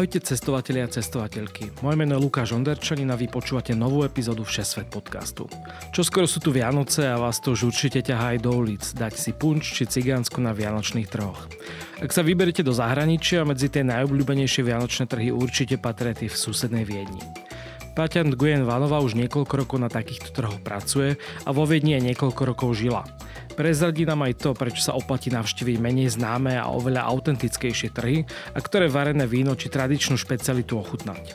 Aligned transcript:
Ahojte 0.00 0.24
cestovatelia 0.24 0.88
a 0.88 0.94
cestovateľky. 0.96 1.76
Moje 1.84 1.92
meno 2.00 2.16
je 2.16 2.24
Lukáš 2.24 2.56
Onderčanin 2.56 3.12
a 3.12 3.20
vy 3.20 3.28
počúvate 3.28 3.76
novú 3.76 4.00
epizódu 4.00 4.48
Všesvet 4.48 4.88
podcastu. 4.88 5.44
Čo 5.92 6.00
skoro 6.00 6.24
sú 6.24 6.40
tu 6.40 6.56
Vianoce 6.56 7.04
a 7.04 7.20
vás 7.20 7.36
to 7.36 7.52
už 7.52 7.68
určite 7.68 8.00
ťahá 8.00 8.32
aj 8.32 8.38
do 8.40 8.48
ulic, 8.48 8.80
dať 8.80 9.12
si 9.12 9.36
punč 9.36 9.76
či 9.76 9.84
cigánsku 9.84 10.40
na 10.40 10.56
vianočných 10.56 11.04
trhoch. 11.04 11.44
Ak 12.00 12.16
sa 12.16 12.24
vyberete 12.24 12.64
do 12.64 12.72
zahraničia, 12.72 13.44
medzi 13.44 13.68
tie 13.68 13.84
najobľúbenejšie 13.84 14.72
vianočné 14.72 15.04
trhy 15.04 15.36
určite 15.36 15.76
patria 15.76 16.16
v 16.16 16.32
susednej 16.32 16.88
Viedni. 16.88 17.20
Paťa 17.92 18.24
Nguyen 18.24 18.64
Vanova 18.64 19.04
už 19.04 19.20
niekoľko 19.20 19.52
rokov 19.52 19.84
na 19.84 19.92
takýchto 19.92 20.32
trhoch 20.32 20.64
pracuje 20.64 21.20
a 21.44 21.52
vo 21.52 21.68
Viedni 21.68 22.00
aj 22.00 22.08
niekoľko 22.08 22.42
rokov 22.48 22.72
žila. 22.72 23.04
Prezradí 23.54 24.06
nám 24.06 24.24
aj 24.24 24.34
to, 24.40 24.50
prečo 24.54 24.80
sa 24.80 24.96
oplatí 24.96 25.28
navštíviť 25.28 25.76
menej 25.82 26.14
známe 26.14 26.56
a 26.56 26.70
oveľa 26.70 27.06
autentickejšie 27.10 27.90
trhy 27.92 28.24
a 28.54 28.58
ktoré 28.58 28.86
varené 28.88 29.26
víno 29.26 29.52
či 29.58 29.68
tradičnú 29.68 30.16
špecialitu 30.16 30.78
ochutnať. 30.78 31.34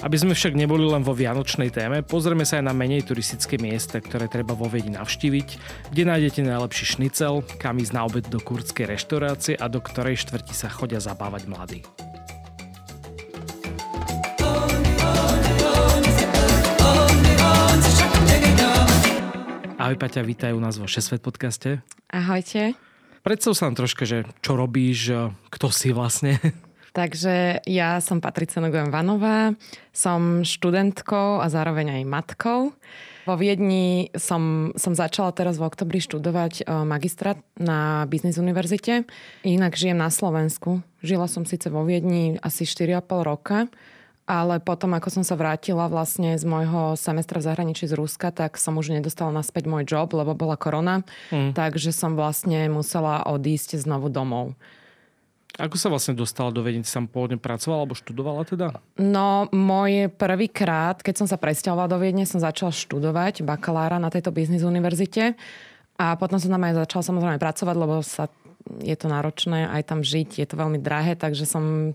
Aby 0.00 0.16
sme 0.16 0.32
však 0.32 0.56
neboli 0.56 0.88
len 0.88 1.04
vo 1.04 1.12
vianočnej 1.12 1.68
téme, 1.68 2.00
pozrieme 2.00 2.48
sa 2.48 2.58
aj 2.58 2.64
na 2.64 2.74
menej 2.74 3.04
turistické 3.04 3.60
miesta, 3.60 4.00
ktoré 4.00 4.32
treba 4.32 4.56
vo 4.56 4.66
Viedni 4.66 4.96
navštíviť, 4.96 5.48
kde 5.92 6.02
nájdete 6.08 6.40
najlepší 6.40 6.96
šnicel, 6.96 7.44
kam 7.60 7.76
ísť 7.76 7.92
na 7.92 8.02
obed 8.08 8.24
do 8.26 8.40
kurdskej 8.40 8.88
reštaurácie 8.88 9.54
a 9.60 9.68
do 9.68 9.78
ktorej 9.84 10.24
štvrti 10.24 10.56
sa 10.56 10.72
chodia 10.72 10.98
zabávať 10.98 11.42
mladí. 11.46 11.80
Ahoj 19.80 19.96
Paťa, 19.96 20.20
vítaj 20.20 20.52
u 20.52 20.60
nás 20.60 20.76
vo 20.76 20.84
Šesvet 20.84 21.24
podcaste. 21.24 21.80
Ahojte. 22.12 22.76
Predstav 23.24 23.56
sa 23.56 23.64
nám 23.64 23.80
troška, 23.80 24.04
že 24.04 24.28
čo 24.44 24.52
robíš, 24.52 25.08
kto 25.48 25.72
si 25.72 25.96
vlastne. 25.96 26.36
Takže 27.00 27.64
ja 27.64 27.96
som 28.04 28.20
Patricia 28.20 28.60
Noguem 28.60 28.92
Vanová, 28.92 29.56
som 29.88 30.44
študentkou 30.44 31.40
a 31.40 31.48
zároveň 31.48 31.96
aj 31.96 32.12
matkou. 32.12 32.76
Vo 33.24 33.34
Viedni 33.40 34.12
som, 34.20 34.76
som 34.76 34.92
začala 34.92 35.32
teraz 35.32 35.56
v 35.56 35.64
oktobri 35.72 36.04
študovať 36.04 36.60
e, 36.60 36.62
magistrát 36.84 37.40
na 37.56 38.04
Business 38.04 38.36
univerzite. 38.36 39.08
Inak 39.48 39.80
žijem 39.80 39.96
na 39.96 40.12
Slovensku. 40.12 40.84
Žila 41.00 41.24
som 41.24 41.48
síce 41.48 41.72
vo 41.72 41.88
Viedni 41.88 42.36
asi 42.44 42.68
4,5 42.68 43.00
roka, 43.24 43.64
ale 44.30 44.62
potom, 44.62 44.94
ako 44.94 45.10
som 45.10 45.24
sa 45.26 45.34
vrátila 45.34 45.90
vlastne 45.90 46.38
z 46.38 46.46
môjho 46.46 46.94
semestra 46.94 47.42
v 47.42 47.50
zahraničí 47.50 47.90
z 47.90 47.98
Ruska, 47.98 48.30
tak 48.30 48.62
som 48.62 48.78
už 48.78 48.94
nedostala 48.94 49.34
naspäť 49.34 49.66
môj 49.66 49.82
job, 49.90 50.14
lebo 50.14 50.38
bola 50.38 50.54
korona. 50.54 51.02
Mm. 51.34 51.50
Takže 51.50 51.90
som 51.90 52.14
vlastne 52.14 52.70
musela 52.70 53.26
odísť 53.26 53.82
znovu 53.82 54.06
domov. 54.06 54.54
Ako 55.58 55.74
sa 55.74 55.90
vlastne 55.90 56.14
dostala 56.14 56.54
do 56.54 56.62
Viedne? 56.62 56.86
Sam 56.86 57.10
pôvodne 57.10 57.42
pracovala 57.42 57.82
alebo 57.82 57.98
študovala 57.98 58.46
teda? 58.46 58.78
No, 59.02 59.50
môj 59.50 60.06
prvýkrát, 60.14 61.02
keď 61.02 61.26
som 61.26 61.26
sa 61.26 61.34
presťahovala 61.34 61.90
do 61.90 61.98
Viedne, 61.98 62.22
som 62.22 62.38
začala 62.38 62.70
študovať 62.70 63.42
bakalára 63.42 63.98
na 63.98 64.14
tejto 64.14 64.30
biznis 64.30 64.62
univerzite. 64.62 65.34
A 65.98 66.14
potom 66.14 66.38
som 66.38 66.54
tam 66.54 66.62
aj 66.64 66.86
začala 66.86 67.02
samozrejme 67.02 67.42
pracovať, 67.42 67.76
lebo 67.76 67.98
sa, 68.06 68.30
je 68.78 68.94
to 68.94 69.10
náročné 69.10 69.66
aj 69.68 69.82
tam 69.90 70.00
žiť, 70.06 70.38
je 70.38 70.46
to 70.46 70.54
veľmi 70.54 70.78
drahé, 70.78 71.18
takže 71.18 71.44
som 71.44 71.92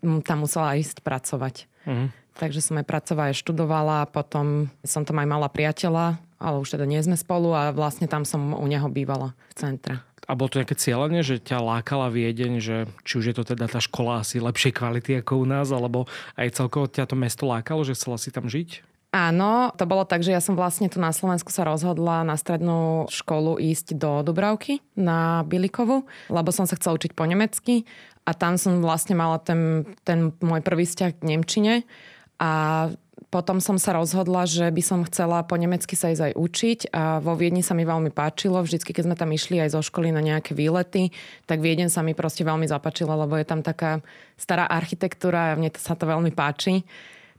tam 0.00 0.44
musela 0.44 0.78
ísť 0.78 1.04
pracovať. 1.04 1.68
Uh-huh. 1.84 2.08
Takže 2.38 2.64
som 2.64 2.80
aj 2.80 2.88
pracovala, 2.88 3.28
aj 3.32 3.40
študovala, 3.44 3.98
potom 4.08 4.72
som 4.80 5.04
tam 5.04 5.20
aj 5.20 5.28
mala 5.28 5.48
priateľa, 5.52 6.16
ale 6.40 6.56
už 6.58 6.74
teda 6.74 6.88
nie 6.88 6.98
sme 7.04 7.14
spolu 7.14 7.52
a 7.52 7.70
vlastne 7.70 8.08
tam 8.08 8.24
som 8.24 8.56
u 8.56 8.66
neho 8.66 8.88
bývala 8.88 9.36
v 9.52 9.54
centre. 9.54 9.94
A 10.30 10.38
bolo 10.38 10.48
to 10.48 10.62
nejaké 10.62 10.78
cieľenie, 10.78 11.26
že 11.26 11.42
ťa 11.42 11.58
lákala 11.58 12.06
Viedeň, 12.08 12.62
že 12.62 12.76
či 13.02 13.18
už 13.18 13.24
je 13.30 13.36
to 13.36 13.42
teda 13.42 13.66
tá 13.66 13.82
škola 13.82 14.22
asi 14.22 14.38
lepšej 14.38 14.72
kvality 14.78 15.18
ako 15.18 15.42
u 15.42 15.46
nás, 15.46 15.68
alebo 15.74 16.06
aj 16.38 16.56
celkovo 16.56 16.86
ťa 16.86 17.10
to 17.10 17.18
mesto 17.18 17.44
lákalo, 17.44 17.82
že 17.82 17.98
chcela 17.98 18.16
si 18.22 18.30
tam 18.30 18.46
žiť? 18.46 18.91
Áno, 19.12 19.76
to 19.76 19.84
bolo 19.84 20.08
tak, 20.08 20.24
že 20.24 20.32
ja 20.32 20.40
som 20.40 20.56
vlastne 20.56 20.88
tu 20.88 20.96
na 20.96 21.12
Slovensku 21.12 21.52
sa 21.52 21.68
rozhodla 21.68 22.24
na 22.24 22.32
strednú 22.40 23.04
školu 23.12 23.60
ísť 23.60 23.92
do 24.00 24.24
Dubravky 24.24 24.80
na 24.96 25.44
Bilikovu, 25.44 26.08
lebo 26.32 26.48
som 26.48 26.64
sa 26.64 26.80
chcela 26.80 26.96
učiť 26.96 27.12
po 27.12 27.28
nemecky 27.28 27.84
a 28.24 28.32
tam 28.32 28.56
som 28.56 28.80
vlastne 28.80 29.12
mala 29.12 29.36
ten, 29.36 29.84
ten 30.08 30.32
môj 30.40 30.64
prvý 30.64 30.88
vzťah 30.88 31.12
k 31.12 31.26
Nemčine 31.28 31.84
a 32.40 32.88
potom 33.28 33.60
som 33.60 33.76
sa 33.76 33.96
rozhodla, 33.96 34.48
že 34.48 34.68
by 34.72 34.82
som 34.84 35.04
chcela 35.04 35.44
po 35.44 35.60
nemecky 35.60 35.92
sa 35.92 36.12
ísť 36.12 36.32
aj 36.32 36.34
učiť 36.36 36.78
a 36.92 37.20
vo 37.20 37.36
Viedni 37.36 37.60
sa 37.60 37.72
mi 37.72 37.84
veľmi 37.84 38.12
páčilo. 38.12 38.60
Vždycky, 38.60 38.96
keď 38.96 39.08
sme 39.08 39.16
tam 39.16 39.32
išli 39.32 39.60
aj 39.60 39.72
zo 39.72 39.80
školy 39.80 40.12
na 40.12 40.20
nejaké 40.20 40.52
výlety, 40.56 41.12
tak 41.48 41.60
Viedeň 41.60 41.92
sa 41.92 42.04
mi 42.04 42.16
proste 42.16 42.44
veľmi 42.44 42.64
zapáčila, 42.64 43.16
lebo 43.16 43.36
je 43.36 43.44
tam 43.44 43.60
taká 43.60 44.00
stará 44.36 44.68
architektúra 44.68 45.52
a 45.52 45.56
mne 45.56 45.72
sa 45.76 45.96
to 45.96 46.04
veľmi 46.08 46.32
páči. 46.32 46.84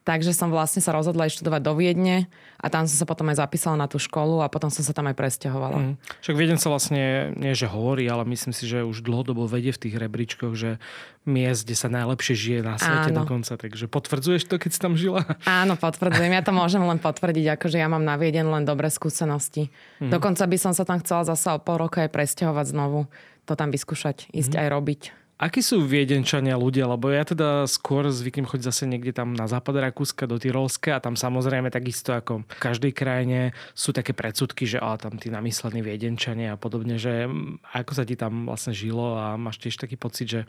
Takže 0.03 0.35
som 0.35 0.51
vlastne 0.51 0.83
sa 0.83 0.91
rozhodla 0.91 1.31
študovať 1.31 1.61
do 1.63 1.73
Viedne 1.79 2.27
a 2.59 2.67
tam 2.67 2.83
som 2.83 2.99
sa 2.99 3.07
potom 3.07 3.31
aj 3.31 3.39
zapísala 3.39 3.79
na 3.79 3.87
tú 3.87 3.95
školu 3.95 4.43
a 4.43 4.51
potom 4.51 4.67
som 4.67 4.83
sa 4.83 4.91
tam 4.91 5.07
aj 5.07 5.15
presťahovala. 5.15 5.79
Mm. 5.79 5.93
Však 6.19 6.35
Viedeň 6.35 6.59
sa 6.59 6.67
vlastne, 6.67 7.31
nie 7.39 7.55
že 7.55 7.71
hovorí, 7.71 8.03
ale 8.11 8.27
myslím 8.27 8.51
si, 8.51 8.67
že 8.67 8.83
už 8.83 8.99
dlhodobo 8.99 9.47
vedie 9.47 9.71
v 9.71 9.79
tých 9.79 9.95
rebríčkoch, 9.95 10.59
že 10.59 10.75
miest, 11.23 11.63
kde 11.63 11.75
sa 11.79 11.87
najlepšie 11.87 12.35
žije 12.35 12.59
na 12.67 12.75
svete 12.75 13.15
Áno. 13.15 13.23
dokonca. 13.23 13.55
Takže 13.55 13.87
potvrdzuješ 13.87 14.43
to, 14.51 14.59
keď 14.59 14.69
si 14.75 14.79
tam 14.83 14.99
žila? 14.99 15.23
Áno, 15.47 15.79
potvrdzujem. 15.79 16.35
Ja 16.35 16.43
to 16.43 16.51
môžem 16.51 16.83
len 16.83 16.99
potvrdiť, 16.99 17.55
akože 17.55 17.79
ja 17.79 17.87
mám 17.87 18.03
na 18.03 18.19
Viedeň 18.19 18.43
len 18.51 18.67
dobré 18.67 18.91
skúsenosti. 18.91 19.71
Mm. 20.03 20.11
Dokonca 20.11 20.43
by 20.43 20.57
som 20.59 20.75
sa 20.75 20.83
tam 20.83 20.99
chcela 20.99 21.23
zase 21.23 21.47
o 21.47 21.63
pol 21.63 21.79
roka 21.79 22.03
aj 22.03 22.11
presťahovať 22.11 22.75
znovu. 22.75 23.07
To 23.47 23.55
tam 23.55 23.71
vyskúšať, 23.71 24.27
ísť 24.35 24.51
mm. 24.51 24.59
aj 24.59 24.67
robiť. 24.67 25.22
Akí 25.43 25.59
sú 25.59 25.83
viedenčania 25.83 26.55
ľudia? 26.55 26.87
Lebo 26.87 27.11
ja 27.11 27.27
teda 27.27 27.67
skôr 27.67 28.07
zvyknem 28.07 28.47
chodiť 28.47 28.63
zase 28.63 28.87
niekde 28.87 29.11
tam 29.11 29.35
na 29.35 29.43
západ 29.43 29.91
Rakúska 29.91 30.23
do 30.23 30.39
Tyrolska 30.39 30.95
a 30.95 31.03
tam 31.03 31.19
samozrejme 31.19 31.67
takisto 31.67 32.15
ako 32.15 32.47
v 32.47 32.59
každej 32.63 32.95
krajine 32.95 33.51
sú 33.75 33.91
také 33.91 34.15
predsudky, 34.15 34.63
že 34.63 34.79
á, 34.79 34.95
tam 34.95 35.19
tí 35.19 35.27
namyslení 35.27 35.83
viedenčania 35.83 36.55
a 36.55 36.57
podobne, 36.57 36.95
že 36.95 37.27
mm, 37.27 37.59
ako 37.75 37.91
sa 37.91 38.07
ti 38.07 38.15
tam 38.15 38.47
vlastne 38.47 38.71
žilo 38.71 39.19
a 39.19 39.35
máš 39.35 39.59
tiež 39.59 39.83
taký 39.83 39.99
pocit, 39.99 40.31
že 40.31 40.41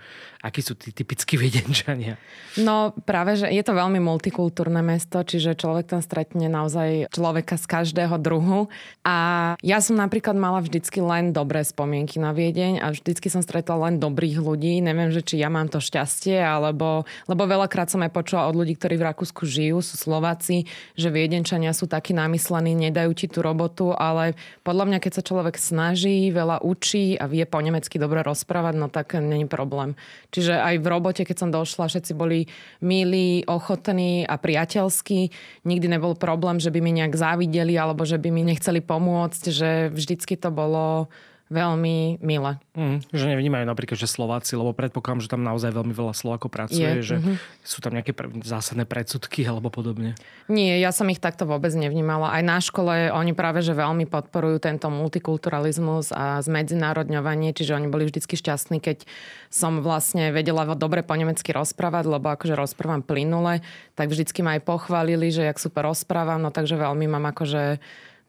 akí 0.47 0.62
sú 0.62 0.78
tí 0.78 0.94
typickí 0.94 1.34
viedenčania? 1.43 2.15
No 2.55 2.94
práve, 3.03 3.34
že 3.34 3.50
je 3.50 3.66
to 3.66 3.75
veľmi 3.75 3.99
multikultúrne 3.99 4.78
mesto, 4.78 5.26
čiže 5.26 5.59
človek 5.59 5.91
tam 5.91 6.06
stretne 6.06 6.47
naozaj 6.47 7.11
človeka 7.11 7.59
z 7.59 7.66
každého 7.66 8.15
druhu 8.22 8.71
a 9.03 9.16
ja 9.59 9.82
som 9.82 9.99
napríklad 9.99 10.38
mala 10.38 10.62
vždycky 10.62 11.03
len 11.03 11.34
dobré 11.34 11.66
spomienky 11.66 12.22
na 12.22 12.31
Viedeň 12.31 12.78
a 12.78 12.94
vždycky 12.94 13.26
som 13.26 13.43
stretla 13.43 13.91
len 13.91 13.99
dobrých 13.99 14.38
ľudí 14.38 14.84
neviem, 14.84 15.09
že 15.09 15.25
či 15.25 15.41
ja 15.41 15.49
mám 15.49 15.72
to 15.72 15.81
šťastie, 15.81 16.37
alebo, 16.37 17.09
lebo 17.25 17.43
veľakrát 17.49 17.89
som 17.89 18.05
aj 18.05 18.12
počula 18.12 18.45
od 18.45 18.61
ľudí, 18.61 18.77
ktorí 18.77 19.00
v 19.00 19.09
Rakúsku 19.09 19.49
žijú, 19.49 19.81
sú 19.81 19.97
Slováci, 19.97 20.69
že 20.93 21.09
viedenčania 21.09 21.72
sú 21.72 21.89
takí 21.89 22.12
namyslení, 22.12 22.77
nedajú 22.77 23.17
ti 23.17 23.27
tú 23.33 23.41
robotu, 23.41 23.97
ale 23.97 24.37
podľa 24.61 24.84
mňa, 24.93 24.99
keď 25.00 25.12
sa 25.17 25.23
človek 25.25 25.56
snaží, 25.56 26.28
veľa 26.28 26.61
učí 26.61 27.17
a 27.17 27.25
vie 27.25 27.49
po 27.49 27.65
nemecky 27.65 27.97
dobre 27.97 28.21
rozprávať, 28.21 28.75
no 28.77 28.93
tak 28.93 29.17
není 29.17 29.49
problém. 29.49 29.97
Čiže 30.28 30.61
aj 30.61 30.75
v 30.84 30.87
robote, 30.93 31.23
keď 31.25 31.37
som 31.41 31.49
došla, 31.49 31.89
všetci 31.89 32.12
boli 32.12 32.44
milí, 32.84 33.47
ochotní 33.49 34.29
a 34.29 34.37
priateľskí. 34.37 35.32
Nikdy 35.64 35.87
nebol 35.88 36.19
problém, 36.19 36.61
že 36.61 36.69
by 36.69 36.82
mi 36.85 36.93
nejak 37.00 37.17
závideli 37.17 37.79
alebo 37.79 38.03
že 38.05 38.20
by 38.20 38.29
mi 38.29 38.43
nechceli 38.44 38.82
pomôcť, 38.82 39.43
že 39.49 39.70
vždycky 39.94 40.35
to 40.37 40.53
bolo 40.53 41.09
veľmi 41.55 42.19
milé. 42.19 42.59
Mm, 42.75 42.99
že 43.15 43.31
nevnímajú 43.31 43.65
napríklad, 43.71 43.95
že 43.95 44.11
Slováci, 44.11 44.59
lebo 44.59 44.75
predpokladám, 44.75 45.23
že 45.23 45.31
tam 45.31 45.47
naozaj 45.47 45.71
veľmi 45.71 45.95
veľa 45.95 46.11
Slovákov 46.11 46.51
pracuje, 46.51 46.83
je, 46.83 47.15
že 47.15 47.17
mm-hmm. 47.23 47.35
sú 47.62 47.79
tam 47.79 47.95
nejaké 47.95 48.11
zásadné 48.43 48.83
predsudky 48.83 49.47
alebo 49.47 49.71
podobne. 49.71 50.19
Nie, 50.51 50.83
ja 50.83 50.91
som 50.91 51.06
ich 51.06 51.23
takto 51.23 51.47
vôbec 51.47 51.71
nevnímala. 51.71 52.35
Aj 52.35 52.43
na 52.43 52.59
škole 52.59 53.15
oni 53.15 53.31
práve, 53.33 53.62
že 53.62 53.79
veľmi 53.79 54.11
podporujú 54.11 54.59
tento 54.59 54.91
multikulturalizmus 54.91 56.11
a 56.11 56.43
zmedzinárodňovanie, 56.43 57.55
čiže 57.55 57.79
oni 57.79 57.87
boli 57.87 58.11
vždycky 58.11 58.35
šťastní, 58.35 58.83
keď 58.83 59.07
som 59.55 59.79
vlastne 59.87 60.35
vedela 60.35 60.67
dobre 60.75 61.07
po 61.07 61.15
nemecky 61.15 61.55
rozprávať, 61.55 62.11
lebo 62.11 62.35
akože 62.35 62.59
rozprávam 62.59 63.07
plynule, 63.07 63.62
tak 63.95 64.11
vždycky 64.11 64.43
ma 64.43 64.59
aj 64.59 64.67
pochválili, 64.67 65.31
že 65.31 65.47
jak 65.47 65.62
super 65.62 65.87
rozprávam, 65.87 66.43
no 66.43 66.50
takže 66.50 66.75
veľmi 66.75 67.07
mám 67.07 67.31
akože 67.31 67.79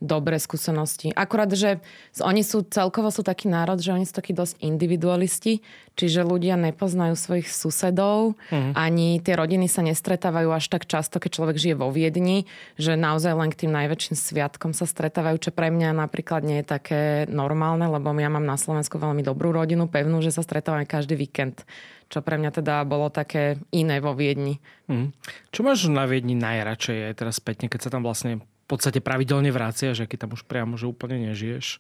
dobré 0.04 0.36
skúsenosti. 0.38 1.16
Akurát, 1.16 1.48
že 1.56 1.80
oni 2.20 2.44
sú 2.44 2.68
celkovo 2.68 3.08
sú 3.10 3.24
taký 3.24 3.48
národ, 3.48 3.80
že 3.80 3.96
oni 3.96 4.04
sú 4.04 4.20
takí 4.20 4.36
dosť 4.36 4.60
individualisti, 4.60 5.64
čiže 5.96 6.28
ľudia 6.28 6.60
nepoznajú 6.60 7.16
svojich 7.16 7.48
susedov, 7.48 8.36
mm. 8.52 8.76
ani 8.76 9.24
tie 9.24 9.40
rodiny 9.40 9.72
sa 9.72 9.80
nestretávajú 9.88 10.52
až 10.52 10.68
tak 10.68 10.84
často, 10.86 11.24
keď 11.24 11.32
človek 11.32 11.58
žije 11.58 11.76
vo 11.80 11.88
Viedni, 11.96 12.44
že 12.76 13.00
naozaj 13.00 13.34
len 13.40 13.50
k 13.56 13.66
tým 13.66 13.72
najväčším 13.72 14.16
sviatkom 14.20 14.76
sa 14.76 14.84
stretávajú, 14.84 15.48
čo 15.48 15.52
pre 15.56 15.72
mňa 15.72 15.96
napríklad 15.96 16.44
nie 16.44 16.60
je 16.60 16.68
také 16.68 17.02
normálne, 17.32 17.88
lebo 17.88 18.12
ja 18.20 18.28
mám 18.28 18.44
na 18.44 18.60
Slovensku 18.60 19.00
veľmi 19.00 19.24
dobrú 19.24 19.56
rodinu, 19.56 19.88
pevnú, 19.88 20.20
že 20.20 20.36
sa 20.36 20.44
stretávame 20.44 20.84
každý 20.84 21.16
víkend 21.16 21.64
čo 22.06 22.22
pre 22.22 22.38
mňa 22.38 22.62
teda 22.62 22.86
bolo 22.86 23.10
také 23.10 23.58
iné 23.74 23.98
vo 23.98 24.14
Viedni. 24.14 24.62
Mm. 24.86 25.10
Čo 25.50 25.66
máš 25.66 25.90
na 25.90 26.06
Viedni 26.06 26.38
najradšej 26.38 27.12
aj 27.12 27.14
teraz 27.18 27.42
spätne, 27.42 27.66
keď 27.66 27.90
sa 27.90 27.90
tam 27.90 28.06
vlastne 28.06 28.46
podstate 28.68 29.00
pravidelne 29.00 29.54
že 29.94 30.10
keď 30.10 30.28
tam 30.28 30.32
už 30.34 30.44
priamo 30.50 30.76
že 30.76 30.90
úplne 30.90 31.32
nežiješ? 31.32 31.80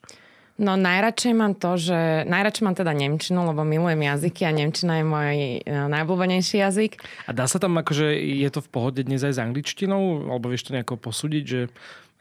No 0.55 0.79
najradšej 0.79 1.33
mám 1.35 1.51
to, 1.59 1.75
že 1.75 2.23
najradšej 2.31 2.63
mám 2.63 2.79
teda 2.79 2.95
Nemčinu, 2.95 3.43
lebo 3.43 3.67
milujem 3.67 3.99
jazyky 4.07 4.47
a 4.47 4.55
Nemčina 4.55 5.03
je 5.03 5.05
môj 5.05 5.35
e, 5.35 5.59
najobľúbenejší 5.67 6.63
jazyk. 6.63 7.03
A 7.27 7.35
dá 7.35 7.43
sa 7.43 7.59
tam 7.59 7.75
akože, 7.75 8.15
je 8.15 8.47
to 8.47 8.63
v 8.63 8.71
pohode 8.71 9.03
dnes 9.03 9.19
aj 9.19 9.35
s 9.35 9.43
angličtinou? 9.43 10.31
Alebo 10.31 10.47
vieš 10.47 10.71
to 10.71 10.79
nejako 10.79 10.95
posúdiť, 10.95 11.43
že 11.43 11.61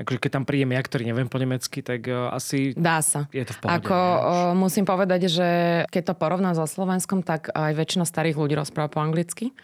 akože 0.01 0.19
keď 0.19 0.31
tam 0.41 0.45
príjem 0.45 0.75
ja, 0.75 0.83
ktorý 0.83 1.07
neviem 1.07 1.31
po 1.31 1.39
nemecky, 1.39 1.81
tak 1.81 2.11
uh, 2.11 2.35
asi 2.35 2.75
Dá 2.75 2.99
sa. 2.99 3.31
je 3.31 3.47
to 3.47 3.55
v 3.55 3.59
pohode. 3.63 3.75
Ako, 3.79 3.99
uh, 3.99 4.53
musím 4.59 4.85
povedať, 4.87 5.31
že 5.31 5.49
keď 5.91 6.03
to 6.13 6.15
porovnám 6.19 6.59
so 6.59 6.67
Slovenskom, 6.67 7.23
tak 7.23 7.51
aj 7.55 7.73
väčšina 7.79 8.05
starých 8.07 8.39
ľudí 8.39 8.55
rozpráva 8.59 8.91
po 8.91 9.03
anglicky 9.03 9.55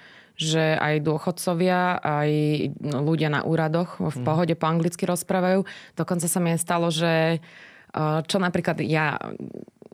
že 0.40 0.72
aj 0.80 1.04
dôchodcovia, 1.04 2.00
aj 2.00 2.30
ľudia 2.80 3.28
na 3.28 3.44
úradoch 3.44 4.00
v 4.00 4.08
mhm. 4.08 4.24
pohode 4.24 4.54
po 4.56 4.72
anglicky 4.72 5.04
rozprávajú. 5.04 5.68
Dokonca 6.00 6.26
sa 6.32 6.40
mi 6.40 6.56
stalo, 6.56 6.88
že 6.88 7.44
čo 8.24 8.36
napríklad 8.40 8.80
ja 8.80 9.20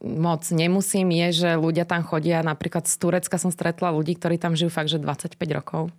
moc 0.04 0.46
nemusím, 0.52 1.10
je, 1.10 1.28
že 1.32 1.50
ľudia 1.58 1.88
tam 1.88 2.06
chodia. 2.06 2.44
Napríklad 2.46 2.86
z 2.86 2.94
Turecka 3.00 3.40
som 3.40 3.50
stretla 3.50 3.90
ľudí, 3.90 4.14
ktorí 4.14 4.38
tam 4.38 4.54
žijú 4.54 4.70
fakt, 4.70 4.92
že 4.92 5.02
25 5.02 5.34
rokov 5.50 5.90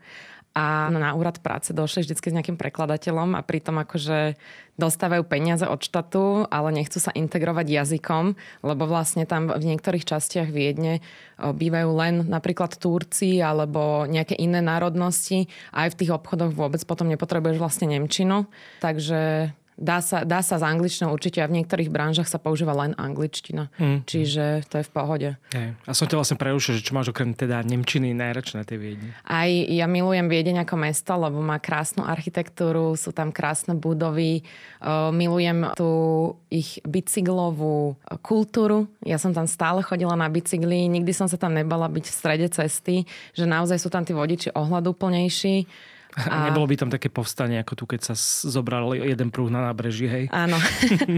a 0.57 0.89
na 0.89 1.13
úrad 1.13 1.37
práce 1.37 1.69
došli 1.69 2.01
vždy 2.01 2.17
s 2.17 2.33
nejakým 2.33 2.57
prekladateľom 2.57 3.37
a 3.37 3.45
pritom 3.45 3.77
akože 3.77 4.33
dostávajú 4.73 5.21
peniaze 5.29 5.69
od 5.69 5.77
štátu, 5.77 6.49
ale 6.49 6.73
nechcú 6.73 6.97
sa 6.97 7.13
integrovať 7.13 7.65
jazykom, 7.69 8.33
lebo 8.65 8.89
vlastne 8.89 9.29
tam 9.29 9.53
v 9.53 9.69
niektorých 9.69 10.01
častiach 10.01 10.49
Viedne 10.49 11.05
bývajú 11.37 11.89
len 11.93 12.25
napríklad 12.25 12.73
Turci 12.73 13.37
alebo 13.37 14.09
nejaké 14.09 14.33
iné 14.33 14.57
národnosti. 14.65 15.45
Aj 15.69 15.93
v 15.93 15.97
tých 16.01 16.13
obchodoch 16.17 16.57
vôbec 16.57 16.81
potom 16.89 17.05
nepotrebuješ 17.05 17.61
vlastne 17.61 17.93
Nemčinu. 17.93 18.49
Takže 18.81 19.53
Dá 19.77 20.01
sa, 20.01 20.25
dá 20.25 20.41
sa 20.41 20.57
s 20.57 20.65
angličtinou 20.65 21.13
určite 21.13 21.37
a 21.37 21.45
v 21.45 21.61
niektorých 21.61 21.93
branžach 21.93 22.25
sa 22.25 22.41
používa 22.41 22.73
len 22.73 22.97
angličtina. 22.97 23.69
Mm. 23.77 24.09
Čiže 24.09 24.65
to 24.65 24.81
je 24.81 24.85
v 24.89 24.91
pohode. 24.91 25.29
Hey. 25.53 25.77
A 25.85 25.93
som 25.93 26.09
ťa 26.09 26.17
vlastne 26.17 26.41
prerušil, 26.41 26.81
že 26.81 26.85
čo 26.85 26.97
máš 26.97 27.13
okrem 27.13 27.37
teda 27.37 27.61
Nemčiny 27.61 28.17
najradšej 28.17 28.57
na 28.57 28.65
tej 28.65 28.77
Viedni? 28.81 29.13
Aj 29.21 29.45
ja 29.47 29.85
milujem 29.85 30.25
Viedeň 30.25 30.65
ako 30.65 30.75
mesto, 30.81 31.13
lebo 31.13 31.37
má 31.45 31.61
krásnu 31.61 32.01
architektúru, 32.01 32.97
sú 32.97 33.13
tam 33.13 33.29
krásne 33.29 33.77
budovy. 33.77 34.41
Uh, 34.81 35.13
milujem 35.13 35.69
tú 35.77 36.33
ich 36.49 36.81
bicyklovú 36.81 38.01
kultúru. 38.25 38.89
Ja 39.05 39.21
som 39.21 39.29
tam 39.29 39.45
stále 39.45 39.85
chodila 39.85 40.17
na 40.17 40.25
bicykli, 40.25 40.89
nikdy 40.89 41.13
som 41.13 41.29
sa 41.29 41.37
tam 41.37 41.53
nebala 41.53 41.85
byť 41.85 42.05
v 42.09 42.17
strede 42.17 42.47
cesty, 42.49 43.05
že 43.37 43.45
naozaj 43.45 43.77
sú 43.77 43.93
tam 43.93 44.01
tí 44.01 44.17
vodiči 44.17 44.57
ohľadúplnejší 44.57 45.69
a... 46.17 46.45
Nebolo 46.49 46.65
by 46.65 46.75
tam 46.75 46.89
také 46.89 47.13
povstanie, 47.13 47.61
ako 47.61 47.73
tu, 47.77 47.83
keď 47.85 48.11
sa 48.11 48.15
zobral 48.49 48.97
jeden 48.97 49.29
prúh 49.29 49.53
na 49.53 49.69
nábreží, 49.69 50.09
hej? 50.09 50.25
Áno. 50.33 50.57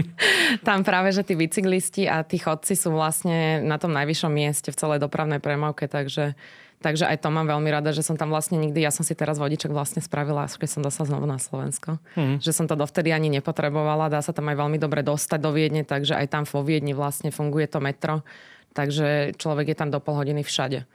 tam 0.68 0.84
práve, 0.84 1.16
že 1.16 1.24
tí 1.24 1.32
bicyklisti 1.32 2.04
a 2.04 2.20
tí 2.20 2.36
chodci 2.36 2.76
sú 2.76 2.92
vlastne 2.92 3.64
na 3.64 3.80
tom 3.80 3.96
najvyššom 3.96 4.32
mieste 4.32 4.68
v 4.68 4.76
celej 4.76 5.00
dopravnej 5.00 5.40
premávke, 5.40 5.88
takže 5.88 6.36
Takže 6.80 7.04
aj 7.04 7.20
to 7.20 7.28
mám 7.28 7.44
veľmi 7.44 7.68
rada, 7.68 7.92
že 7.92 8.00
som 8.00 8.16
tam 8.16 8.32
vlastne 8.32 8.56
nikdy, 8.56 8.80
ja 8.80 8.88
som 8.88 9.04
si 9.04 9.12
teraz 9.12 9.36
vodičok 9.36 9.68
vlastne 9.68 10.00
spravila, 10.00 10.48
keď 10.48 10.64
som 10.64 10.80
dostala 10.80 11.12
znovu 11.12 11.28
na 11.28 11.36
Slovensko. 11.36 12.00
Mm. 12.16 12.40
Že 12.40 12.52
som 12.56 12.64
to 12.64 12.72
dovtedy 12.72 13.12
ani 13.12 13.28
nepotrebovala, 13.28 14.08
dá 14.08 14.24
sa 14.24 14.32
tam 14.32 14.48
aj 14.48 14.56
veľmi 14.56 14.80
dobre 14.80 15.04
dostať 15.04 15.38
do 15.44 15.52
Viedne, 15.52 15.84
takže 15.84 16.16
aj 16.16 16.32
tam 16.32 16.48
vo 16.48 16.64
Viedni 16.64 16.96
vlastne 16.96 17.28
funguje 17.28 17.68
to 17.68 17.84
metro. 17.84 18.24
Takže 18.72 19.36
človek 19.36 19.68
je 19.68 19.76
tam 19.76 19.92
do 19.92 20.00
pol 20.00 20.16
hodiny 20.24 20.40
všade. 20.40 20.88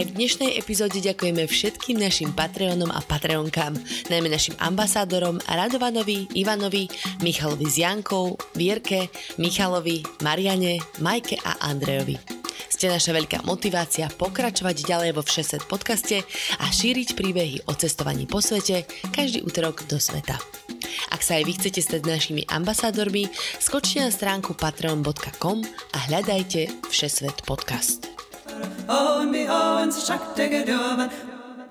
Aj 0.00 0.08
v 0.08 0.16
dnešnej 0.16 0.56
epizóde 0.56 0.96
ďakujeme 0.96 1.44
všetkým 1.44 2.00
našim 2.00 2.32
Patreonom 2.32 2.88
a 2.88 3.04
Patreonkám, 3.04 3.76
najmä 4.08 4.32
našim 4.32 4.56
ambasádorom 4.56 5.36
Radovanovi, 5.44 6.24
Ivanovi, 6.32 6.88
Michalovi 7.20 7.68
z 7.68 7.84
Jankou, 7.84 8.32
Vierke, 8.56 9.12
Michalovi, 9.36 10.00
Mariane, 10.24 10.80
Majke 11.04 11.36
a 11.44 11.68
Andrejovi. 11.68 12.16
Ste 12.72 12.88
naša 12.88 13.12
veľká 13.12 13.44
motivácia 13.44 14.08
pokračovať 14.08 14.88
ďalej 14.88 15.10
vo 15.12 15.20
Všeset 15.20 15.68
podcaste 15.68 16.24
a 16.56 16.64
šíriť 16.72 17.12
príbehy 17.12 17.68
o 17.68 17.76
cestovaní 17.76 18.24
po 18.24 18.40
svete 18.40 18.88
každý 19.12 19.44
útorok 19.44 19.84
do 19.84 20.00
sveta. 20.00 20.40
Ak 21.12 21.20
sa 21.20 21.36
aj 21.36 21.44
vy 21.44 21.52
chcete 21.60 21.84
stať 21.84 22.08
našimi 22.08 22.48
ambasádormi, 22.48 23.28
skočte 23.60 24.00
na 24.00 24.08
stránku 24.08 24.56
patreon.com 24.56 25.60
a 25.92 25.98
hľadajte 26.08 26.88
Všesvet 26.88 27.44
podcast. 27.44 28.19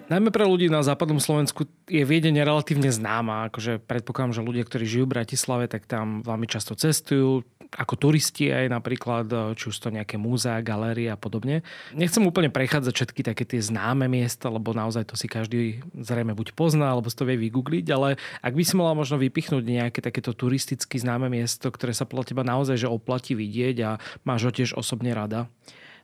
Najmä 0.10 0.34
pre 0.34 0.42
ľudí 0.42 0.74
na 0.74 0.82
západnom 0.82 1.22
Slovensku 1.22 1.70
je 1.86 2.02
Viedeň 2.02 2.42
relatívne 2.42 2.90
známa. 2.90 3.54
Akože 3.54 3.78
predpokladám, 3.78 4.42
že 4.42 4.42
ľudia, 4.42 4.66
ktorí 4.66 4.86
žijú 4.90 5.06
v 5.06 5.22
Bratislave, 5.22 5.70
tak 5.70 5.86
tam 5.86 6.26
veľmi 6.26 6.50
často 6.50 6.74
cestujú 6.74 7.46
ako 7.70 7.94
turisti 8.02 8.50
aj 8.50 8.66
napríklad, 8.74 9.30
či 9.54 9.70
už 9.70 9.78
to 9.78 9.94
nejaké 9.94 10.18
múzea, 10.18 10.66
galérie 10.66 11.06
a 11.06 11.14
podobne. 11.14 11.62
Nechcem 11.94 12.26
úplne 12.26 12.50
prechádzať 12.50 12.94
všetky 12.98 13.22
také 13.22 13.46
tie 13.46 13.62
známe 13.62 14.10
miesta, 14.10 14.50
lebo 14.50 14.74
naozaj 14.74 15.06
to 15.06 15.14
si 15.14 15.30
každý 15.30 15.86
zrejme 15.94 16.34
buď 16.34 16.58
pozná, 16.58 16.90
alebo 16.90 17.14
si 17.14 17.18
to 17.22 17.30
vie 17.30 17.38
vygoogliť, 17.38 17.86
ale 17.94 18.18
ak 18.42 18.58
by 18.58 18.64
si 18.66 18.74
mala 18.74 18.98
možno 18.98 19.22
vypichnúť 19.22 19.62
nejaké 19.62 20.02
takéto 20.02 20.34
turisticky 20.34 20.98
známe 20.98 21.30
miesto, 21.30 21.70
ktoré 21.70 21.94
sa 21.94 22.10
podľa 22.10 22.34
teba 22.34 22.42
naozaj 22.42 22.82
že 22.82 22.90
oplatí 22.90 23.38
vidieť 23.38 23.78
a 23.86 24.02
máš 24.26 24.50
ho 24.50 24.52
tiež 24.52 24.74
osobne 24.74 25.14
rada. 25.14 25.46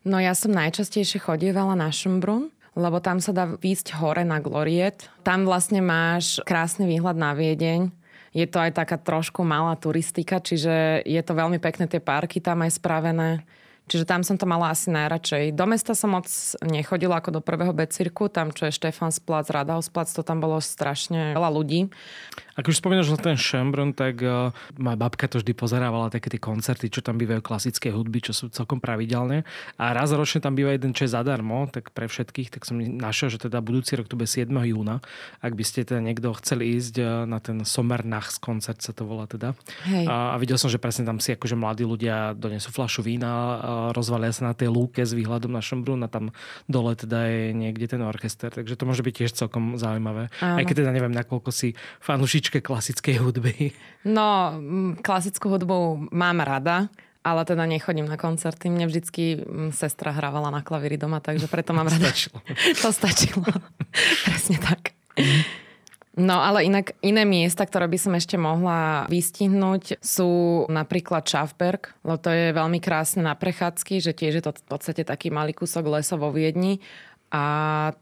No 0.05 0.21
ja 0.21 0.37
som 0.37 0.53
najčastejšie 0.53 1.17
chodievala 1.17 1.73
na 1.73 1.89
Šumbrun, 1.89 2.53
lebo 2.77 3.01
tam 3.01 3.17
sa 3.17 3.33
dá 3.33 3.49
výjsť 3.49 3.97
hore 3.97 4.21
na 4.21 4.37
Gloriet. 4.37 5.09
Tam 5.25 5.49
vlastne 5.49 5.81
máš 5.81 6.37
krásny 6.45 6.85
výhľad 6.85 7.17
na 7.17 7.33
Viedeň. 7.33 7.89
Je 8.29 8.45
to 8.45 8.61
aj 8.61 8.77
taká 8.77 9.01
trošku 9.01 9.41
malá 9.41 9.73
turistika, 9.79 10.37
čiže 10.37 11.01
je 11.07 11.21
to 11.25 11.33
veľmi 11.33 11.57
pekné, 11.57 11.89
tie 11.89 11.97
parky 11.97 12.37
tam 12.37 12.61
aj 12.61 12.77
spravené. 12.77 13.47
Čiže 13.85 14.05
tam 14.05 14.21
som 14.25 14.37
to 14.37 14.49
mala 14.49 14.73
asi 14.73 14.89
najradšej. 14.89 15.53
Do 15.53 15.65
mesta 15.69 15.93
som 15.93 16.13
moc 16.13 16.25
nechodila 16.61 17.21
ako 17.21 17.37
do 17.37 17.41
prvého 17.41 17.69
becirku, 17.69 18.29
tam 18.33 18.49
čo 18.49 18.69
je 18.69 18.77
Štefansplac, 18.77 19.49
Radausplac, 19.49 20.09
to 20.09 20.25
tam 20.25 20.41
bolo 20.41 20.57
strašne 20.57 21.37
veľa 21.37 21.49
ľudí. 21.53 21.93
Ak 22.55 22.71
už 22.71 22.79
spomínaš 22.79 23.11
na 23.11 23.19
ten 23.19 23.35
Schönbrunn, 23.35 23.91
tak 23.91 24.23
uh, 24.23 24.55
moja 24.79 24.95
babka 24.95 25.27
to 25.27 25.43
vždy 25.43 25.51
pozerávala 25.51 26.07
také 26.07 26.31
tie 26.31 26.39
koncerty, 26.39 26.87
čo 26.87 27.03
tam 27.03 27.19
bývajú 27.19 27.43
klasické 27.43 27.91
hudby, 27.91 28.23
čo 28.23 28.31
sú 28.31 28.47
celkom 28.47 28.79
pravidelné. 28.79 29.43
A 29.75 29.91
raz 29.91 30.15
ročne 30.15 30.39
tam 30.39 30.55
býva 30.55 30.71
jeden 30.71 30.95
čas 30.95 31.11
zadarmo, 31.11 31.67
tak 31.67 31.91
pre 31.91 32.07
všetkých, 32.07 32.55
tak 32.55 32.63
som 32.63 32.79
našiel, 32.79 33.27
že 33.27 33.43
teda 33.51 33.59
budúci 33.59 33.99
rok 33.99 34.07
to 34.07 34.15
bude 34.15 34.31
7. 34.31 34.47
júna. 34.71 35.03
Ak 35.43 35.51
by 35.51 35.63
ste 35.67 35.83
teda 35.83 35.99
niekto 35.99 36.31
chceli 36.39 36.79
ísť 36.79 36.95
uh, 37.03 37.07
na 37.27 37.43
ten 37.43 37.59
Sommernachs 37.67 38.39
koncert, 38.39 38.79
sa 38.79 38.95
to 38.95 39.03
volá 39.03 39.27
teda. 39.27 39.51
Hej. 39.83 40.07
A, 40.07 40.31
a 40.31 40.35
videl 40.39 40.55
som, 40.55 40.71
že 40.71 40.79
presne 40.79 41.03
tam 41.03 41.19
si 41.19 41.35
akože 41.35 41.59
mladí 41.59 41.83
ľudia 41.83 42.39
donesú 42.39 42.71
flašu 42.71 43.03
vína, 43.03 43.27
uh, 43.27 43.55
rozvalia 43.91 44.31
sa 44.31 44.47
na 44.47 44.55
tej 44.55 44.71
lúke 44.71 45.03
s 45.03 45.11
výhľadom 45.11 45.51
na 45.51 45.59
Schönbrunn 45.59 46.07
a 46.07 46.09
tam 46.09 46.31
dole 46.71 46.95
teda 46.95 47.19
je 47.27 47.51
niekde 47.51 47.91
ten 47.91 47.99
orchester. 47.99 48.47
Takže 48.47 48.79
to 48.79 48.87
môže 48.87 49.03
byť 49.03 49.13
tiež 49.13 49.31
celkom 49.35 49.75
zaujímavé. 49.75 50.31
Áno. 50.39 50.55
Aj 50.55 50.63
keď 50.63 50.87
teda 50.87 50.95
neviem, 50.95 51.11
nakoľko 51.11 51.51
si 51.51 51.75
fanúšič 51.99 52.44
fanúšičke 52.45 52.61
klasickej 52.61 53.15
hudby? 53.17 53.73
No, 54.05 54.53
klasickú 55.01 55.49
hudbu 55.49 56.09
mám 56.13 56.45
rada, 56.45 56.93
ale 57.25 57.41
teda 57.41 57.65
nechodím 57.65 58.05
na 58.05 58.21
koncerty. 58.21 58.69
Mne 58.69 58.85
vždycky 58.85 59.41
sestra 59.73 60.13
hrávala 60.13 60.53
na 60.53 60.61
klavíri 60.61 60.93
doma, 60.93 61.17
takže 61.17 61.49
preto 61.49 61.73
mám 61.73 61.89
rada. 61.89 62.13
Stačilo. 62.13 62.37
to 62.85 62.89
stačilo. 62.93 63.49
Presne 64.29 64.57
tak. 64.61 64.93
No 66.15 66.39
ale 66.39 66.63
inak 66.69 66.95
iné 67.03 67.25
miesta, 67.25 67.65
ktoré 67.65 67.89
by 67.91 67.97
som 67.99 68.13
ešte 68.15 68.37
mohla 68.37 69.09
vystihnúť, 69.11 69.99
sú 69.99 70.63
napríklad 70.71 71.27
Schaffberg, 71.27 71.91
lebo 72.07 72.15
to 72.21 72.29
je 72.31 72.55
veľmi 72.55 72.79
krásne 72.79 73.25
na 73.25 73.35
prechádzky, 73.35 73.99
že 73.99 74.15
tiež 74.15 74.39
je 74.39 74.43
to 74.45 74.55
v 74.55 74.63
podstate 74.69 75.03
taký 75.03 75.27
malý 75.27 75.51
kúsok 75.51 75.83
lesa 75.91 76.15
vo 76.15 76.31
Viedni 76.31 76.79
a 77.35 77.43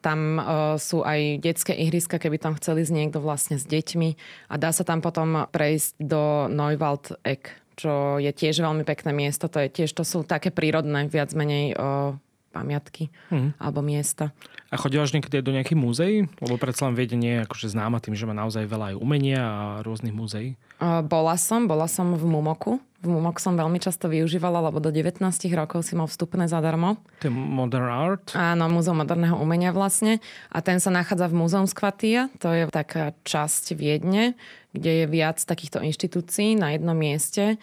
tam 0.06 0.38
uh, 0.38 0.78
sú 0.78 1.02
aj 1.02 1.42
detské 1.42 1.74
ihriska, 1.74 2.22
keby 2.22 2.38
tam 2.38 2.54
chceli 2.54 2.86
ísť 2.86 2.94
niekto 2.94 3.18
vlastne 3.18 3.58
s 3.58 3.66
deťmi 3.66 4.14
a 4.54 4.62
dá 4.62 4.70
sa 4.70 4.86
tam 4.86 5.02
potom 5.02 5.50
prejsť 5.50 5.98
do 5.98 6.46
Neuwald 6.54 7.18
Eck, 7.26 7.50
čo 7.74 8.22
je 8.22 8.30
tiež 8.30 8.62
veľmi 8.62 8.86
pekné 8.86 9.10
miesto. 9.10 9.50
To 9.50 9.58
je 9.58 9.74
tiež, 9.74 9.90
to 9.98 10.06
sú 10.06 10.22
také 10.22 10.54
prírodné, 10.54 11.10
viac 11.10 11.34
menej 11.34 11.74
uh, 11.74 12.14
pamiatky 12.54 13.10
mm. 13.34 13.58
alebo 13.58 13.82
miesta. 13.82 14.30
A 14.74 14.76
chodíš 14.82 15.14
niekedy 15.14 15.46
do 15.46 15.54
nejakých 15.54 15.78
múzeí? 15.78 16.16
Lebo 16.42 16.58
predsa 16.58 16.90
len 16.90 16.98
Viedeň 16.98 17.22
je 17.22 17.36
akože 17.46 17.78
známa 17.78 18.02
tým, 18.02 18.18
že 18.18 18.26
má 18.26 18.34
naozaj 18.34 18.66
veľa 18.66 18.94
aj 18.94 18.96
umenia 18.98 19.42
a 19.46 19.64
rôznych 19.86 20.10
múzeí. 20.10 20.58
Bola 20.82 21.38
som, 21.38 21.70
bola 21.70 21.86
som 21.86 22.18
v 22.18 22.26
Mumoku. 22.26 22.82
V 23.04 23.12
Mumok 23.12 23.36
som 23.36 23.60
veľmi 23.60 23.84
často 23.84 24.08
využívala, 24.08 24.64
lebo 24.64 24.80
do 24.80 24.88
19 24.88 25.20
rokov 25.60 25.84
si 25.84 25.92
mal 25.92 26.08
vstupné 26.08 26.48
zadarmo. 26.48 26.96
To 27.20 27.28
je 27.28 27.34
Modern 27.36 27.92
Art? 27.92 28.32
Áno, 28.32 28.72
Múzeum 28.72 28.96
moderného 28.96 29.36
umenia 29.36 29.76
vlastne. 29.76 30.24
A 30.48 30.64
ten 30.64 30.80
sa 30.80 30.88
nachádza 30.88 31.28
v 31.28 31.36
Múzeum 31.36 31.68
Skvatia. 31.68 32.32
To 32.40 32.56
je 32.56 32.64
taká 32.72 33.12
časť 33.28 33.76
Viedne, 33.76 34.40
kde 34.72 35.04
je 35.04 35.06
viac 35.12 35.36
takýchto 35.36 35.84
inštitúcií 35.84 36.56
na 36.56 36.74
jednom 36.80 36.96
mieste 36.96 37.60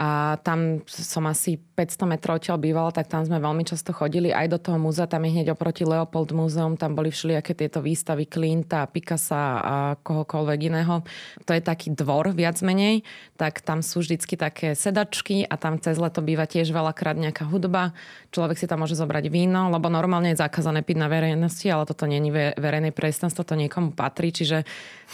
a 0.00 0.40
tam 0.40 0.82
som 0.88 1.24
asi 1.30 1.56
500 1.56 2.10
metrov 2.10 2.36
odtiaľ 2.40 2.58
bývala, 2.58 2.90
tak 2.90 3.08
tam 3.08 3.22
sme 3.22 3.38
veľmi 3.38 3.64
často 3.64 3.94
chodili 3.94 4.34
aj 4.34 4.46
do 4.50 4.58
toho 4.58 4.76
múzea, 4.76 5.08
tam 5.08 5.24
je 5.24 5.40
hneď 5.40 5.54
oproti 5.54 5.88
Leopold 5.88 6.36
múzeum, 6.36 6.76
tam 6.76 6.92
boli 6.92 7.08
všelijaké 7.08 7.56
tieto 7.56 7.80
výstavy 7.80 8.28
Klinta, 8.28 8.84
Picasa 8.90 9.62
a 9.62 9.74
kohokoľvek 10.04 10.60
iného. 10.68 11.00
To 11.48 11.50
je 11.56 11.62
taký 11.64 11.96
dvor 11.96 12.36
viac 12.36 12.58
menej, 12.60 13.06
tak 13.38 13.62
tam 13.62 13.80
sú 13.80 14.02
vždycky 14.02 14.36
také 14.36 14.74
sedačky 14.76 15.46
a 15.46 15.54
tam 15.56 15.78
cez 15.78 15.96
leto 15.96 16.18
býva 16.18 16.50
tiež 16.50 16.74
veľakrát 16.74 17.14
nejaká 17.14 17.46
hudba. 17.46 17.94
Človek 18.34 18.58
si 18.58 18.66
tam 18.66 18.82
môže 18.82 18.98
zobrať 18.98 19.28
víno, 19.30 19.70
lebo 19.70 19.86
normálne 19.86 20.34
je 20.34 20.42
zakázané 20.42 20.82
piť 20.82 20.98
na 20.98 21.08
verejnosti, 21.08 21.68
ale 21.68 21.86
toto 21.86 22.10
není 22.10 22.32
verejné 22.34 22.90
priestranstvo, 22.90 23.44
to 23.46 23.54
niekomu 23.54 23.94
patrí, 23.94 24.34
čiže 24.34 24.64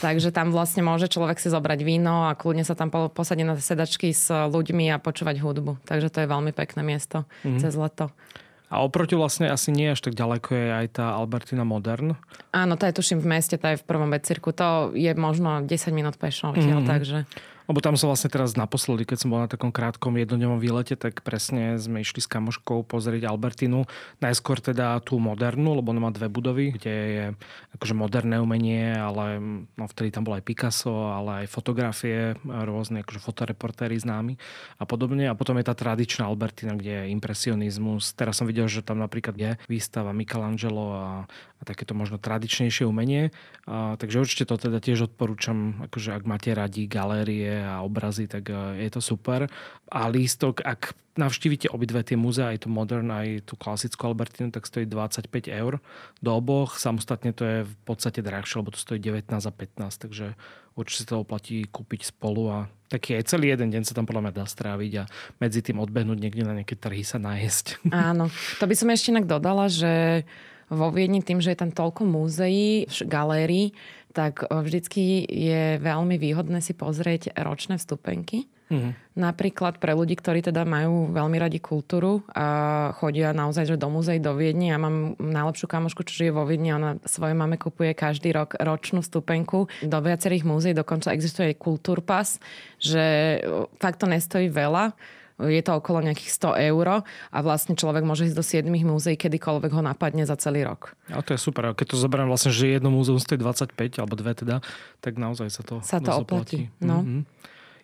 takže 0.00 0.30
tam 0.30 0.54
vlastne 0.54 0.80
môže 0.80 1.10
človek 1.10 1.36
si 1.42 1.50
zobrať 1.50 1.80
víno 1.82 2.30
a 2.30 2.38
kľudne 2.38 2.62
sa 2.62 2.78
tam 2.78 2.88
posadiť 2.88 3.44
na 3.44 3.54
sedačky 3.58 4.14
s 4.14 4.30
ľuďmi 4.30 4.67
ľuďmi 4.68 4.92
a 4.92 5.00
počúvať 5.00 5.40
hudbu. 5.40 5.80
Takže 5.88 6.12
to 6.12 6.20
je 6.20 6.28
veľmi 6.28 6.52
pekné 6.52 6.84
miesto 6.84 7.24
mm-hmm. 7.40 7.56
cez 7.56 7.72
leto. 7.72 8.12
A 8.68 8.84
oproti 8.84 9.16
vlastne 9.16 9.48
asi 9.48 9.72
nie 9.72 9.88
až 9.88 10.04
tak 10.04 10.12
ďaleko 10.12 10.52
je 10.52 10.66
aj 10.84 10.86
tá 11.00 11.16
Albertina 11.16 11.64
Modern. 11.64 12.20
Áno, 12.52 12.76
tá 12.76 12.92
je 12.92 13.00
tuším 13.00 13.24
v 13.24 13.40
meste, 13.40 13.56
tá 13.56 13.72
je 13.72 13.80
v 13.80 13.84
prvom 13.88 14.12
becirku. 14.12 14.52
To 14.52 14.92
je 14.92 15.08
možno 15.16 15.64
10 15.64 15.72
minút 15.96 16.20
pešo, 16.20 16.52
mm-hmm. 16.52 16.84
takže... 16.84 17.24
Lebo 17.68 17.84
tam 17.84 18.00
som 18.00 18.08
vlastne 18.08 18.32
teraz 18.32 18.56
naposledy, 18.56 19.04
keď 19.04 19.18
som 19.20 19.28
bol 19.28 19.44
na 19.44 19.50
takom 19.52 19.68
krátkom 19.68 20.16
jednodňovom 20.16 20.56
výlete, 20.56 20.96
tak 20.96 21.20
presne 21.20 21.76
sme 21.76 22.00
išli 22.00 22.24
s 22.24 22.28
kamoškou 22.32 22.88
pozrieť 22.88 23.28
Albertinu. 23.28 23.84
Najskôr 24.24 24.56
teda 24.64 24.96
tú 25.04 25.20
modernú, 25.20 25.76
lebo 25.76 25.92
ona 25.92 26.08
má 26.08 26.10
dve 26.10 26.32
budovy, 26.32 26.72
kde 26.80 26.94
je 26.96 27.24
akože 27.76 27.92
moderné 27.92 28.40
umenie, 28.40 28.96
ale 28.96 29.36
no, 29.76 29.84
vtedy 29.84 30.08
tam 30.08 30.24
bol 30.24 30.40
aj 30.40 30.48
Picasso, 30.48 31.12
ale 31.12 31.44
aj 31.44 31.52
fotografie, 31.52 32.40
rôzne 32.40 33.04
akože 33.04 33.20
fotoreportéry 33.20 34.00
známi 34.00 34.40
a 34.80 34.88
podobne. 34.88 35.28
A 35.28 35.36
potom 35.36 35.60
je 35.60 35.68
tá 35.68 35.76
tradičná 35.76 36.24
Albertina, 36.24 36.72
kde 36.72 37.04
je 37.04 37.12
impresionizmus. 37.12 38.16
Teraz 38.16 38.40
som 38.40 38.48
videl, 38.48 38.64
že 38.72 38.80
tam 38.80 38.96
napríklad 39.04 39.36
je 39.36 39.60
výstava 39.68 40.16
Michelangelo 40.16 40.86
a 40.96 41.08
a 41.58 41.62
takéto 41.66 41.90
možno 41.94 42.22
tradičnejšie 42.22 42.86
umenie. 42.86 43.34
A, 43.66 43.98
takže 43.98 44.22
určite 44.22 44.46
to 44.46 44.54
teda 44.54 44.78
tiež 44.78 45.10
odporúčam, 45.10 45.82
akože 45.90 46.14
ak 46.14 46.22
máte 46.22 46.54
radi 46.54 46.86
galérie 46.86 47.57
a 47.62 47.82
obrazy, 47.82 48.30
tak 48.30 48.50
e, 48.50 48.86
je 48.86 48.90
to 48.90 49.00
super. 49.02 49.50
A 49.90 50.00
lístok, 50.06 50.62
ak 50.62 50.94
navštívite 51.18 51.74
obidve 51.74 52.06
tie 52.06 52.14
múzea, 52.14 52.54
aj 52.54 52.64
tu 52.64 52.68
modern, 52.70 53.10
aj 53.10 53.42
tú 53.50 53.58
klasickú 53.58 54.06
Albertinu, 54.06 54.54
tak 54.54 54.70
stojí 54.70 54.86
25 54.86 55.50
eur 55.50 55.82
do 56.22 56.30
oboch. 56.30 56.78
Samostatne 56.78 57.34
to 57.34 57.42
je 57.42 57.58
v 57.66 57.74
podstate 57.82 58.22
drahšie, 58.22 58.62
lebo 58.62 58.70
to 58.70 58.78
stojí 58.78 59.02
19 59.02 59.34
a 59.34 59.52
15, 59.52 60.04
takže 60.06 60.38
určite 60.78 61.02
sa 61.04 61.18
to 61.18 61.26
oplatí 61.26 61.66
kúpiť 61.66 62.14
spolu 62.14 62.54
a 62.54 62.58
taký 62.86 63.18
aj 63.18 63.34
celý 63.34 63.50
jeden 63.50 63.74
deň 63.74 63.82
sa 63.82 63.98
tam 63.98 64.06
podľa 64.06 64.30
mňa 64.30 64.38
dá 64.38 64.46
stráviť 64.46 64.92
a 65.02 65.04
medzi 65.42 65.60
tým 65.60 65.82
odbehnúť 65.82 66.18
niekde 66.22 66.46
na 66.46 66.54
nejaké 66.54 66.78
trhy 66.78 67.02
sa 67.02 67.18
nájsť. 67.18 67.84
Áno, 68.14 68.30
to 68.62 68.64
by 68.64 68.74
som 68.78 68.88
ešte 68.94 69.10
inak 69.10 69.26
dodala, 69.26 69.66
že 69.66 70.22
vo 70.68 70.92
Viedni 70.92 71.24
tým, 71.24 71.40
že 71.40 71.52
je 71.52 71.60
tam 71.64 71.72
toľko 71.72 72.04
múzeí, 72.04 72.84
galérií, 73.08 73.72
tak 74.12 74.44
e, 74.44 74.50
vždycky 74.50 75.24
je 75.24 75.76
veľmi 75.80 76.16
výhodné 76.16 76.60
si 76.64 76.72
pozrieť 76.72 77.34
ročné 77.36 77.76
vstupenky. 77.76 78.48
Mm-hmm. 78.68 79.16
Napríklad 79.16 79.80
pre 79.80 79.96
ľudí, 79.96 80.12
ktorí 80.12 80.44
teda 80.44 80.68
majú 80.68 81.08
veľmi 81.08 81.40
radi 81.40 81.56
kultúru 81.56 82.20
a 82.36 82.92
chodia 83.00 83.32
naozaj 83.32 83.64
že 83.64 83.80
do 83.80 83.88
múzeí 83.88 84.20
do 84.20 84.36
Viedni. 84.36 84.68
Ja 84.68 84.76
mám 84.76 85.16
najlepšiu 85.16 85.64
kamošku, 85.64 86.04
čo 86.04 86.20
žije 86.20 86.36
vo 86.36 86.44
Viedni. 86.44 86.76
Ona 86.76 87.00
svojej 87.08 87.32
mame 87.32 87.56
kupuje 87.56 87.96
každý 87.96 88.36
rok 88.36 88.60
ročnú 88.60 89.00
vstupenku. 89.00 89.72
Do 89.80 89.98
viacerých 90.04 90.44
múzeí 90.44 90.76
dokonca 90.76 91.16
existuje 91.16 91.56
aj 91.56 91.60
kultúrpas, 91.64 92.36
že 92.76 93.40
e, 93.40 93.64
fakt 93.80 94.04
to 94.04 94.06
nestojí 94.06 94.52
veľa 94.52 94.92
je 95.38 95.62
to 95.62 95.72
okolo 95.78 96.02
nejakých 96.02 96.34
100 96.58 96.68
eur 96.74 97.06
a 97.06 97.38
vlastne 97.38 97.78
človek 97.78 98.02
môže 98.02 98.26
ísť 98.26 98.36
do 98.36 98.42
7 98.42 98.66
múzeí, 98.82 99.14
kedykoľvek 99.14 99.70
ho 99.70 99.82
napadne 99.86 100.26
za 100.26 100.34
celý 100.34 100.66
rok. 100.66 100.98
A 101.14 101.22
to 101.22 101.34
je 101.34 101.40
super. 101.40 101.70
Keď 101.78 101.94
to 101.94 101.96
zoberiem 101.96 102.26
vlastne, 102.26 102.50
že 102.50 102.74
jedno 102.74 102.90
múzeum 102.90 103.22
stojí 103.22 103.38
25 103.38 103.74
alebo 104.02 104.18
dve 104.18 104.34
teda, 104.34 104.58
tak 104.98 105.14
naozaj 105.14 105.48
sa 105.54 105.62
to 105.62 105.78
Sa 105.86 106.02
to 106.02 106.10
oplatí. 106.10 106.74
No. 106.82 107.06
Mm-hmm. 107.06 107.22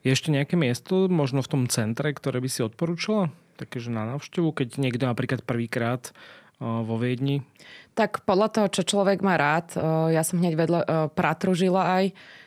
Je 0.03 0.11
ešte 0.13 0.35
nejaké 0.35 0.59
miesto, 0.59 1.07
možno 1.07 1.41
v 1.41 1.49
tom 1.49 1.63
centre, 1.71 2.11
ktoré 2.13 2.43
by 2.43 2.49
si 2.51 2.61
odporúčala? 2.61 3.33
Takže 3.57 3.89
na 3.89 4.05
návštevu, 4.19 4.51
keď 4.51 4.83
niekto 4.83 5.07
napríklad 5.07 5.47
prvýkrát 5.47 6.11
vo 6.59 6.99
Viedni? 6.99 7.47
Tak 7.95 8.27
podľa 8.27 8.49
toho, 8.51 8.69
čo 8.71 8.83
človek 8.83 9.23
má 9.23 9.39
rád, 9.39 9.75
ja 10.11 10.23
som 10.27 10.43
hneď 10.43 10.55
vedľa 10.59 10.81
Pratružila 11.15 12.03
aj, 12.03 12.05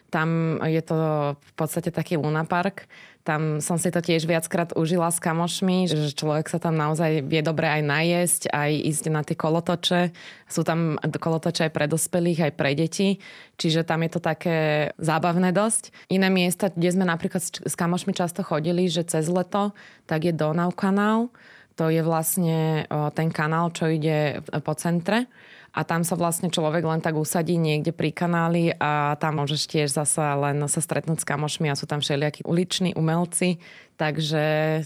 tam 0.08 0.60
je 0.64 0.82
to 0.82 0.98
v 1.36 1.54
podstate 1.60 1.92
taký 1.92 2.16
lunapark, 2.16 2.88
tam 3.28 3.60
som 3.60 3.76
si 3.76 3.92
to 3.92 4.00
tiež 4.00 4.24
viackrát 4.24 4.72
užila 4.72 5.12
s 5.12 5.20
kamošmi, 5.20 5.92
že 5.92 6.16
človek 6.16 6.48
sa 6.48 6.64
tam 6.64 6.80
naozaj 6.80 7.28
vie 7.28 7.44
dobre 7.44 7.68
aj 7.68 7.84
najesť, 7.84 8.42
aj 8.56 8.72
ísť 8.88 9.04
na 9.12 9.20
tie 9.20 9.36
kolotoče. 9.36 10.16
Sú 10.48 10.64
tam 10.64 10.96
kolotoče 10.96 11.68
aj 11.68 11.72
pre 11.76 11.92
dospelých, 11.92 12.48
aj 12.48 12.54
pre 12.56 12.72
deti. 12.72 13.20
Čiže 13.60 13.84
tam 13.84 14.08
je 14.08 14.16
to 14.16 14.24
také 14.24 14.58
zábavné 14.96 15.52
dosť. 15.52 15.92
Iné 16.08 16.32
miesta, 16.32 16.72
kde 16.72 16.88
sme 16.88 17.04
napríklad 17.04 17.44
s 17.44 17.76
kamošmi 17.76 18.16
často 18.16 18.48
chodili, 18.48 18.88
že 18.88 19.04
cez 19.04 19.28
leto, 19.28 19.76
tak 20.08 20.24
je 20.24 20.32
Donau 20.32 20.72
kanál. 20.72 21.28
To 21.76 21.92
je 21.92 22.00
vlastne 22.00 22.88
ten 23.12 23.28
kanál, 23.28 23.76
čo 23.76 23.92
ide 23.92 24.40
po 24.64 24.72
centre 24.80 25.28
a 25.74 25.82
tam 25.84 26.02
sa 26.02 26.16
vlastne 26.16 26.48
človek 26.52 26.84
len 26.84 27.02
tak 27.04 27.16
usadí 27.16 27.60
niekde 27.60 27.92
pri 27.92 28.12
kanáli 28.16 28.74
a 28.78 29.16
tam 29.20 29.44
môžeš 29.44 29.68
tiež 29.68 29.90
zasa 29.94 30.36
len 30.38 30.64
sa 30.66 30.82
stretnúť 30.82 31.22
s 31.22 31.28
kamošmi 31.28 31.68
a 31.70 31.80
sú 31.80 31.86
tam 31.86 32.00
všelijakí 32.02 32.48
uliční 32.48 32.96
umelci, 32.96 33.60
takže 34.00 34.44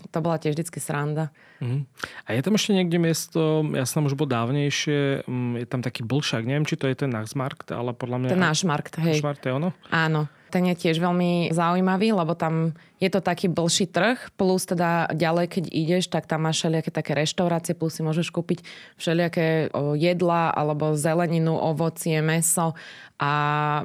to 0.10 0.18
bola 0.24 0.42
tiež 0.42 0.58
vždycky 0.58 0.80
sranda. 0.80 1.30
Mm. 1.62 1.86
A 2.26 2.30
je 2.34 2.42
tam 2.42 2.58
ešte 2.58 2.72
niekde 2.74 2.98
miesto, 2.98 3.62
ja 3.76 3.86
som 3.86 4.02
tam 4.02 4.10
už 4.10 4.18
bol 4.18 4.26
dávnejšie, 4.26 5.30
mm, 5.30 5.54
je 5.62 5.68
tam 5.70 5.86
taký 5.86 6.02
blšak, 6.02 6.44
neviem, 6.48 6.66
či 6.66 6.80
to 6.80 6.90
je 6.90 6.98
ten 6.98 7.14
Naxmarkt, 7.14 7.70
ale 7.70 7.94
podľa 7.94 8.18
mňa... 8.18 8.30
Ten 8.34 8.42
náš 8.42 8.66
markt, 8.66 8.98
hej. 8.98 9.22
Náš 9.22 9.40
je 9.46 9.54
ono? 9.54 9.70
Áno. 9.94 10.26
Ten 10.52 10.68
je 10.68 10.76
tiež 10.76 11.00
veľmi 11.00 11.56
zaujímavý, 11.56 12.12
lebo 12.12 12.36
tam 12.36 12.76
je 13.00 13.08
to 13.08 13.24
taký 13.24 13.48
blší 13.48 13.88
trh, 13.88 14.36
plus 14.36 14.68
teda 14.68 15.08
ďalej, 15.16 15.48
keď 15.48 15.64
ideš, 15.72 16.12
tak 16.12 16.28
tam 16.28 16.44
máš 16.44 16.62
všelijaké 16.62 16.92
také 16.92 17.16
reštaurácie, 17.16 17.74
plus 17.74 17.96
si 17.96 18.04
môžeš 18.04 18.28
kúpiť 18.30 18.68
všelijaké 19.00 19.72
jedla, 19.96 20.52
alebo 20.52 20.94
zeleninu, 21.00 21.56
ovocie, 21.56 22.20
meso 22.20 22.76
a 23.16 23.32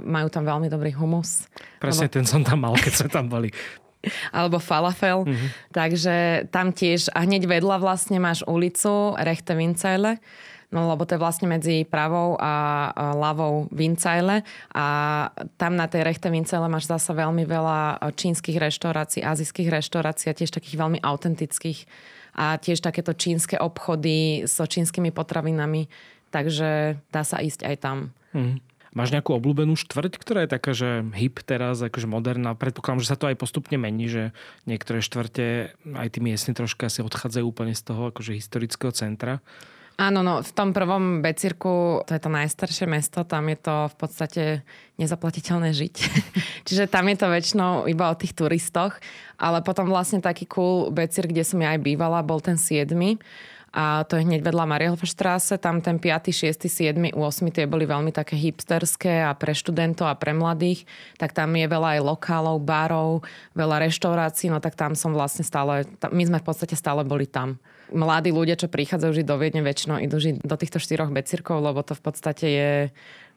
majú 0.03 0.29
tam 0.29 0.43
veľmi 0.43 0.67
dobrý 0.67 0.91
humus. 0.93 1.47
Presne 1.79 2.11
lebo... 2.11 2.15
ten 2.19 2.25
som 2.27 2.43
tam 2.43 2.67
mal, 2.67 2.75
keď 2.75 2.93
sme 2.93 3.09
tam 3.09 3.31
boli 3.31 3.55
alebo 4.37 4.59
falafel. 4.63 5.27
Mm-hmm. 5.27 5.49
Takže 5.75 6.15
tam 6.51 6.71
tiež, 6.75 7.11
a 7.13 7.23
hneď 7.27 7.47
vedľa 7.47 7.77
vlastne 7.83 8.19
máš 8.19 8.43
ulicu 8.47 9.15
Rechte 9.19 9.55
Vincele, 9.55 10.19
No 10.75 10.91
lebo 10.91 11.07
to 11.07 11.15
je 11.15 11.23
vlastne 11.23 11.47
medzi 11.47 11.87
pravou 11.87 12.35
a 12.43 12.91
ľavou 13.15 13.71
Vincajle 13.71 14.43
a 14.75 14.87
tam 15.57 15.79
na 15.79 15.87
tej 15.87 16.03
rechte 16.03 16.27
Vincajle 16.27 16.67
máš 16.67 16.91
zasa 16.91 17.15
veľmi 17.15 17.47
veľa 17.47 18.03
čínskych 18.03 18.59
reštaurácií, 18.59 19.23
azijských 19.23 19.71
reštaurácií 19.71 20.27
a 20.31 20.37
tiež 20.37 20.51
takých 20.51 20.77
veľmi 20.77 20.99
autentických 21.07 21.87
a 22.37 22.59
tiež 22.59 22.83
takéto 22.83 23.15
čínske 23.15 23.57
obchody 23.57 24.45
so 24.45 24.67
čínskymi 24.67 25.15
potravinami, 25.15 25.89
takže 26.35 26.99
dá 27.15 27.23
sa 27.23 27.41
ísť 27.41 27.65
aj 27.65 27.77
tam. 27.81 27.97
Mm. 28.35 28.61
Máš 28.97 29.13
nejakú 29.13 29.37
obľúbenú 29.37 29.77
štvrť, 29.77 30.17
ktorá 30.17 30.49
je 30.49 30.55
taká, 30.57 30.73
že 30.73 31.05
hip 31.21 31.45
teraz, 31.45 31.85
akože 31.85 32.09
moderná? 32.09 32.57
Predpokladám, 32.57 33.05
že 33.05 33.13
sa 33.13 33.21
to 33.21 33.29
aj 33.29 33.37
postupne 33.37 33.77
mení, 33.77 34.09
že 34.09 34.33
niektoré 34.65 35.05
štvrte, 35.05 35.77
aj 35.85 36.09
tí 36.17 36.19
miestni 36.25 36.57
troška 36.57 36.89
asi 36.89 37.05
odchádzajú 37.05 37.45
úplne 37.45 37.77
z 37.77 37.85
toho 37.85 38.09
akože 38.09 38.33
historického 38.33 38.97
centra. 38.97 39.45
Áno, 39.97 40.21
no 40.21 40.45
v 40.45 40.53
tom 40.53 40.77
prvom 40.77 41.25
Becirku, 41.25 42.05
to 42.05 42.13
je 42.13 42.21
to 42.21 42.29
najstaršie 42.29 42.85
mesto, 42.85 43.25
tam 43.25 43.49
je 43.49 43.57
to 43.57 43.89
v 43.89 43.97
podstate 43.97 44.43
nezaplatiteľné 45.01 45.73
žiť. 45.73 45.95
Čiže 46.69 46.85
tam 46.85 47.09
je 47.09 47.17
to 47.17 47.33
väčšinou 47.33 47.89
iba 47.89 48.13
o 48.13 48.19
tých 48.19 48.37
turistoch. 48.37 49.01
Ale 49.41 49.65
potom 49.65 49.89
vlastne 49.89 50.21
taký 50.21 50.45
cool 50.53 50.93
Becir, 50.93 51.25
kde 51.25 51.49
som 51.49 51.65
ja 51.65 51.73
aj 51.73 51.81
bývala, 51.81 52.21
bol 52.21 52.45
ten 52.45 52.61
7. 52.61 52.93
a 53.73 54.05
to 54.05 54.21
je 54.21 54.29
hneď 54.29 54.45
vedľa 54.45 54.69
Marielfstrasse, 54.69 55.57
tam 55.57 55.81
ten 55.81 55.97
5., 55.97 56.29
6., 56.29 56.69
7., 56.69 57.17
8. 57.17 57.57
tie 57.57 57.65
boli 57.65 57.89
veľmi 57.89 58.13
také 58.13 58.37
hipsterské 58.37 59.25
a 59.25 59.33
pre 59.33 59.57
študentov 59.57 60.13
a 60.13 60.17
pre 60.17 60.37
mladých, 60.37 60.85
tak 61.17 61.33
tam 61.33 61.57
je 61.57 61.65
veľa 61.65 61.97
aj 61.97 62.01
lokálov, 62.05 62.61
barov, 62.61 63.25
veľa 63.57 63.89
reštaurácií, 63.89 64.53
no 64.53 64.61
tak 64.61 64.77
tam 64.77 64.93
som 64.93 65.17
vlastne 65.17 65.45
stále, 65.45 65.89
my 66.13 66.25
sme 66.25 66.41
v 66.41 66.47
podstate 66.49 66.77
stále 66.77 67.01
boli 67.01 67.25
tam. 67.25 67.57
Mladí 67.95 68.35
ľudia, 68.35 68.59
čo 68.59 68.67
prichádzajú 68.67 69.23
žiť 69.23 69.27
do 69.27 69.37
Viedne, 69.39 69.63
väčšinou 69.63 70.03
idú 70.03 70.19
žiť 70.19 70.43
do 70.43 70.57
týchto 70.59 70.83
štyroch 70.83 71.15
becirkov, 71.15 71.63
lebo 71.63 71.87
to 71.87 71.95
v 71.95 72.03
podstate 72.03 72.47
je 72.47 72.71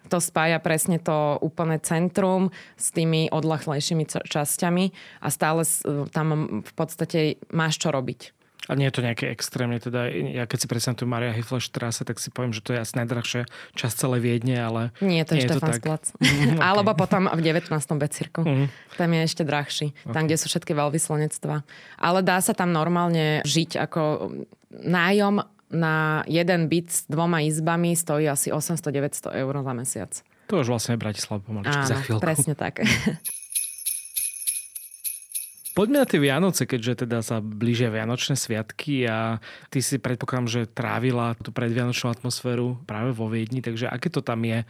to 0.07 0.23
spája 0.23 0.63
presne 0.63 0.95
to 0.95 1.35
úplné 1.43 1.75
centrum 1.83 2.55
s 2.79 2.95
tými 2.95 3.27
odlahlejšími 3.29 4.07
časťami 4.07 4.85
a 5.19 5.27
stále 5.27 5.67
tam 6.15 6.63
v 6.63 6.73
podstate 6.73 7.19
máš 7.51 7.83
čo 7.83 7.91
robiť. 7.91 8.38
A 8.69 8.77
nie 8.77 8.85
je 8.85 8.93
to 8.93 9.01
nejaké 9.01 9.33
extrémne, 9.33 9.81
teda 9.81 10.05
ja 10.13 10.45
keď 10.45 10.57
si 10.61 10.67
predstavím 10.69 11.09
Maria 11.09 11.33
Hifleš 11.33 11.73
trase, 11.73 12.05
tak 12.05 12.21
si 12.21 12.29
poviem, 12.29 12.53
že 12.53 12.61
to 12.61 12.77
je 12.77 12.79
asi 12.79 12.93
najdrahšia 13.01 13.49
časť 13.73 13.95
celé 13.97 14.21
Viedne, 14.21 14.61
ale 14.61 14.81
nie, 15.01 15.25
to 15.25 15.33
je 15.33 15.49
Štefansplac. 15.49 16.03
Mm, 16.29 16.55
okay. 16.55 16.61
Alebo 16.61 16.93
potom 16.93 17.25
v 17.31 17.41
19. 17.41 17.73
Becirku. 17.97 18.45
Mm. 18.45 18.67
Tam 18.95 19.09
je 19.09 19.21
ešte 19.25 19.43
drahší. 19.43 19.87
Okay. 20.05 20.13
Tam, 20.13 20.23
kde 20.29 20.37
sú 20.37 20.45
všetky 20.45 20.77
veľvyslanectva. 20.77 21.65
Ale 21.97 22.19
dá 22.21 22.37
sa 22.43 22.53
tam 22.53 22.69
normálne 22.69 23.41
žiť 23.47 23.81
ako 23.81 24.29
nájom 24.69 25.41
na 25.73 26.21
jeden 26.29 26.69
byt 26.69 26.87
s 26.89 27.01
dvoma 27.09 27.41
izbami 27.45 27.97
stojí 27.97 28.29
asi 28.29 28.53
800-900 28.53 29.41
eur 29.41 29.53
za 29.65 29.73
mesiac. 29.73 30.11
To 30.49 30.61
už 30.61 30.67
vlastne 30.69 30.97
je 30.97 31.01
Bratislava 31.01 31.39
pomaličky 31.45 31.85
za 31.85 31.97
chvíľku. 32.01 32.21
presne 32.21 32.53
tak. 32.53 32.81
Poďme 35.79 36.03
na 36.03 36.11
tie 36.11 36.19
Vianoce, 36.19 36.67
keďže 36.67 37.07
teda 37.07 37.23
sa 37.23 37.39
blížia 37.39 37.87
Vianočné 37.87 38.35
sviatky 38.35 39.07
a 39.07 39.39
ty 39.71 39.79
si 39.79 39.95
predpokladám, 39.95 40.51
že 40.51 40.61
trávila 40.67 41.39
tú 41.39 41.55
predvianočnú 41.55 42.11
atmosféru 42.11 42.75
práve 42.83 43.15
vo 43.15 43.31
Viedni, 43.31 43.63
takže 43.63 43.87
aké 43.87 44.11
to 44.11 44.19
tam 44.19 44.43
je? 44.43 44.67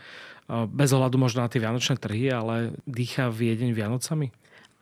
Bez 0.69 0.93
ohľadu 0.93 1.17
možno 1.17 1.41
na 1.41 1.49
tie 1.49 1.57
Vianočné 1.57 1.97
trhy, 1.97 2.29
ale 2.29 2.77
dýcha 2.85 3.33
Viedeň 3.33 3.73
Vianocami? 3.73 4.29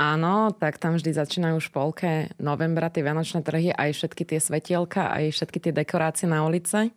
Áno, 0.03 0.51
tak 0.51 0.83
tam 0.83 0.99
vždy 0.99 1.15
začínajú 1.15 1.63
už 1.63 1.71
polke 1.71 2.35
novembra 2.43 2.91
tie 2.91 3.07
Vianočné 3.07 3.39
trhy, 3.47 3.71
aj 3.71 3.95
všetky 3.95 4.27
tie 4.27 4.43
svetielka, 4.43 5.07
aj 5.07 5.31
všetky 5.31 5.63
tie 5.63 5.71
dekorácie 5.71 6.27
na 6.27 6.43
ulice. 6.43 6.91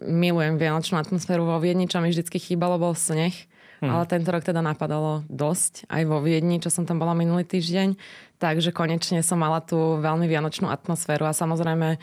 Milujem 0.00 0.56
Vianočnú 0.56 0.96
atmosféru 0.96 1.44
vo 1.44 1.60
Viedni, 1.60 1.84
čo 1.84 2.00
mi 2.00 2.16
vždy 2.16 2.24
chýbalo, 2.32 2.80
bol 2.80 2.96
sneh. 2.96 3.44
Hmm. 3.80 3.96
Ale 3.96 4.04
tento 4.04 4.28
rok 4.28 4.44
teda 4.44 4.60
napadalo 4.60 5.24
dosť, 5.32 5.88
aj 5.88 6.02
vo 6.04 6.20
Viedni, 6.20 6.60
čo 6.60 6.68
som 6.68 6.84
tam 6.84 7.00
bola 7.00 7.16
minulý 7.16 7.48
týždeň. 7.48 7.96
Takže 8.36 8.76
konečne 8.76 9.24
som 9.24 9.40
mala 9.40 9.64
tú 9.64 10.00
veľmi 10.00 10.28
vianočnú 10.28 10.68
atmosféru 10.68 11.24
a 11.24 11.36
samozrejme 11.36 11.96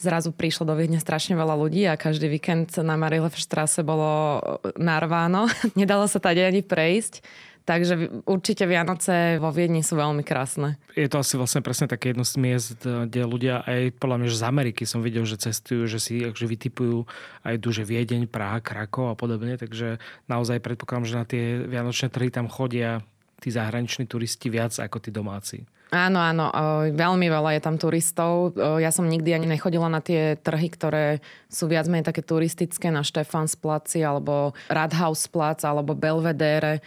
zrazu 0.00 0.32
prišlo 0.32 0.64
do 0.64 0.74
Viedne 0.78 1.02
strašne 1.02 1.36
veľa 1.36 1.58
ľudí 1.58 1.84
a 1.84 2.00
každý 2.00 2.30
víkend 2.32 2.72
na 2.80 2.96
Marilefstrasse 2.96 3.84
bolo 3.84 4.40
narváno. 4.78 5.50
Nedalo 5.80 6.08
sa 6.08 6.22
tady 6.22 6.48
ani 6.48 6.62
prejsť. 6.64 7.20
Takže 7.68 8.24
určite 8.24 8.64
Vianoce 8.64 9.36
vo 9.36 9.52
Viedni 9.52 9.84
sú 9.84 10.00
veľmi 10.00 10.24
krásne. 10.24 10.80
Je 10.96 11.04
to 11.04 11.20
asi 11.20 11.36
vlastne 11.36 11.60
presne 11.60 11.84
také 11.84 12.16
jedno 12.16 12.24
z 12.24 12.40
miest, 12.40 12.80
kde 12.80 13.28
ľudia 13.28 13.60
aj 13.68 14.00
podľa 14.00 14.24
mňa, 14.24 14.28
že 14.32 14.40
z 14.40 14.48
Ameriky 14.48 14.82
som 14.88 15.04
videl, 15.04 15.28
že 15.28 15.36
cestujú, 15.36 15.84
že 15.84 16.00
si 16.00 16.24
akože 16.24 16.48
vytipujú 16.48 17.04
aj 17.44 17.60
duže 17.60 17.84
Viedeň, 17.84 18.24
Praha, 18.24 18.64
Krakov 18.64 19.12
a 19.12 19.16
podobne. 19.20 19.60
Takže 19.60 20.00
naozaj 20.32 20.64
predpokladám, 20.64 21.04
že 21.04 21.20
na 21.20 21.26
tie 21.28 21.60
Vianočné 21.68 22.08
trhy 22.08 22.32
tam 22.32 22.48
chodia 22.48 23.04
tí 23.36 23.52
zahraniční 23.52 24.08
turisti 24.08 24.48
viac 24.48 24.72
ako 24.72 24.96
tí 25.04 25.12
domáci. 25.12 25.68
Áno, 25.88 26.20
áno, 26.20 26.52
veľmi 26.92 27.32
veľa 27.32 27.56
je 27.56 27.64
tam 27.64 27.80
turistov. 27.80 28.52
Ja 28.56 28.92
som 28.92 29.08
nikdy 29.08 29.32
ani 29.32 29.48
nechodila 29.48 29.88
na 29.88 30.04
tie 30.04 30.36
trhy, 30.36 30.68
ktoré 30.68 31.24
sú 31.48 31.64
viac 31.64 31.88
menej 31.88 32.04
také 32.04 32.20
turistické 32.20 32.92
na 32.92 33.00
Štefansplaci 33.00 34.04
alebo 34.04 34.52
Radhausplac 34.68 35.64
alebo 35.64 35.96
Belvedere 35.96 36.84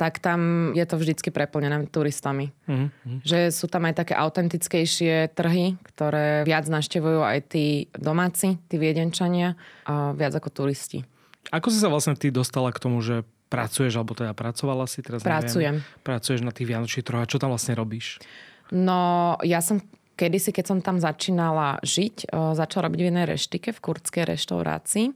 tak 0.00 0.16
tam 0.16 0.72
je 0.72 0.80
to 0.88 0.96
vždycky 0.96 1.28
preplnené 1.28 1.84
turistami. 1.92 2.56
Mm-hmm. 2.64 3.20
Že 3.20 3.38
sú 3.52 3.68
tam 3.68 3.84
aj 3.84 4.00
také 4.00 4.16
autentickejšie 4.16 5.36
trhy, 5.36 5.76
ktoré 5.84 6.48
viac 6.48 6.64
naštevujú 6.72 7.20
aj 7.20 7.52
tí 7.52 7.92
domáci, 7.92 8.56
tí 8.72 8.80
viedenčania 8.80 9.60
a 9.84 10.16
viac 10.16 10.32
ako 10.32 10.48
turisti. 10.48 11.04
Ako 11.52 11.68
si 11.68 11.76
sa 11.76 11.92
vlastne 11.92 12.16
ty 12.16 12.32
dostala 12.32 12.72
k 12.72 12.80
tomu, 12.80 13.04
že 13.04 13.28
pracuješ, 13.52 14.00
alebo 14.00 14.16
teda 14.16 14.32
pracovala 14.32 14.88
si 14.88 15.04
teraz? 15.04 15.20
Pracujem. 15.20 15.84
Neviem, 15.84 16.00
pracuješ 16.00 16.40
na 16.40 16.54
tých 16.54 16.72
vianočných 16.72 17.04
troch 17.04 17.20
a 17.20 17.28
čo 17.28 17.36
tam 17.36 17.52
vlastne 17.52 17.76
robíš? 17.76 18.24
No, 18.72 19.36
ja 19.44 19.60
som 19.60 19.84
kedysi, 20.16 20.52
keď 20.54 20.64
som 20.64 20.78
tam 20.80 20.96
začínala 20.96 21.80
žiť, 21.82 22.32
začala 22.32 22.88
robiť 22.88 23.00
v 23.00 23.08
jednej 23.08 23.26
reštike 23.26 23.72
v 23.72 23.80
kurdskej 23.82 24.24
reštaurácii 24.28 25.06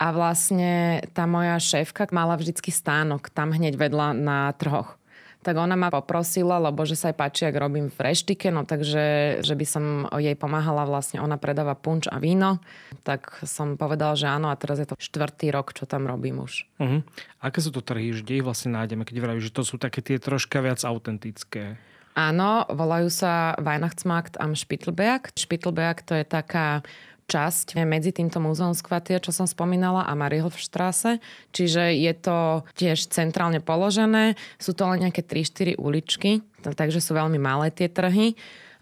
a 0.00 0.06
vlastne 0.16 1.04
tá 1.12 1.28
moja 1.28 1.60
šéfka 1.60 2.08
mala 2.08 2.40
vždycky 2.40 2.72
stánok 2.72 3.28
tam 3.28 3.52
hneď 3.52 3.76
vedľa 3.76 4.16
na 4.16 4.48
trhoch. 4.56 4.96
Tak 5.40 5.56
ona 5.56 5.72
ma 5.72 5.88
poprosila, 5.88 6.60
lebo 6.60 6.84
že 6.84 7.00
sa 7.00 7.12
aj 7.12 7.16
páči, 7.16 7.48
ak 7.48 7.56
robím 7.56 7.88
v 7.88 7.96
reštike, 7.96 8.52
no 8.52 8.68
takže, 8.68 9.40
že 9.40 9.54
by 9.56 9.64
som 9.64 9.84
jej 10.20 10.36
pomáhala 10.36 10.84
vlastne, 10.84 11.16
ona 11.16 11.40
predáva 11.40 11.72
punč 11.72 12.12
a 12.12 12.20
víno. 12.20 12.60
Tak 13.08 13.48
som 13.48 13.80
povedal, 13.80 14.20
že 14.20 14.28
áno 14.28 14.52
a 14.52 14.60
teraz 14.60 14.84
je 14.84 14.88
to 14.92 15.00
štvrtý 15.00 15.48
rok, 15.48 15.72
čo 15.72 15.88
tam 15.88 16.04
robím 16.04 16.44
už. 16.44 16.68
Uh-huh. 16.76 17.00
Aké 17.40 17.64
sú 17.64 17.72
to 17.72 17.80
trhy, 17.80 18.12
kde 18.12 18.40
ich 18.40 18.44
vlastne 18.44 18.76
nájdeme, 18.76 19.08
keď 19.08 19.16
vravíš, 19.16 19.48
že 19.48 19.56
to 19.56 19.64
sú 19.64 19.80
také 19.80 20.04
tie 20.04 20.20
troška 20.20 20.60
viac 20.60 20.84
autentické? 20.84 21.80
Áno, 22.12 22.68
volajú 22.68 23.08
sa 23.08 23.56
Weihnachtsmarkt 23.56 24.36
am 24.36 24.52
Spittelberg. 24.52 25.32
Spittelberg 25.32 26.04
to 26.04 26.20
je 26.20 26.28
taká 26.28 26.84
časť 27.30 27.78
medzi 27.86 28.10
týmto 28.10 28.42
múzeum 28.42 28.74
Skvatia, 28.74 29.22
čo 29.22 29.30
som 29.30 29.46
spomínala, 29.46 30.02
a 30.02 30.18
Mariehofstrasse. 30.18 31.22
Čiže 31.54 31.94
je 31.94 32.12
to 32.18 32.66
tiež 32.74 33.06
centrálne 33.14 33.62
položené. 33.62 34.34
Sú 34.58 34.74
to 34.74 34.90
len 34.90 35.06
nejaké 35.06 35.22
3-4 35.22 35.78
uličky, 35.78 36.42
takže 36.66 36.98
sú 36.98 37.14
veľmi 37.14 37.38
malé 37.38 37.70
tie 37.70 37.86
trhy 37.86 38.34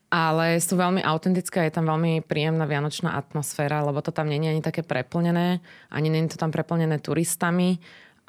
ale 0.08 0.56
sú 0.56 0.80
veľmi 0.80 1.04
autentické, 1.04 1.68
je 1.68 1.76
tam 1.76 1.84
veľmi 1.84 2.24
príjemná 2.24 2.64
vianočná 2.64 3.12
atmosféra, 3.12 3.84
lebo 3.84 4.00
to 4.00 4.08
tam 4.08 4.32
je 4.32 4.40
ani 4.40 4.64
také 4.64 4.80
preplnené, 4.80 5.60
ani 5.92 6.08
je 6.08 6.32
to 6.32 6.40
tam 6.40 6.48
preplnené 6.48 6.96
turistami 6.96 7.76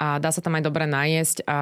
a 0.00 0.16
dá 0.16 0.32
sa 0.32 0.40
tam 0.40 0.56
aj 0.56 0.64
dobre 0.64 0.88
najesť 0.88 1.44
a 1.44 1.58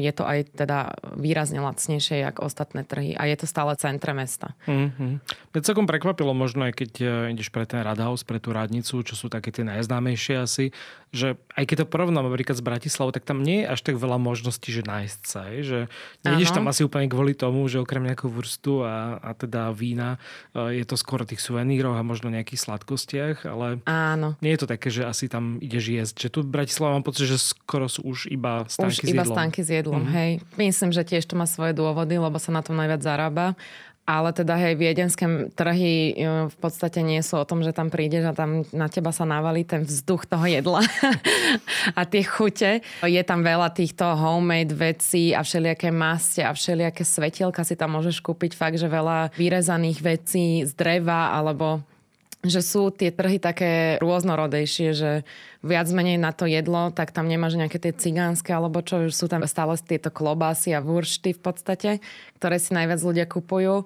je 0.00 0.08
to 0.16 0.24
aj 0.24 0.48
teda 0.56 0.96
výrazne 1.12 1.60
lacnejšie 1.60 2.24
ako 2.24 2.48
ostatné 2.48 2.88
trhy 2.88 3.12
a 3.12 3.28
je 3.28 3.36
to 3.36 3.44
stále 3.44 3.76
centre 3.76 4.16
mesta. 4.16 4.56
Mm-hmm. 4.64 5.12
Mňa 5.52 5.60
celkom 5.60 5.84
prekvapilo 5.84 6.32
možno 6.32 6.64
aj 6.64 6.72
keď 6.72 6.90
e, 7.04 7.06
ideš 7.36 7.52
pre 7.52 7.68
ten 7.68 7.84
Radhaus, 7.84 8.24
pre 8.24 8.40
tú 8.40 8.56
radnicu, 8.56 9.04
čo 9.04 9.12
sú 9.12 9.28
také 9.28 9.52
tie 9.52 9.60
najznámejšie 9.68 10.40
asi, 10.40 10.72
že 11.12 11.36
aj 11.52 11.64
keď 11.68 11.76
to 11.84 11.92
porovnám 11.92 12.24
napríklad 12.32 12.56
s 12.56 12.64
Bratislavou, 12.64 13.12
tak 13.12 13.28
tam 13.28 13.44
nie 13.44 13.64
je 13.64 13.68
až 13.68 13.80
tak 13.84 14.00
veľa 14.00 14.16
možností, 14.16 14.72
že 14.72 14.80
nájsť 14.80 15.20
sa. 15.28 15.40
Je, 15.52 15.60
že 15.60 15.80
nejdeš 16.24 16.56
tam 16.56 16.64
asi 16.72 16.80
úplne 16.80 17.12
kvôli 17.12 17.36
tomu, 17.36 17.68
že 17.68 17.80
okrem 17.80 18.08
nejakú 18.08 18.32
vrstu 18.32 18.88
a, 18.88 19.20
a 19.20 19.36
teda 19.36 19.68
vína 19.76 20.16
e, 20.56 20.80
je 20.80 20.84
to 20.88 20.96
skôr 20.96 21.24
o 21.24 21.28
tých 21.28 21.44
suveníroch 21.44 22.00
a 22.00 22.00
možno 22.00 22.32
nejakých 22.32 22.64
sladkostiach, 22.64 23.44
ale 23.44 23.84
Áno. 23.84 24.32
nie 24.40 24.56
je 24.56 24.60
to 24.64 24.68
také, 24.72 24.88
že 24.88 25.04
asi 25.04 25.28
tam 25.28 25.60
ideš 25.60 25.84
jesť. 25.92 26.14
Že 26.24 26.28
tu 26.32 26.40
Bratislava 26.40 26.96
mám 26.96 27.04
pocit, 27.04 27.28
že 27.28 27.36
skoro 27.66 27.90
sú 27.90 28.06
už 28.06 28.30
iba 28.30 28.62
stánky 28.70 28.86
už 28.86 28.94
s 28.94 29.02
jedlom. 29.02 29.18
iba 29.18 29.24
stánky 29.26 29.60
s 29.66 29.70
jedlom, 29.74 30.02
mm-hmm. 30.06 30.16
hej. 30.22 30.30
Myslím, 30.54 30.90
že 30.94 31.02
tiež 31.02 31.26
to 31.26 31.34
má 31.34 31.50
svoje 31.50 31.74
dôvody, 31.74 32.14
lebo 32.14 32.38
sa 32.38 32.54
na 32.54 32.62
tom 32.62 32.78
najviac 32.78 33.02
zarába. 33.02 33.58
Ale 34.06 34.30
teda 34.30 34.54
hej, 34.54 34.78
viedenské 34.78 35.50
trhy 35.58 36.14
e, 36.14 36.46
v 36.46 36.56
podstate 36.62 37.02
nie 37.02 37.18
sú 37.26 37.42
o 37.42 37.48
tom, 37.48 37.66
že 37.66 37.74
tam 37.74 37.90
prídeš 37.90 38.30
a 38.30 38.38
tam 38.38 38.62
na 38.70 38.86
teba 38.86 39.10
sa 39.10 39.26
navalí 39.26 39.66
ten 39.66 39.82
vzduch 39.82 40.30
toho 40.30 40.46
jedla 40.46 40.78
a 41.98 42.06
tie 42.06 42.22
chute. 42.22 42.86
Je 43.02 43.22
tam 43.26 43.42
veľa 43.42 43.74
týchto 43.74 44.06
homemade 44.06 44.70
vecí 44.70 45.34
a 45.34 45.42
všelijaké 45.42 45.90
maste 45.90 46.46
a 46.46 46.54
všelijaké 46.54 47.02
svetielka 47.02 47.66
si 47.66 47.74
tam 47.74 47.98
môžeš 47.98 48.22
kúpiť 48.22 48.54
fakt, 48.54 48.78
že 48.78 48.86
veľa 48.86 49.34
vyrezaných 49.34 49.98
vecí 49.98 50.62
z 50.62 50.70
dreva 50.78 51.34
alebo 51.34 51.82
že 52.46 52.62
sú 52.62 52.94
tie 52.94 53.10
trhy 53.10 53.42
také 53.42 53.98
rôznorodejšie, 53.98 54.88
že 54.94 55.10
viac 55.66 55.90
menej 55.90 56.16
na 56.16 56.30
to 56.30 56.46
jedlo, 56.46 56.94
tak 56.94 57.10
tam 57.10 57.26
nemáš 57.26 57.58
nejaké 57.58 57.82
tie 57.82 57.90
cigánske, 57.90 58.54
alebo 58.54 58.80
čo, 58.80 59.10
sú 59.10 59.26
tam 59.26 59.42
stále 59.44 59.74
tieto 59.82 60.14
klobásy 60.14 60.72
a 60.72 60.80
vuršty 60.80 61.34
v 61.34 61.40
podstate, 61.42 61.90
ktoré 62.38 62.56
si 62.62 62.70
najviac 62.72 63.00
ľudia 63.02 63.26
kupujú. 63.26 63.82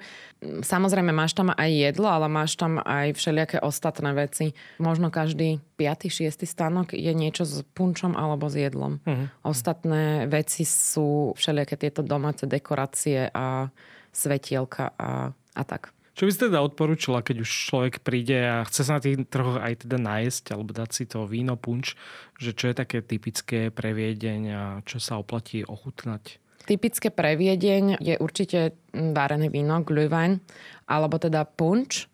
Samozrejme, 0.61 1.13
máš 1.13 1.37
tam 1.37 1.53
aj 1.53 1.71
jedlo, 1.71 2.09
ale 2.09 2.29
máš 2.29 2.57
tam 2.57 2.81
aj 2.81 3.17
všelijaké 3.17 3.61
ostatné 3.61 4.13
veci. 4.13 4.53
Možno 4.81 5.09
každý 5.09 5.61
5. 5.81 6.13
6. 6.13 6.45
stanok 6.45 6.93
je 6.93 7.13
niečo 7.13 7.45
s 7.49 7.65
punčom 7.73 8.17
alebo 8.17 8.49
s 8.49 8.57
jedlom. 8.61 9.01
Uh-huh. 9.05 9.27
Ostatné 9.45 10.29
veci 10.29 10.69
sú 10.69 11.33
všelijaké 11.37 11.77
tieto 11.81 12.01
domáce 12.05 12.45
dekorácie 12.45 13.33
a 13.33 13.69
svetielka 14.11 14.93
a, 14.99 15.31
a 15.33 15.63
tak. 15.65 15.95
Čo 16.21 16.29
by 16.29 16.33
si 16.37 16.45
teda 16.53 16.61
odporúčala, 16.61 17.25
keď 17.25 17.49
už 17.49 17.51
človek 17.73 18.05
príde 18.05 18.37
a 18.37 18.61
chce 18.69 18.85
sa 18.85 19.01
na 19.01 19.01
tých 19.01 19.25
trhoch 19.33 19.57
aj 19.57 19.89
teda 19.89 19.97
nájsť 19.97 20.53
alebo 20.53 20.77
dať 20.77 20.91
si 20.93 21.09
to 21.09 21.25
víno, 21.25 21.57
punč, 21.57 21.97
že 22.37 22.53
čo 22.53 22.69
je 22.69 22.77
také 22.77 23.01
typické 23.01 23.73
pre 23.73 23.97
Viedeň 23.97 24.41
a 24.53 24.63
čo 24.85 25.01
sa 25.01 25.17
oplatí 25.17 25.65
ochutnať? 25.65 26.37
Typické 26.69 27.09
pre 27.09 27.41
Viedeň 27.41 28.05
je 28.05 28.21
určite 28.21 28.77
varené 28.93 29.49
víno, 29.49 29.81
glühwein, 29.81 30.45
alebo 30.93 31.17
teda 31.17 31.49
punč, 31.49 32.05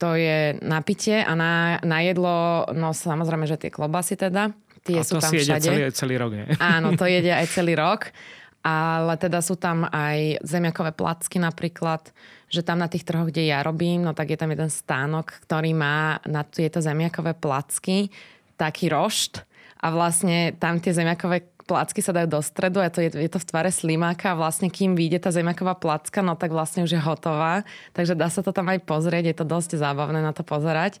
To 0.00 0.16
je 0.16 0.56
napitie 0.64 1.20
a 1.20 1.36
na, 1.36 1.76
na 1.84 2.00
jedlo, 2.00 2.64
no 2.72 2.96
samozrejme, 2.96 3.44
že 3.44 3.60
tie 3.60 3.68
klobasy 3.68 4.16
teda. 4.16 4.56
Tie 4.88 4.96
a 4.96 5.04
sú 5.04 5.20
to 5.20 5.28
tam 5.28 5.36
si 5.36 5.44
všade. 5.44 5.68
celý, 5.68 5.82
celý 5.92 6.14
rok, 6.16 6.32
nie? 6.32 6.48
Áno, 6.80 6.96
to 6.96 7.04
jedia 7.04 7.44
aj 7.44 7.52
celý 7.52 7.76
rok. 7.76 8.08
Ale 8.64 9.20
teda 9.20 9.44
sú 9.44 9.60
tam 9.60 9.84
aj 9.84 10.40
zemiakové 10.44 10.96
placky 10.96 11.36
napríklad, 11.36 12.08
že 12.50 12.66
tam 12.66 12.82
na 12.82 12.90
tých 12.90 13.06
trhoch, 13.06 13.30
kde 13.30 13.46
ja 13.46 13.62
robím, 13.62 14.02
no 14.02 14.12
tak 14.12 14.34
je 14.34 14.38
tam 14.38 14.50
jeden 14.50 14.68
stánok, 14.68 15.38
ktorý 15.46 15.70
má 15.70 16.18
na 16.26 16.42
tieto 16.42 16.82
zemiakové 16.82 17.38
placky 17.38 18.10
taký 18.58 18.90
rošt 18.92 19.46
a 19.80 19.88
vlastne 19.88 20.52
tam 20.58 20.82
tie 20.82 20.92
zemiakové 20.92 21.48
placky 21.70 22.02
sa 22.02 22.10
dajú 22.10 22.26
do 22.26 22.42
stredu 22.42 22.82
a 22.82 22.90
to 22.90 22.98
je, 22.98 23.14
je 23.14 23.30
to 23.30 23.38
v 23.38 23.46
tvare 23.46 23.70
slimáka 23.70 24.34
a 24.34 24.38
vlastne 24.38 24.66
kým 24.66 24.98
vyjde 24.98 25.22
tá 25.22 25.30
zemiaková 25.30 25.78
placka, 25.78 26.18
no 26.18 26.34
tak 26.34 26.50
vlastne 26.50 26.82
už 26.82 26.98
je 26.98 27.00
hotová. 27.00 27.62
Takže 27.94 28.18
dá 28.18 28.26
sa 28.26 28.42
to 28.42 28.50
tam 28.50 28.66
aj 28.74 28.82
pozrieť, 28.82 29.30
je 29.30 29.36
to 29.38 29.46
dosť 29.46 29.78
zábavné 29.78 30.18
na 30.18 30.34
to 30.34 30.42
pozerať. 30.42 30.98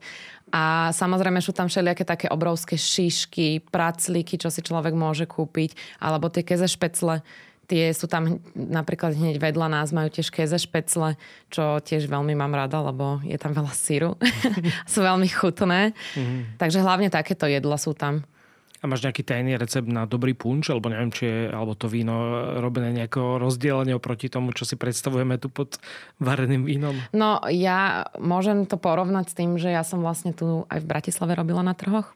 A 0.54 0.94
samozrejme 0.94 1.42
sú 1.42 1.50
tam 1.50 1.66
všelijaké 1.66 2.06
také 2.06 2.30
obrovské 2.30 2.78
šišky, 2.78 3.66
praclíky, 3.74 4.38
čo 4.38 4.46
si 4.46 4.62
človek 4.62 4.94
môže 4.94 5.26
kúpiť, 5.26 5.74
alebo 5.98 6.30
tie 6.30 6.46
keze 6.46 6.70
špecle, 6.70 7.18
tie 7.70 7.94
sú 7.94 8.10
tam 8.10 8.42
napríklad 8.58 9.14
hneď 9.14 9.38
vedľa 9.38 9.70
nás, 9.70 9.94
majú 9.94 10.10
tiež 10.10 10.34
keze 10.34 10.58
špecle, 10.58 11.14
čo 11.54 11.78
tiež 11.78 12.10
veľmi 12.10 12.34
mám 12.34 12.50
rada, 12.50 12.82
lebo 12.82 13.22
je 13.22 13.38
tam 13.38 13.54
veľa 13.54 13.70
síru. 13.70 14.18
sú 14.90 15.06
veľmi 15.06 15.30
chutné. 15.30 15.94
Mm-hmm. 16.18 16.58
Takže 16.58 16.82
hlavne 16.82 17.08
takéto 17.14 17.46
jedla 17.46 17.78
sú 17.78 17.94
tam. 17.94 18.26
A 18.80 18.88
máš 18.88 19.04
nejaký 19.04 19.20
tajný 19.20 19.60
recept 19.60 19.84
na 19.92 20.08
dobrý 20.08 20.32
punč, 20.32 20.72
alebo 20.72 20.88
neviem, 20.88 21.12
či 21.12 21.28
je 21.28 21.38
alebo 21.52 21.76
to 21.76 21.84
víno 21.84 22.16
robené 22.64 22.96
nejako 22.96 23.36
rozdielne 23.36 23.92
oproti 23.92 24.32
tomu, 24.32 24.56
čo 24.56 24.64
si 24.64 24.80
predstavujeme 24.80 25.36
tu 25.36 25.52
pod 25.52 25.76
vareným 26.16 26.64
vínom? 26.64 26.96
No 27.12 27.44
ja 27.52 28.08
môžem 28.16 28.64
to 28.64 28.80
porovnať 28.80 29.26
s 29.28 29.36
tým, 29.36 29.60
že 29.60 29.68
ja 29.68 29.84
som 29.84 30.00
vlastne 30.00 30.32
tu 30.32 30.64
aj 30.72 30.80
v 30.80 30.88
Bratislave 30.88 31.36
robila 31.36 31.60
na 31.60 31.76
trhoch 31.76 32.08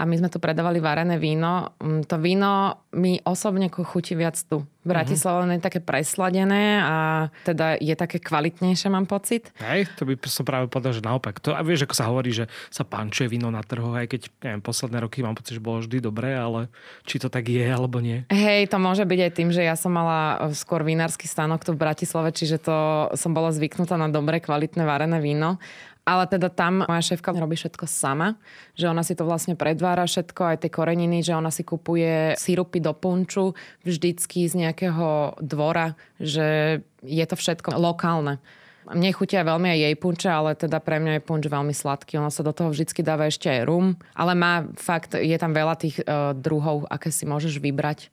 a 0.00 0.08
my 0.08 0.16
sme 0.16 0.32
tu 0.32 0.40
predávali 0.40 0.80
varené 0.80 1.20
víno. 1.20 1.76
Mm, 1.76 2.08
to 2.08 2.16
víno 2.16 2.80
mi 2.96 3.20
osobne 3.20 3.68
chutí 3.68 4.16
viac 4.16 4.40
tu. 4.48 4.64
V 4.80 4.88
Bratislave 4.88 5.44
mm-hmm. 5.44 5.60
je 5.60 5.66
také 5.68 5.80
presladené 5.84 6.80
a 6.80 6.96
teda 7.44 7.76
je 7.76 7.92
také 7.92 8.16
kvalitnejšie, 8.16 8.88
mám 8.88 9.04
pocit. 9.04 9.52
Hej, 9.60 9.92
to 10.00 10.08
by 10.08 10.16
som 10.24 10.48
práve 10.48 10.72
povedal, 10.72 10.96
že 10.96 11.04
naopak. 11.04 11.36
To, 11.44 11.52
a 11.52 11.60
vieš, 11.60 11.84
ako 11.84 11.94
sa 12.00 12.08
hovorí, 12.08 12.32
že 12.32 12.48
sa 12.72 12.80
pančuje 12.80 13.28
víno 13.28 13.52
na 13.52 13.60
trhoch, 13.60 13.92
aj 13.92 14.08
keď 14.08 14.20
neviem, 14.40 14.64
posledné 14.64 15.04
roky 15.04 15.20
mám 15.20 15.36
pocit, 15.36 15.60
že 15.60 15.62
bolo 15.62 15.84
vždy 15.84 16.00
dobré, 16.00 16.32
ale 16.32 16.72
či 17.04 17.20
to 17.20 17.28
tak 17.28 17.52
je, 17.52 17.60
alebo 17.60 18.00
nie. 18.00 18.24
Hej, 18.32 18.72
to 18.72 18.80
môže 18.80 19.04
byť 19.04 19.20
aj 19.20 19.32
tým, 19.36 19.52
že 19.52 19.68
ja 19.68 19.76
som 19.76 19.92
mala 19.92 20.48
skôr 20.56 20.80
vinársky 20.80 21.28
stánok 21.28 21.60
tu 21.60 21.76
v 21.76 21.82
Bratislave, 21.84 22.32
čiže 22.32 22.56
to 22.64 22.76
som 23.20 23.36
bola 23.36 23.52
zvyknutá 23.52 24.00
na 24.00 24.08
dobré, 24.08 24.40
kvalitné 24.40 24.80
varené 24.88 25.20
víno. 25.20 25.60
Ale 26.08 26.24
teda 26.26 26.48
tam 26.48 26.82
moja 26.88 27.02
šéfka 27.04 27.30
robí 27.36 27.54
všetko 27.54 27.84
sama, 27.84 28.40
že 28.72 28.88
ona 28.88 29.04
si 29.04 29.12
to 29.12 29.28
vlastne 29.28 29.54
predvára 29.54 30.08
všetko, 30.08 30.40
aj 30.42 30.56
tie 30.64 30.70
koreniny, 30.72 31.20
že 31.20 31.36
ona 31.36 31.52
si 31.52 31.62
kupuje 31.62 32.34
sírupy 32.40 32.80
do 32.80 32.96
punču 32.96 33.52
vždycky 33.84 34.48
z 34.48 34.64
nejakého 34.64 35.38
dvora, 35.44 35.94
že 36.16 36.80
je 37.04 37.24
to 37.28 37.36
všetko 37.36 37.76
lokálne. 37.76 38.40
Mne 38.90 39.12
chutia 39.14 39.46
veľmi 39.46 39.70
aj 39.70 39.80
jej 39.86 39.94
punče, 39.94 40.28
ale 40.32 40.50
teda 40.56 40.80
pre 40.82 40.98
mňa 40.98 41.20
je 41.20 41.22
punč 41.22 41.44
veľmi 41.46 41.70
sladký. 41.70 42.18
Ono 42.18 42.32
sa 42.32 42.42
do 42.42 42.50
toho 42.50 42.72
vždycky 42.72 43.04
dáva 43.04 43.28
ešte 43.28 43.46
aj 43.46 43.68
rum, 43.68 43.94
ale 44.16 44.32
má 44.34 44.66
fakt, 44.74 45.14
je 45.14 45.36
tam 45.38 45.54
veľa 45.54 45.74
tých 45.78 46.00
uh, 46.02 46.32
druhov, 46.34 46.88
aké 46.90 47.12
si 47.12 47.28
môžeš 47.28 47.60
vybrať. 47.60 48.10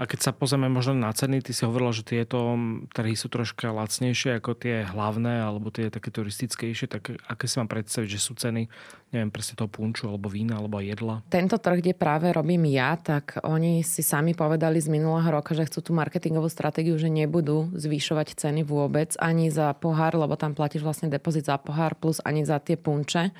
A 0.00 0.08
keď 0.08 0.18
sa 0.24 0.32
pozrieme 0.32 0.72
možno 0.72 0.96
na 0.96 1.12
ceny, 1.12 1.44
ty 1.44 1.52
si 1.52 1.60
hovorila, 1.68 1.92
že 1.92 2.08
tieto 2.08 2.56
trhy 2.96 3.12
sú 3.12 3.28
troška 3.28 3.68
lacnejšie 3.68 4.40
ako 4.40 4.56
tie 4.56 4.88
hlavné 4.88 5.44
alebo 5.44 5.68
tie 5.68 5.92
také 5.92 6.08
turistickejšie, 6.08 6.88
tak 6.88 7.20
aké 7.28 7.44
si 7.44 7.60
mám 7.60 7.68
predstaviť, 7.68 8.08
že 8.08 8.16
sú 8.16 8.32
ceny, 8.32 8.64
neviem, 9.12 9.28
presne 9.28 9.60
toho 9.60 9.68
punču 9.68 10.08
alebo 10.08 10.32
vína 10.32 10.56
alebo 10.56 10.80
jedla? 10.80 11.20
Tento 11.28 11.60
trh, 11.60 11.84
kde 11.84 11.92
práve 11.92 12.32
robím 12.32 12.64
ja, 12.72 12.96
tak 12.96 13.44
oni 13.44 13.84
si 13.84 14.00
sami 14.00 14.32
povedali 14.32 14.80
z 14.80 14.88
minulého 14.88 15.28
roka, 15.28 15.52
že 15.52 15.68
chcú 15.68 15.84
tú 15.84 15.92
marketingovú 15.92 16.48
stratégiu, 16.48 16.96
že 16.96 17.12
nebudú 17.12 17.68
zvyšovať 17.76 18.40
ceny 18.40 18.64
vôbec 18.64 19.12
ani 19.20 19.52
za 19.52 19.76
pohár, 19.76 20.16
lebo 20.16 20.32
tam 20.32 20.56
platíš 20.56 20.80
vlastne 20.80 21.12
depozit 21.12 21.44
za 21.44 21.60
pohár 21.60 21.92
plus 21.92 22.24
ani 22.24 22.48
za 22.48 22.56
tie 22.56 22.80
punče. 22.80 23.36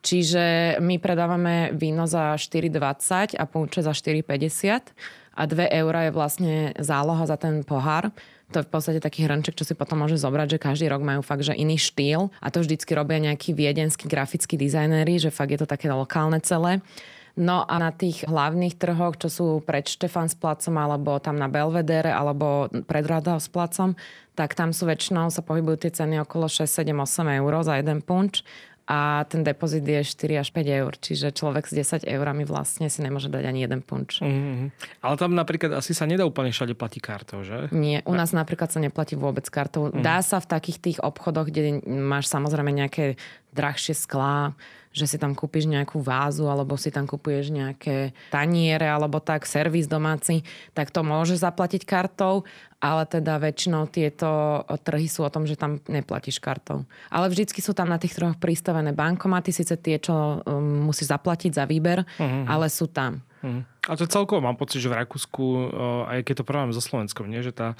Čiže 0.00 0.80
my 0.80 0.96
predávame 0.96 1.76
víno 1.76 2.08
za 2.08 2.32
4,20 2.40 3.36
a 3.36 3.44
punče 3.44 3.84
za 3.84 3.92
4,50 3.92 5.19
a 5.34 5.42
2 5.46 5.70
eurá 5.82 6.08
je 6.08 6.12
vlastne 6.16 6.54
záloha 6.78 7.24
za 7.26 7.36
ten 7.38 7.62
pohár. 7.62 8.10
To 8.50 8.60
je 8.60 8.66
v 8.66 8.72
podstate 8.72 8.98
taký 8.98 9.30
hrnček, 9.30 9.54
čo 9.54 9.62
si 9.62 9.78
potom 9.78 10.02
môže 10.02 10.18
zobrať, 10.18 10.58
že 10.58 10.62
každý 10.62 10.86
rok 10.90 11.06
majú 11.06 11.22
fakt, 11.22 11.46
že 11.46 11.54
iný 11.54 11.78
štýl 11.78 12.34
a 12.42 12.50
to 12.50 12.66
vždycky 12.66 12.90
robia 12.98 13.22
nejakí 13.22 13.54
viedenskí 13.54 14.10
grafickí 14.10 14.58
dizajnéri, 14.58 15.22
že 15.22 15.30
fakt 15.30 15.54
je 15.54 15.60
to 15.62 15.70
také 15.70 15.86
lokálne 15.86 16.42
celé. 16.42 16.82
No 17.38 17.62
a 17.62 17.78
na 17.78 17.94
tých 17.94 18.26
hlavných 18.26 18.74
trhoch, 18.74 19.14
čo 19.14 19.30
sú 19.30 19.46
pred 19.62 19.86
Štefans 19.86 20.34
placom 20.34 20.74
alebo 20.74 21.22
tam 21.22 21.38
na 21.38 21.46
Belvedere 21.46 22.10
alebo 22.10 22.66
pred 22.90 23.06
s 23.06 23.46
placom, 23.46 23.94
tak 24.34 24.58
tam 24.58 24.74
sú 24.74 24.90
väčšinou 24.90 25.30
sa 25.30 25.44
pohybujú 25.46 25.86
tie 25.86 25.92
ceny 25.94 26.18
okolo 26.26 26.50
6, 26.50 26.66
7, 26.66 26.90
8 26.90 27.38
eur 27.38 27.52
za 27.62 27.78
jeden 27.78 28.02
punč 28.02 28.42
a 28.90 29.22
ten 29.30 29.46
depozit 29.46 29.86
je 29.86 30.02
4 30.02 30.42
až 30.42 30.50
5 30.50 30.66
eur, 30.66 30.92
čiže 30.98 31.30
človek 31.30 31.70
s 31.70 31.78
10 31.78 32.10
eurami 32.10 32.42
vlastne 32.42 32.90
si 32.90 32.98
nemôže 33.06 33.30
dať 33.30 33.46
ani 33.46 33.62
jeden 33.62 33.86
punč. 33.86 34.18
Mm-hmm. 34.18 34.98
Ale 35.06 35.14
tam 35.14 35.38
napríklad 35.38 35.78
asi 35.78 35.94
sa 35.94 36.10
nedá 36.10 36.26
úplne 36.26 36.50
všade 36.50 36.74
platiť 36.74 36.98
kartou, 36.98 37.46
že? 37.46 37.70
Nie, 37.70 38.02
u 38.02 38.18
nás 38.18 38.34
napríklad 38.34 38.74
sa 38.74 38.82
neplatí 38.82 39.14
vôbec 39.14 39.46
kartou. 39.46 39.94
Mm. 39.94 40.02
Dá 40.02 40.18
sa 40.26 40.42
v 40.42 40.50
takých 40.50 40.78
tých 40.82 40.98
obchodoch, 41.06 41.54
kde 41.54 41.78
máš 41.86 42.26
samozrejme 42.26 42.74
nejaké 42.74 43.14
drahšie 43.54 43.94
sklá, 43.94 44.54
že 44.90 45.06
si 45.06 45.16
tam 45.22 45.38
kúpiš 45.38 45.70
nejakú 45.70 46.02
vázu 46.02 46.50
alebo 46.50 46.74
si 46.74 46.90
tam 46.90 47.06
kupuješ 47.06 47.54
nejaké 47.54 48.10
taniere 48.34 48.90
alebo 48.90 49.22
tak, 49.22 49.46
servis 49.46 49.86
domáci, 49.86 50.42
tak 50.74 50.90
to 50.90 51.06
môžeš 51.06 51.46
zaplatiť 51.46 51.86
kartou, 51.86 52.42
ale 52.82 53.06
teda 53.06 53.38
väčšinou 53.38 53.86
tieto 53.86 54.62
trhy 54.82 55.06
sú 55.06 55.22
o 55.22 55.30
tom, 55.30 55.46
že 55.46 55.54
tam 55.54 55.78
neplatíš 55.86 56.42
kartou. 56.42 56.82
Ale 57.06 57.30
vždycky 57.30 57.62
sú 57.62 57.70
tam 57.70 57.86
na 57.86 58.02
tých 58.02 58.18
trhoch 58.18 58.34
pristavené 58.34 58.90
bankomaty, 58.90 59.54
síce 59.54 59.78
tie, 59.78 60.02
čo 60.02 60.42
um, 60.42 60.90
musíš 60.90 61.14
zaplatiť 61.14 61.54
za 61.54 61.64
výber, 61.70 62.02
uh-huh. 62.02 62.50
ale 62.50 62.66
sú 62.66 62.90
tam. 62.90 63.22
Uh-huh. 63.46 63.62
A 63.88 63.96
to 63.96 64.04
celkovo 64.10 64.42
mám 64.44 64.58
pocit, 64.58 64.82
že 64.82 64.92
v 64.92 64.98
Rakúsku, 65.00 65.72
aj 66.10 66.20
keď 66.26 66.34
to 66.42 66.44
porovnám 66.44 66.76
so 66.76 66.84
Slovenskom, 66.84 67.30
nie? 67.30 67.40
že 67.40 67.54
tá 67.54 67.78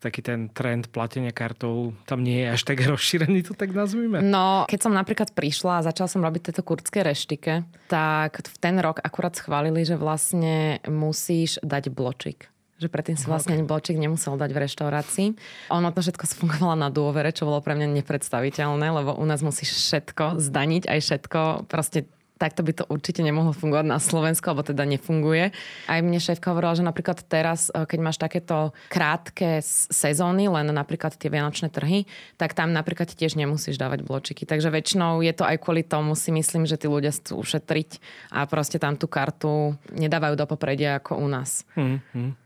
taký 0.00 0.24
ten 0.24 0.48
trend 0.48 0.88
platenia 0.88 1.30
kartou 1.30 1.92
tam 2.08 2.24
nie 2.24 2.42
je 2.42 2.56
až 2.56 2.62
tak 2.64 2.80
rozšírený, 2.90 3.44
to 3.44 3.54
tak 3.54 3.76
nazvime? 3.76 4.24
No, 4.24 4.64
keď 4.66 4.88
som 4.88 4.92
napríklad 4.96 5.36
prišla 5.36 5.80
a 5.80 5.86
začala 5.86 6.08
som 6.08 6.24
robiť 6.24 6.50
tieto 6.50 6.64
kurdské 6.64 7.04
reštike, 7.04 7.68
tak 7.92 8.40
v 8.40 8.56
ten 8.56 8.80
rok 8.80 8.98
akurát 9.04 9.36
schválili, 9.36 9.84
že 9.84 10.00
vlastne 10.00 10.80
musíš 10.88 11.60
dať 11.60 11.92
bločik 11.92 12.48
že 12.80 12.88
predtým 12.88 13.20
si 13.20 13.28
vlastne 13.28 13.60
ani 13.60 13.68
bločík 13.68 14.00
nemusel 14.00 14.40
dať 14.40 14.56
v 14.56 14.62
reštaurácii. 14.64 15.28
Ono 15.68 15.92
to 15.92 16.00
všetko 16.00 16.24
fungovalo 16.24 16.80
na 16.80 16.88
dôvere, 16.88 17.28
čo 17.28 17.44
bolo 17.44 17.60
pre 17.60 17.76
mňa 17.76 18.00
nepredstaviteľné, 18.00 18.88
lebo 18.88 19.12
u 19.20 19.24
nás 19.28 19.44
musíš 19.44 19.76
všetko 19.76 20.40
zdaniť, 20.40 20.88
aj 20.88 20.98
všetko, 21.04 21.40
proste 21.68 22.08
takto 22.40 22.64
by 22.64 22.72
to 22.72 22.84
určite 22.88 23.20
nemohlo 23.20 23.52
fungovať 23.52 23.84
na 23.84 24.00
Slovensku, 24.00 24.48
alebo 24.48 24.64
teda 24.64 24.88
nefunguje. 24.88 25.52
Aj 25.84 26.00
mne 26.00 26.16
šéfka 26.16 26.56
hovorila, 26.56 26.72
že 26.72 26.88
napríklad 26.88 27.20
teraz, 27.28 27.68
eh, 27.68 27.84
keď 27.84 27.98
máš 28.00 28.16
takéto 28.16 28.72
krátke 28.88 29.60
sezóny, 29.92 30.48
len 30.48 30.72
napríklad 30.72 31.12
tie 31.20 31.28
vianočné 31.28 31.68
trhy, 31.68 32.08
tak 32.40 32.56
tam 32.56 32.72
napríklad 32.72 33.12
tiež 33.12 33.36
nemusíš 33.36 33.76
dávať 33.76 34.00
bločiky. 34.08 34.48
Takže 34.48 34.72
väčšinou 34.72 35.20
je 35.20 35.36
to 35.36 35.44
aj 35.44 35.60
kvôli 35.60 35.84
tomu, 35.84 36.16
si 36.16 36.32
myslím, 36.32 36.64
že 36.64 36.80
tí 36.80 36.88
ľudia 36.88 37.12
chcú 37.12 37.44
ušetriť 37.44 38.00
a 38.32 38.48
proste 38.48 38.80
tam 38.80 38.96
tú 38.96 39.04
kartu 39.04 39.76
nedávajú 39.92 40.34
do 40.40 40.46
popredia 40.48 40.96
ako 40.96 41.20
u 41.20 41.28
nás. 41.28 41.68
Mm-hmm. 41.76 42.40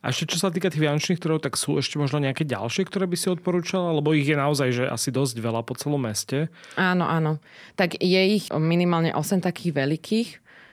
A 0.00 0.08
ešte 0.08 0.32
čo 0.32 0.40
sa 0.40 0.48
týka 0.48 0.72
tých 0.72 0.80
vianočných 0.80 1.20
trhov, 1.20 1.44
tak 1.44 1.60
sú 1.60 1.76
ešte 1.76 2.00
možno 2.00 2.24
nejaké 2.24 2.48
ďalšie, 2.48 2.88
ktoré 2.88 3.04
by 3.04 3.16
si 3.20 3.28
odporúčala? 3.28 3.92
Lebo 3.92 4.16
ich 4.16 4.24
je 4.24 4.36
naozaj 4.36 4.68
že 4.72 4.84
asi 4.88 5.12
dosť 5.12 5.36
veľa 5.36 5.60
po 5.60 5.76
celom 5.76 6.00
meste. 6.00 6.48
Áno, 6.80 7.04
áno. 7.04 7.36
Tak 7.76 8.00
je 8.00 8.20
ich 8.40 8.48
minimálne 8.56 9.12
8 9.12 9.44
takých 9.44 9.76
veľkých 9.76 10.28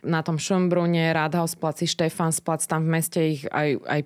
na 0.05 0.21
tom 0.21 0.37
Schönbrunne, 0.37 1.13
Rathausplaci, 1.13 1.89
Štefansplac, 1.89 2.61
tam 2.65 2.85
v 2.85 2.89
meste 2.89 3.19
ich 3.21 3.43
aj, 3.49 3.81
aj 3.85 4.01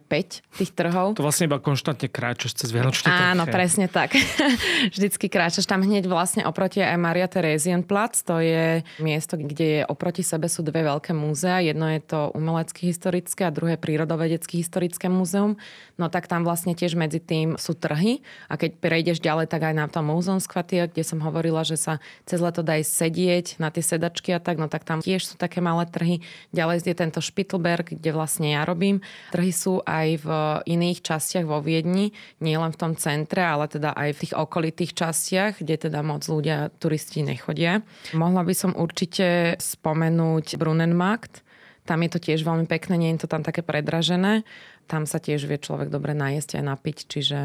5 0.51 0.59
tých 0.61 0.71
trhov. 0.71 1.17
To 1.17 1.25
vlastne 1.25 1.47
iba 1.51 1.59
konštantne 1.59 2.07
kráčaš 2.07 2.55
cez 2.55 2.69
Vianočný 2.71 3.09
trh. 3.09 3.31
Áno, 3.35 3.43
presne 3.47 3.91
tak. 3.91 4.15
Vždycky 4.95 5.27
kráčaš 5.27 5.67
tam 5.67 5.83
hneď 5.83 6.07
vlastne 6.07 6.43
oproti 6.47 6.83
aj 6.83 6.97
Maria 6.99 7.27
Theresienplatz. 7.27 8.23
To 8.27 8.39
je 8.39 8.85
miesto, 9.01 9.39
kde 9.39 9.81
je 9.81 9.81
oproti 9.87 10.23
sebe 10.23 10.51
sú 10.51 10.63
dve 10.63 10.83
veľké 10.85 11.11
múzea. 11.15 11.63
Jedno 11.63 11.87
je 11.91 12.01
to 12.03 12.31
umelecky 12.35 12.91
historické 12.91 13.47
a 13.47 13.51
druhé 13.53 13.75
prírodovedecky 13.75 14.59
historické 14.59 15.07
múzeum. 15.11 15.55
No 16.01 16.09
tak 16.09 16.25
tam 16.25 16.41
vlastne 16.41 16.73
tiež 16.73 16.97
medzi 16.97 17.21
tým 17.21 17.59
sú 17.61 17.77
trhy. 17.77 18.25
A 18.49 18.57
keď 18.57 18.81
prejdeš 18.81 19.21
ďalej, 19.21 19.51
tak 19.51 19.69
aj 19.69 19.75
na 19.77 19.85
tom 19.85 20.09
Muzeumskvartier, 20.09 20.89
kde 20.89 21.05
som 21.05 21.21
hovorila, 21.21 21.61
že 21.61 21.77
sa 21.77 22.01
cez 22.25 22.41
leto 22.41 22.65
dá 22.65 22.79
sedieť 22.81 23.61
na 23.61 23.69
tie 23.69 23.85
sedačky 23.85 24.33
a 24.33 24.39
tak, 24.41 24.57
no 24.57 24.65
tak 24.65 24.87
tam 24.87 25.03
tiež 25.03 25.23
sú 25.23 25.35
také 25.37 25.61
malé 25.61 25.85
trhy. 25.91 26.23
Ďalej 26.55 26.87
je 26.87 26.95
tento 26.95 27.19
Spittelberg, 27.19 27.99
kde 27.99 28.11
vlastne 28.15 28.55
ja 28.55 28.63
robím. 28.63 29.03
Trhy 29.35 29.51
sú 29.51 29.83
aj 29.83 30.07
v 30.23 30.29
iných 30.71 31.03
častiach 31.03 31.43
vo 31.43 31.59
Viedni, 31.59 32.15
nie 32.39 32.55
len 32.55 32.71
v 32.71 32.79
tom 32.79 32.93
centre, 32.95 33.43
ale 33.43 33.67
teda 33.67 33.91
aj 33.91 34.15
v 34.15 34.21
tých 34.23 34.33
okolitých 34.33 34.91
častiach, 34.95 35.59
kde 35.59 35.91
teda 35.91 35.99
moc 35.99 36.23
ľudia, 36.23 36.71
turisti 36.79 37.21
nechodia. 37.21 37.83
Mohla 38.15 38.47
by 38.47 38.53
som 38.55 38.71
určite 38.71 39.59
spomenúť 39.59 40.55
Brunenmarkt, 40.55 41.43
tam 41.85 42.05
je 42.05 42.13
to 42.13 42.19
tiež 42.21 42.45
veľmi 42.45 42.69
pekné, 42.69 42.95
nie 42.97 43.11
je 43.17 43.25
to 43.25 43.31
tam 43.31 43.41
také 43.41 43.65
predražené. 43.65 44.45
Tam 44.85 45.09
sa 45.09 45.17
tiež 45.17 45.49
vie 45.49 45.57
človek 45.57 45.89
dobre 45.89 46.13
najesť 46.13 46.61
aj 46.61 46.63
napiť, 46.63 46.97
čiže 47.09 47.39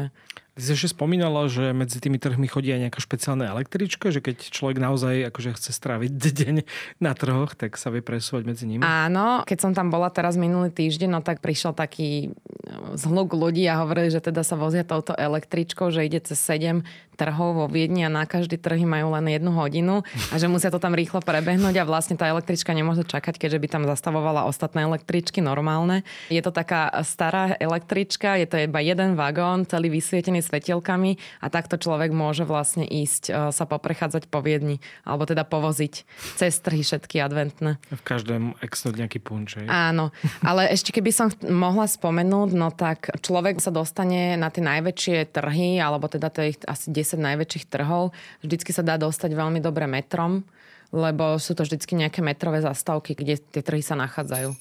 Ty 0.57 0.65
si 0.65 0.73
ešte 0.73 0.97
spomínala, 0.97 1.45
že 1.45 1.69
medzi 1.69 2.01
tými 2.01 2.17
trhmi 2.17 2.49
chodí 2.49 2.73
aj 2.73 2.89
nejaká 2.89 2.97
špeciálna 2.97 3.45
električka, 3.45 4.09
že 4.09 4.25
keď 4.25 4.49
človek 4.49 4.81
naozaj 4.81 5.29
akože 5.29 5.53
chce 5.53 5.69
stráviť 5.69 6.11
deň 6.41 6.55
na 6.97 7.13
trhoch, 7.13 7.53
tak 7.53 7.77
sa 7.77 7.93
vie 7.93 8.01
presúvať 8.01 8.41
medzi 8.49 8.65
nimi. 8.65 8.81
Áno, 8.81 9.45
keď 9.45 9.57
som 9.61 9.71
tam 9.77 9.93
bola 9.93 10.09
teraz 10.09 10.33
minulý 10.33 10.73
týždeň, 10.73 11.13
no 11.13 11.21
tak 11.21 11.45
prišiel 11.45 11.77
taký 11.77 12.33
no, 12.65 12.97
zhluk 12.97 13.37
ľudí 13.37 13.69
a 13.69 13.85
hovorili, 13.85 14.09
že 14.09 14.17
teda 14.17 14.41
sa 14.41 14.57
vozia 14.57 14.81
touto 14.81 15.13
električkou, 15.13 15.93
že 15.93 16.09
ide 16.09 16.25
cez 16.25 16.41
7 16.41 16.81
trhov 17.17 17.57
vo 17.57 17.65
Viedni 17.65 18.05
a 18.05 18.13
na 18.13 18.29
každý 18.29 18.61
trhy 18.61 18.85
majú 18.85 19.17
len 19.17 19.25
jednu 19.33 19.49
hodinu 19.57 20.05
a 20.29 20.37
že 20.37 20.45
musia 20.45 20.69
to 20.69 20.77
tam 20.77 20.93
rýchlo 20.93 21.19
prebehnúť 21.25 21.81
a 21.81 21.89
vlastne 21.89 22.13
tá 22.13 22.29
električka 22.29 22.77
nemôže 22.77 23.03
čakať, 23.09 23.41
keďže 23.41 23.57
by 23.57 23.67
tam 23.67 23.83
zastavovala 23.89 24.45
ostatné 24.45 24.85
električky 24.85 25.41
normálne. 25.41 26.05
Je 26.29 26.39
to 26.45 26.53
taká 26.53 26.93
stará 27.01 27.57
električka, 27.57 28.37
je 28.37 28.45
to 28.45 28.61
iba 28.61 28.79
jeden 28.85 29.17
vagón, 29.17 29.65
celý 29.65 29.89
vysvietený 29.89 30.45
svetielkami 30.47 31.19
a 31.43 31.47
takto 31.51 31.75
človek 31.75 32.15
môže 32.15 32.47
vlastne 32.47 32.87
ísť 32.87 33.23
e, 33.27 33.31
sa 33.51 33.65
poprechádzať 33.67 34.31
po 34.31 34.39
Viedni 34.39 34.79
alebo 35.03 35.27
teda 35.27 35.43
povoziť 35.43 35.93
cez 36.39 36.57
trhy 36.63 36.81
všetky 36.81 37.19
adventné. 37.19 37.77
V 37.91 38.03
každém 38.03 38.55
exnúť 38.63 38.95
nejaký 39.03 39.19
punč. 39.19 39.59
Áno, 39.67 40.15
ale 40.41 40.69
ešte 40.75 40.95
keby 40.95 41.11
som 41.11 41.27
mohla 41.45 41.85
spomenúť, 41.85 42.49
no 42.55 42.71
tak 42.71 43.11
človek 43.19 43.59
sa 43.59 43.69
dostane 43.73 44.39
na 44.39 44.47
tie 44.47 44.63
najväčšie 44.63 45.35
trhy, 45.35 45.83
alebo 45.83 46.07
teda 46.07 46.31
to 46.31 46.45
je 46.45 46.55
asi 46.63 46.89
10 46.89 47.19
najväčších 47.19 47.67
trhov. 47.67 48.15
Vždycky 48.41 48.71
sa 48.71 48.85
dá 48.85 48.95
dostať 48.95 49.35
veľmi 49.35 49.59
dobre 49.59 49.89
metrom, 49.89 50.47
lebo 50.95 51.35
sú 51.35 51.51
to 51.57 51.67
vždycky 51.67 51.99
nejaké 51.99 52.23
metrové 52.23 52.63
zastávky, 52.63 53.17
kde 53.17 53.39
tie 53.41 53.61
trhy 53.65 53.83
sa 53.83 53.99
nachádzajú. 53.99 54.55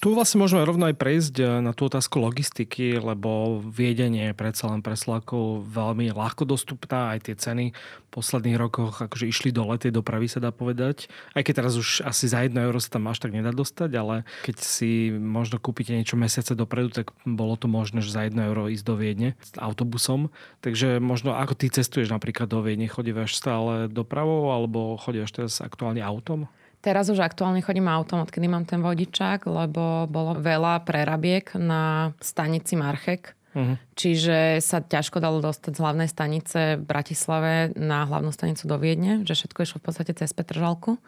Tu 0.00 0.08
vlastne 0.16 0.40
môžeme 0.40 0.64
rovno 0.64 0.88
aj 0.88 0.96
prejsť 0.96 1.34
eh, 1.42 1.48
na 1.60 1.76
tú 1.76 1.84
otázku 1.90 2.16
logistiky, 2.16 2.96
lebo 2.96 3.60
viedenie 3.60 4.32
je 4.32 4.38
predsa 4.38 4.72
len 4.72 4.80
pre 4.80 4.96
Slovákov 4.96 5.68
veľmi 5.68 6.14
ľahko 6.16 6.48
dostupná, 6.48 7.12
aj 7.12 7.28
tie 7.28 7.34
ceny 7.36 7.76
v 7.76 8.08
posledných 8.08 8.56
rokoch 8.56 9.04
akože 9.04 9.28
išli 9.28 9.52
dole, 9.52 9.76
tie 9.76 9.92
dopravy 9.92 10.32
sa 10.32 10.40
dá 10.40 10.48
povedať. 10.48 11.12
Aj 11.36 11.44
keď 11.44 11.64
teraz 11.64 11.74
už 11.76 12.04
asi 12.08 12.24
za 12.28 12.40
1 12.44 12.56
euro 12.56 12.80
sa 12.80 12.96
tam 12.96 13.08
až 13.08 13.20
tak 13.20 13.36
nedá 13.36 13.52
dostať, 13.52 13.90
ale 13.96 14.24
keď 14.48 14.56
si 14.64 15.12
možno 15.12 15.60
kúpite 15.60 15.92
niečo 15.92 16.16
mesiace 16.16 16.56
dopredu, 16.56 16.92
tak 16.92 17.12
bolo 17.28 17.56
to 17.60 17.68
možné, 17.68 18.00
že 18.00 18.12
za 18.12 18.24
1 18.24 18.36
euro 18.36 18.72
ísť 18.72 18.84
do 18.84 18.94
Viedne 18.96 19.36
s 19.44 19.56
autobusom. 19.60 20.32
Takže 20.64 21.00
možno 21.04 21.36
ako 21.36 21.52
ty 21.52 21.68
cestuješ 21.68 22.08
napríklad 22.08 22.48
do 22.48 22.64
Viedne, 22.64 22.88
chodíš 22.88 23.36
stále 23.36 23.92
dopravou 23.92 24.52
alebo 24.52 24.96
chodíš 24.96 25.32
teraz 25.32 25.60
aktuálne 25.60 26.00
autom? 26.00 26.48
Teraz 26.82 27.06
už 27.06 27.22
aktuálne 27.22 27.62
chodím 27.62 27.86
autom, 27.86 28.26
odkedy 28.26 28.50
mám 28.50 28.66
ten 28.66 28.82
vodičák, 28.82 29.46
lebo 29.46 30.10
bolo 30.10 30.34
veľa 30.34 30.82
prerabiek 30.82 31.54
na 31.54 32.10
stanici 32.18 32.74
Marchek. 32.74 33.38
Uh-huh. 33.54 33.78
Čiže 33.94 34.58
sa 34.58 34.82
ťažko 34.82 35.22
dalo 35.22 35.38
dostať 35.38 35.78
z 35.78 35.82
hlavnej 35.84 36.08
stanice 36.10 36.80
v 36.80 36.82
Bratislave 36.82 37.70
na 37.78 38.02
hlavnú 38.02 38.34
stanicu 38.34 38.66
do 38.66 38.76
Viedne, 38.82 39.22
že 39.22 39.38
všetko 39.38 39.62
išlo 39.62 39.78
v 39.78 39.86
podstate 39.86 40.12
cez 40.18 40.34
Petržalku. 40.34 40.98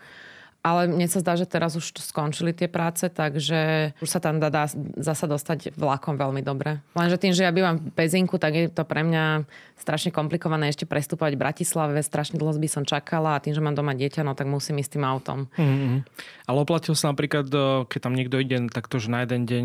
Ale 0.65 0.89
mne 0.89 1.05
sa 1.13 1.21
zdá, 1.21 1.37
že 1.37 1.45
teraz 1.45 1.77
už 1.77 1.93
skončili 2.01 2.57
tie 2.57 2.73
práce, 2.73 3.05
takže 3.13 3.93
už 4.01 4.09
sa 4.09 4.17
tam 4.17 4.41
dá, 4.41 4.49
dá 4.49 4.65
zasa 4.97 5.29
dostať 5.29 5.77
vlakom 5.77 6.17
veľmi 6.17 6.41
dobre. 6.41 6.81
Lenže 6.97 7.21
tým, 7.21 7.37
že 7.37 7.45
ja 7.45 7.53
bývam 7.53 7.77
v 7.77 7.93
Pezinku, 7.93 8.41
tak 8.41 8.57
je 8.57 8.73
to 8.73 8.81
pre 8.89 9.05
mňa 9.05 9.45
strašne 9.77 10.09
komplikované 10.09 10.73
ešte 10.73 10.89
prestúpať 10.89 11.37
v 11.37 11.43
Bratislave. 11.45 12.01
Strašne 12.01 12.41
dlho 12.41 12.57
by 12.57 12.69
som 12.73 12.89
čakala 12.89 13.37
a 13.37 13.43
tým, 13.45 13.53
že 13.53 13.61
mám 13.61 13.77
doma 13.77 13.93
dieťa, 13.93 14.25
no 14.25 14.33
tak 14.33 14.49
musím 14.49 14.81
ísť 14.81 14.97
tým 14.97 15.05
autom. 15.05 15.53
Mm-hmm. 15.53 15.97
Ale 16.49 16.59
oplatil 16.65 16.97
sa 16.97 17.13
napríklad, 17.13 17.45
e, 17.53 17.85
keď 17.85 18.01
tam 18.01 18.17
niekto 18.17 18.41
ide 18.41 18.57
takto, 18.73 18.97
že 18.97 19.13
na 19.13 19.29
jeden 19.29 19.45
deň 19.45 19.65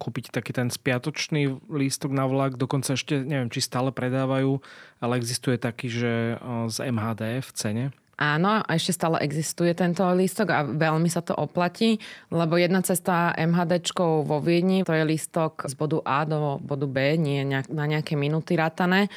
kúpiť 0.00 0.32
taký 0.32 0.56
ten 0.56 0.72
spiatočný 0.72 1.60
lístok 1.68 2.16
na 2.16 2.24
vlak, 2.24 2.56
dokonca 2.56 2.96
ešte, 2.96 3.20
neviem, 3.20 3.52
či 3.52 3.60
stále 3.60 3.92
predávajú, 3.92 4.64
ale 5.04 5.20
existuje 5.20 5.60
taký, 5.60 5.92
že 5.92 6.12
e, 6.40 6.64
z 6.72 6.76
MHD 6.88 7.44
v 7.44 7.50
cene. 7.52 7.84
Áno, 8.20 8.60
a 8.60 8.70
ešte 8.76 9.00
stále 9.00 9.24
existuje 9.24 9.72
tento 9.72 10.04
lístok 10.04 10.48
a 10.52 10.60
veľmi 10.68 11.08
sa 11.08 11.24
to 11.24 11.32
oplatí, 11.32 11.96
lebo 12.28 12.60
jedna 12.60 12.84
cesta 12.84 13.32
MHDčkou 13.32 14.28
vo 14.28 14.44
Viedni, 14.44 14.84
to 14.84 14.92
je 14.92 15.08
lístok 15.08 15.64
z 15.64 15.72
bodu 15.72 16.04
A 16.04 16.28
do 16.28 16.60
bodu 16.60 16.84
B, 16.84 17.16
nie 17.16 17.48
na 17.48 17.84
nejaké 17.88 18.20
minúty 18.20 18.60
rátané, 18.60 19.08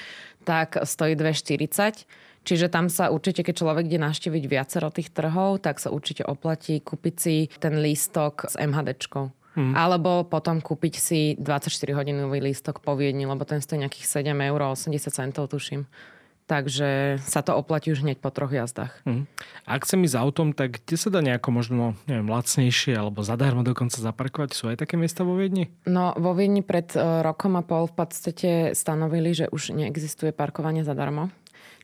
tak 0.47 0.79
stojí 0.87 1.19
2,40. 1.19 2.07
Čiže 2.47 2.71
tam 2.71 2.87
sa 2.87 3.11
určite, 3.11 3.43
keď 3.43 3.55
človek 3.59 3.91
ide 3.91 3.99
naštíviť 3.99 4.43
viacero 4.47 4.87
tých 4.87 5.11
trhov, 5.11 5.59
tak 5.59 5.83
sa 5.83 5.91
určite 5.91 6.23
oplatí 6.23 6.79
kúpiť 6.79 7.15
si 7.19 7.35
ten 7.59 7.83
lístok 7.83 8.51
s 8.51 8.55
MHDčkou. 8.55 9.31
Hmm. 9.53 9.75
Alebo 9.77 10.25
potom 10.25 10.63
kúpiť 10.63 10.93
si 10.97 11.19
24-hodinový 11.37 12.39
lístok 12.39 12.79
po 12.79 12.95
Viedni, 12.95 13.27
lebo 13.27 13.43
ten 13.43 13.59
stojí 13.59 13.83
nejakých 13.83 14.23
7 14.23 14.31
eur 14.31 14.59
80 14.63 15.11
centov, 15.11 15.51
tuším. 15.51 15.85
Takže 16.43 17.23
sa 17.23 17.39
to 17.39 17.55
oplatí 17.55 17.95
už 17.95 18.03
hneď 18.03 18.19
po 18.19 18.27
troch 18.27 18.51
jazdách. 18.51 18.91
Mm. 19.07 19.23
Ak 19.63 19.87
chcem 19.87 20.03
ísť 20.03 20.19
autom, 20.19 20.51
tak 20.51 20.83
kde 20.83 20.95
sa 20.99 21.07
dá 21.07 21.23
nejako 21.23 21.49
možno 21.55 21.83
neviem, 22.03 22.27
lacnejšie 22.27 22.99
alebo 22.99 23.23
zadarmo 23.23 23.63
dokonca 23.63 23.95
zaparkovať? 23.95 24.49
Sú 24.51 24.67
aj 24.67 24.83
také 24.83 24.99
miesta 24.99 25.23
vo 25.23 25.39
Viedni? 25.39 25.71
No 25.87 26.11
vo 26.19 26.35
Viedni 26.35 26.59
pred 26.59 26.91
uh, 26.99 27.23
rokom 27.23 27.55
a 27.55 27.63
pol 27.63 27.87
v 27.87 27.95
podstate 27.95 28.49
stanovili, 28.75 29.31
že 29.31 29.45
už 29.47 29.71
neexistuje 29.71 30.35
parkovanie 30.35 30.83
zadarmo. 30.83 31.31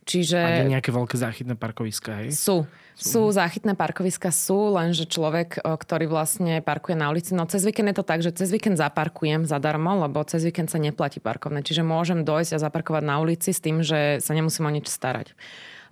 Čiže... 0.10 0.42
A 0.42 0.66
nejaké 0.66 0.90
veľké 0.90 1.14
záchytné 1.22 1.54
parkoviska, 1.54 2.26
hej? 2.26 2.34
Sú. 2.34 2.66
Sú 3.00 3.32
záchytné 3.32 3.80
parkoviska, 3.80 4.28
sú, 4.34 4.76
lenže 4.76 5.08
človek, 5.08 5.62
ktorý 5.64 6.12
vlastne 6.12 6.60
parkuje 6.60 7.00
na 7.00 7.08
ulici, 7.08 7.32
no 7.32 7.48
cez 7.48 7.64
víkend 7.64 7.88
je 7.94 7.98
to 8.02 8.04
tak, 8.04 8.20
že 8.20 8.36
cez 8.36 8.52
víkend 8.52 8.76
zaparkujem 8.76 9.48
zadarmo, 9.48 10.04
lebo 10.04 10.20
cez 10.28 10.44
víkend 10.44 10.68
sa 10.68 10.82
neplatí 10.82 11.24
parkovné. 11.24 11.64
Čiže 11.64 11.88
môžem 11.88 12.28
dojsť 12.28 12.60
a 12.60 12.64
zaparkovať 12.68 13.04
na 13.08 13.24
ulici 13.24 13.56
s 13.56 13.64
tým, 13.64 13.86
že 13.86 14.20
sa 14.20 14.36
nemusím 14.36 14.68
o 14.68 14.74
nič 14.74 14.92
starať 14.92 15.32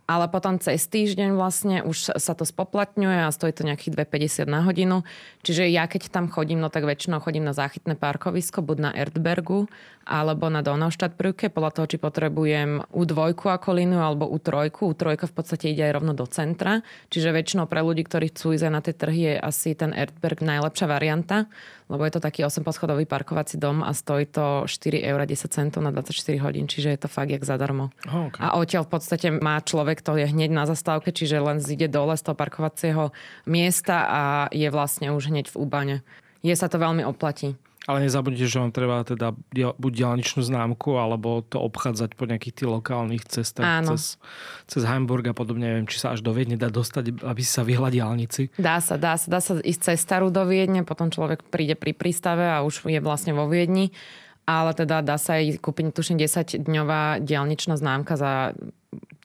ale 0.08 0.32
potom 0.32 0.56
cez 0.56 0.88
týždeň 0.88 1.36
vlastne 1.36 1.84
už 1.84 2.16
sa 2.16 2.34
to 2.34 2.48
spoplatňuje 2.48 3.28
a 3.28 3.36
stojí 3.36 3.52
to 3.52 3.68
nejakých 3.68 4.08
2,50 4.08 4.48
na 4.48 4.64
hodinu. 4.64 5.04
Čiže 5.44 5.68
ja 5.68 5.84
keď 5.84 6.08
tam 6.08 6.32
chodím, 6.32 6.64
no 6.64 6.72
tak 6.72 6.88
väčšinou 6.88 7.20
chodím 7.20 7.44
na 7.44 7.52
záchytné 7.52 8.00
parkovisko, 8.00 8.64
buď 8.64 8.78
na 8.80 8.92
Erdbergu, 8.96 9.68
alebo 10.08 10.48
na 10.48 10.64
Donaustadtbrücke, 10.64 11.52
podľa 11.52 11.72
toho, 11.76 11.86
či 11.92 11.98
potrebujem 12.00 12.80
u 12.96 13.04
dvojku 13.04 13.52
ako 13.52 13.76
líniu 13.76 14.00
alebo 14.00 14.24
u 14.24 14.40
trojku. 14.40 14.88
U 14.88 14.96
trojka 14.96 15.28
v 15.28 15.36
podstate 15.36 15.68
ide 15.68 15.84
aj 15.84 16.00
rovno 16.00 16.16
do 16.16 16.24
centra, 16.24 16.80
čiže 17.12 17.36
väčšinou 17.36 17.68
pre 17.68 17.84
ľudí, 17.84 18.08
ktorí 18.08 18.32
chcú 18.32 18.56
ísť 18.56 18.72
na 18.72 18.80
tie 18.80 18.96
trhy, 18.96 19.36
je 19.36 19.44
asi 19.44 19.76
ten 19.76 19.92
Erdberg 19.92 20.40
najlepšia 20.40 20.88
varianta, 20.88 21.52
lebo 21.92 22.08
je 22.08 22.16
to 22.16 22.24
taký 22.24 22.48
8-poschodový 22.48 23.04
parkovací 23.04 23.60
dom 23.60 23.84
a 23.84 23.92
stojí 23.92 24.32
to 24.32 24.64
4 24.64 25.04
eur 25.04 25.20
10 25.28 25.52
centov 25.52 25.84
na 25.84 25.92
24 25.92 26.40
hodín, 26.40 26.72
čiže 26.72 26.96
je 26.96 27.00
to 27.04 27.10
fakt 27.12 27.32
jak 27.32 27.44
zadarmo. 27.44 27.92
Oh, 28.08 28.32
okay. 28.32 28.40
A 28.40 28.56
odtiaľ 28.56 28.88
v 28.88 28.92
podstate 28.96 29.28
má 29.36 29.60
človek, 29.60 30.00
to 30.00 30.16
je 30.16 30.28
hneď 30.32 30.56
na 30.56 30.64
zastávke, 30.64 31.12
čiže 31.12 31.44
len 31.44 31.60
zíde 31.60 31.92
dole 31.92 32.16
z 32.16 32.24
toho 32.24 32.36
parkovacieho 32.40 33.12
miesta 33.44 34.08
a 34.08 34.22
je 34.56 34.68
vlastne 34.72 35.12
už 35.12 35.32
hneď 35.32 35.52
v 35.52 35.60
úbane. 35.60 35.96
Je 36.44 36.56
sa 36.56 36.72
to 36.72 36.80
veľmi 36.80 37.04
oplatí. 37.04 37.60
Ale 37.88 38.04
nezabudnite, 38.04 38.52
že 38.52 38.60
vám 38.60 38.76
treba 38.76 39.00
teda 39.08 39.32
buď 39.56 39.92
diálničnú 39.96 40.44
známku, 40.44 41.00
alebo 41.00 41.40
to 41.40 41.56
obchádzať 41.64 42.20
po 42.20 42.28
nejakých 42.28 42.54
tých 42.60 42.70
lokálnych 42.70 43.24
cestách 43.24 43.64
Áno. 43.64 43.96
cez, 43.96 44.20
cez 44.68 44.84
Hamburg 44.84 45.24
a 45.24 45.32
podobne. 45.32 45.72
Neviem, 45.72 45.88
či 45.88 46.04
sa 46.04 46.12
až 46.12 46.20
do 46.20 46.36
Viedne 46.36 46.60
dá 46.60 46.68
dostať, 46.68 47.24
aby 47.24 47.44
sa 47.48 47.64
vyhľa 47.64 47.88
diálnici. 47.96 48.52
Dá 48.60 48.84
sa, 48.84 49.00
dá 49.00 49.16
sa, 49.16 49.32
dá 49.32 49.40
sa 49.40 49.64
ísť 49.64 49.96
cez 49.96 50.04
starú 50.04 50.28
do 50.28 50.44
Viedne, 50.44 50.84
potom 50.84 51.08
človek 51.08 51.48
príde 51.48 51.80
pri 51.80 51.96
prístave 51.96 52.44
a 52.44 52.60
už 52.68 52.92
je 52.92 53.00
vlastne 53.00 53.32
vo 53.32 53.48
Viedni. 53.48 53.96
Ale 54.44 54.76
teda 54.76 55.00
dá 55.00 55.16
sa 55.16 55.40
aj 55.40 55.60
kúpiť, 55.64 55.96
tuším, 55.96 56.20
10-dňová 56.20 57.24
diálničná 57.24 57.80
známka 57.80 58.20
za 58.20 58.52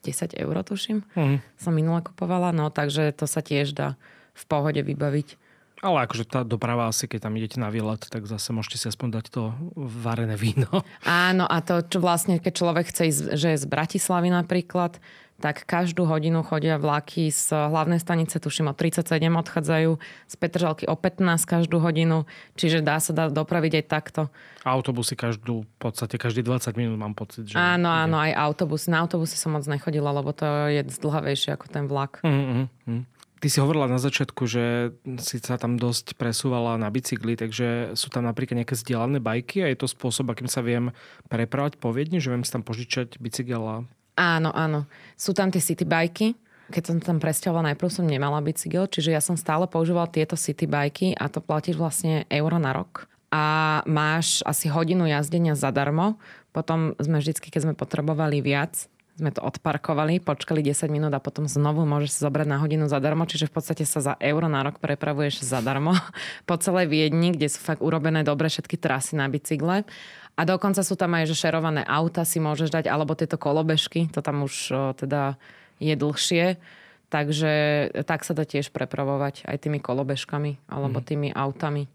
10 0.07 0.39
eur, 0.39 0.55
tuším. 0.63 1.03
Mm. 1.15 1.39
Som 1.59 1.75
minule 1.75 2.03
kupovala, 2.03 2.55
no 2.55 2.67
takže 2.71 3.11
to 3.11 3.27
sa 3.27 3.39
tiež 3.39 3.75
dá 3.75 3.95
v 4.35 4.43
pohode 4.47 4.79
vybaviť. 4.83 5.42
Ale 5.83 6.07
akože 6.07 6.23
tá 6.23 6.39
doprava 6.47 6.87
asi, 6.87 7.11
keď 7.11 7.27
tam 7.27 7.35
idete 7.35 7.59
na 7.59 7.67
výlet, 7.67 7.99
tak 8.07 8.23
zase 8.23 8.55
môžete 8.55 8.79
si 8.79 8.85
aspoň 8.87 9.19
dať 9.19 9.25
to 9.35 9.51
varené 9.75 10.39
víno. 10.39 10.71
Áno, 11.03 11.43
a 11.43 11.59
to 11.59 11.83
čo 11.83 11.99
vlastne, 11.99 12.39
keď 12.39 12.53
človek 12.55 12.85
chce 12.87 13.03
ísť, 13.11 13.23
že 13.35 13.47
je 13.51 13.57
z 13.59 13.65
Bratislavy 13.67 14.31
napríklad, 14.31 15.03
tak 15.43 15.67
každú 15.67 16.07
hodinu 16.07 16.39
chodia 16.39 16.79
vlaky 16.79 17.27
z 17.27 17.51
hlavnej 17.51 17.99
stanice, 17.99 18.39
tuším 18.39 18.71
o 18.71 18.73
37 18.77 19.11
odchádzajú, 19.27 19.91
z 20.31 20.35
Petržalky 20.39 20.87
o 20.87 20.95
15 20.95 21.43
každú 21.43 21.83
hodinu, 21.83 22.23
čiže 22.55 22.79
dá 22.79 23.03
sa 23.03 23.11
dá 23.11 23.27
dopraviť 23.27 23.83
aj 23.83 23.85
takto. 23.91 24.21
Autobusy 24.63 25.19
každú, 25.19 25.67
v 25.67 25.77
podstate 25.83 26.15
každý 26.15 26.47
20 26.47 26.79
minút 26.79 26.95
mám 26.95 27.11
pocit, 27.11 27.43
že... 27.43 27.59
Áno, 27.59 27.91
ide. 27.91 28.01
áno, 28.07 28.15
aj 28.23 28.31
autobusy. 28.31 28.87
Na 28.87 29.03
autobusy 29.03 29.35
som 29.35 29.51
moc 29.51 29.67
nechodila, 29.67 30.15
lebo 30.15 30.31
to 30.31 30.47
je 30.71 30.79
zdlhavejšie 30.87 31.59
ako 31.59 31.67
ten 31.67 31.91
vlak. 31.91 32.23
Mm-hmm. 32.23 33.11
Ty 33.43 33.51
si 33.51 33.59
hovorila 33.59 33.91
na 33.91 33.99
začiatku, 33.99 34.47
že 34.47 34.95
si 35.19 35.35
sa 35.43 35.59
tam 35.59 35.75
dosť 35.75 36.15
presúvala 36.15 36.79
na 36.79 36.87
bicykli, 36.87 37.35
takže 37.35 37.91
sú 37.91 38.07
tam 38.07 38.23
napríklad 38.23 38.63
nejaké 38.63 38.71
zdieľané 38.71 39.19
bajky 39.19 39.59
a 39.59 39.67
je 39.67 39.83
to 39.83 39.91
spôsob, 39.91 40.31
akým 40.31 40.47
sa 40.47 40.63
viem 40.63 40.95
prepravať 41.27 41.75
po 41.75 41.91
Viedni, 41.91 42.23
že 42.23 42.31
viem 42.31 42.47
si 42.47 42.55
tam 42.55 42.63
požičať 42.63 43.19
bicykel 43.19 43.59
a... 43.59 43.83
Áno, 44.15 44.47
áno. 44.55 44.87
Sú 45.19 45.35
tam 45.35 45.51
tie 45.51 45.59
city 45.59 45.83
bajky, 45.83 46.39
keď 46.71 46.83
som 46.87 46.97
tam 47.03 47.19
presťahovala, 47.19 47.75
najprv 47.75 47.91
som 47.91 48.07
nemala 48.07 48.39
bicykel, 48.39 48.87
čiže 48.87 49.11
ja 49.11 49.19
som 49.19 49.35
stále 49.35 49.67
používala 49.67 50.07
tieto 50.07 50.39
city 50.39 50.63
bajky 50.63 51.11
a 51.11 51.27
to 51.27 51.43
platíš 51.43 51.75
vlastne 51.75 52.23
euro 52.31 52.55
na 52.63 52.71
rok. 52.71 53.11
A 53.27 53.83
máš 53.83 54.39
asi 54.47 54.71
hodinu 54.71 55.03
jazdenia 55.03 55.59
zadarmo. 55.59 56.15
Potom 56.55 56.95
sme 56.95 57.19
vždycky, 57.19 57.51
keď 57.51 57.67
sme 57.67 57.73
potrebovali 57.75 58.39
viac, 58.39 58.87
sme 59.13 59.29
to 59.29 59.45
odparkovali, 59.45 60.17
počkali 60.17 60.65
10 60.65 60.89
minút 60.89 61.13
a 61.13 61.21
potom 61.21 61.45
znovu 61.45 61.85
môžeš 61.85 62.17
si 62.17 62.19
zobrať 62.25 62.47
na 62.49 62.57
hodinu 62.57 62.89
zadarmo, 62.89 63.29
čiže 63.29 63.45
v 63.45 63.53
podstate 63.53 63.85
sa 63.85 64.01
za 64.01 64.13
euro 64.17 64.49
na 64.49 64.65
rok 64.65 64.81
prepravuješ 64.81 65.45
zadarmo 65.45 65.93
po 66.49 66.55
celej 66.57 66.89
Viedni, 66.89 67.29
kde 67.37 67.45
sú 67.45 67.61
fakt 67.61 67.85
urobené 67.85 68.25
dobre 68.25 68.49
všetky 68.49 68.81
trasy 68.81 69.13
na 69.13 69.29
bicykle. 69.29 69.85
A 70.33 70.41
dokonca 70.49 70.81
sú 70.81 70.97
tam 70.97 71.13
aj, 71.13 71.29
že 71.29 71.37
šerované 71.37 71.85
auta 71.85 72.25
si 72.25 72.41
môžeš 72.41 72.73
dať, 72.73 72.89
alebo 72.89 73.13
tieto 73.13 73.37
kolobežky, 73.37 74.09
to 74.09 74.25
tam 74.25 74.41
už 74.41 74.53
o, 74.73 74.81
teda 74.97 75.37
je 75.77 75.93
dlhšie. 75.93 76.57
Takže 77.13 77.53
tak 78.09 78.25
sa 78.25 78.33
dá 78.33 78.41
tiež 78.41 78.73
prepravovať 78.73 79.45
aj 79.45 79.57
tými 79.61 79.77
kolobežkami 79.77 80.65
alebo 80.65 80.97
mhm. 80.97 81.05
tými 81.05 81.29
autami. 81.29 81.85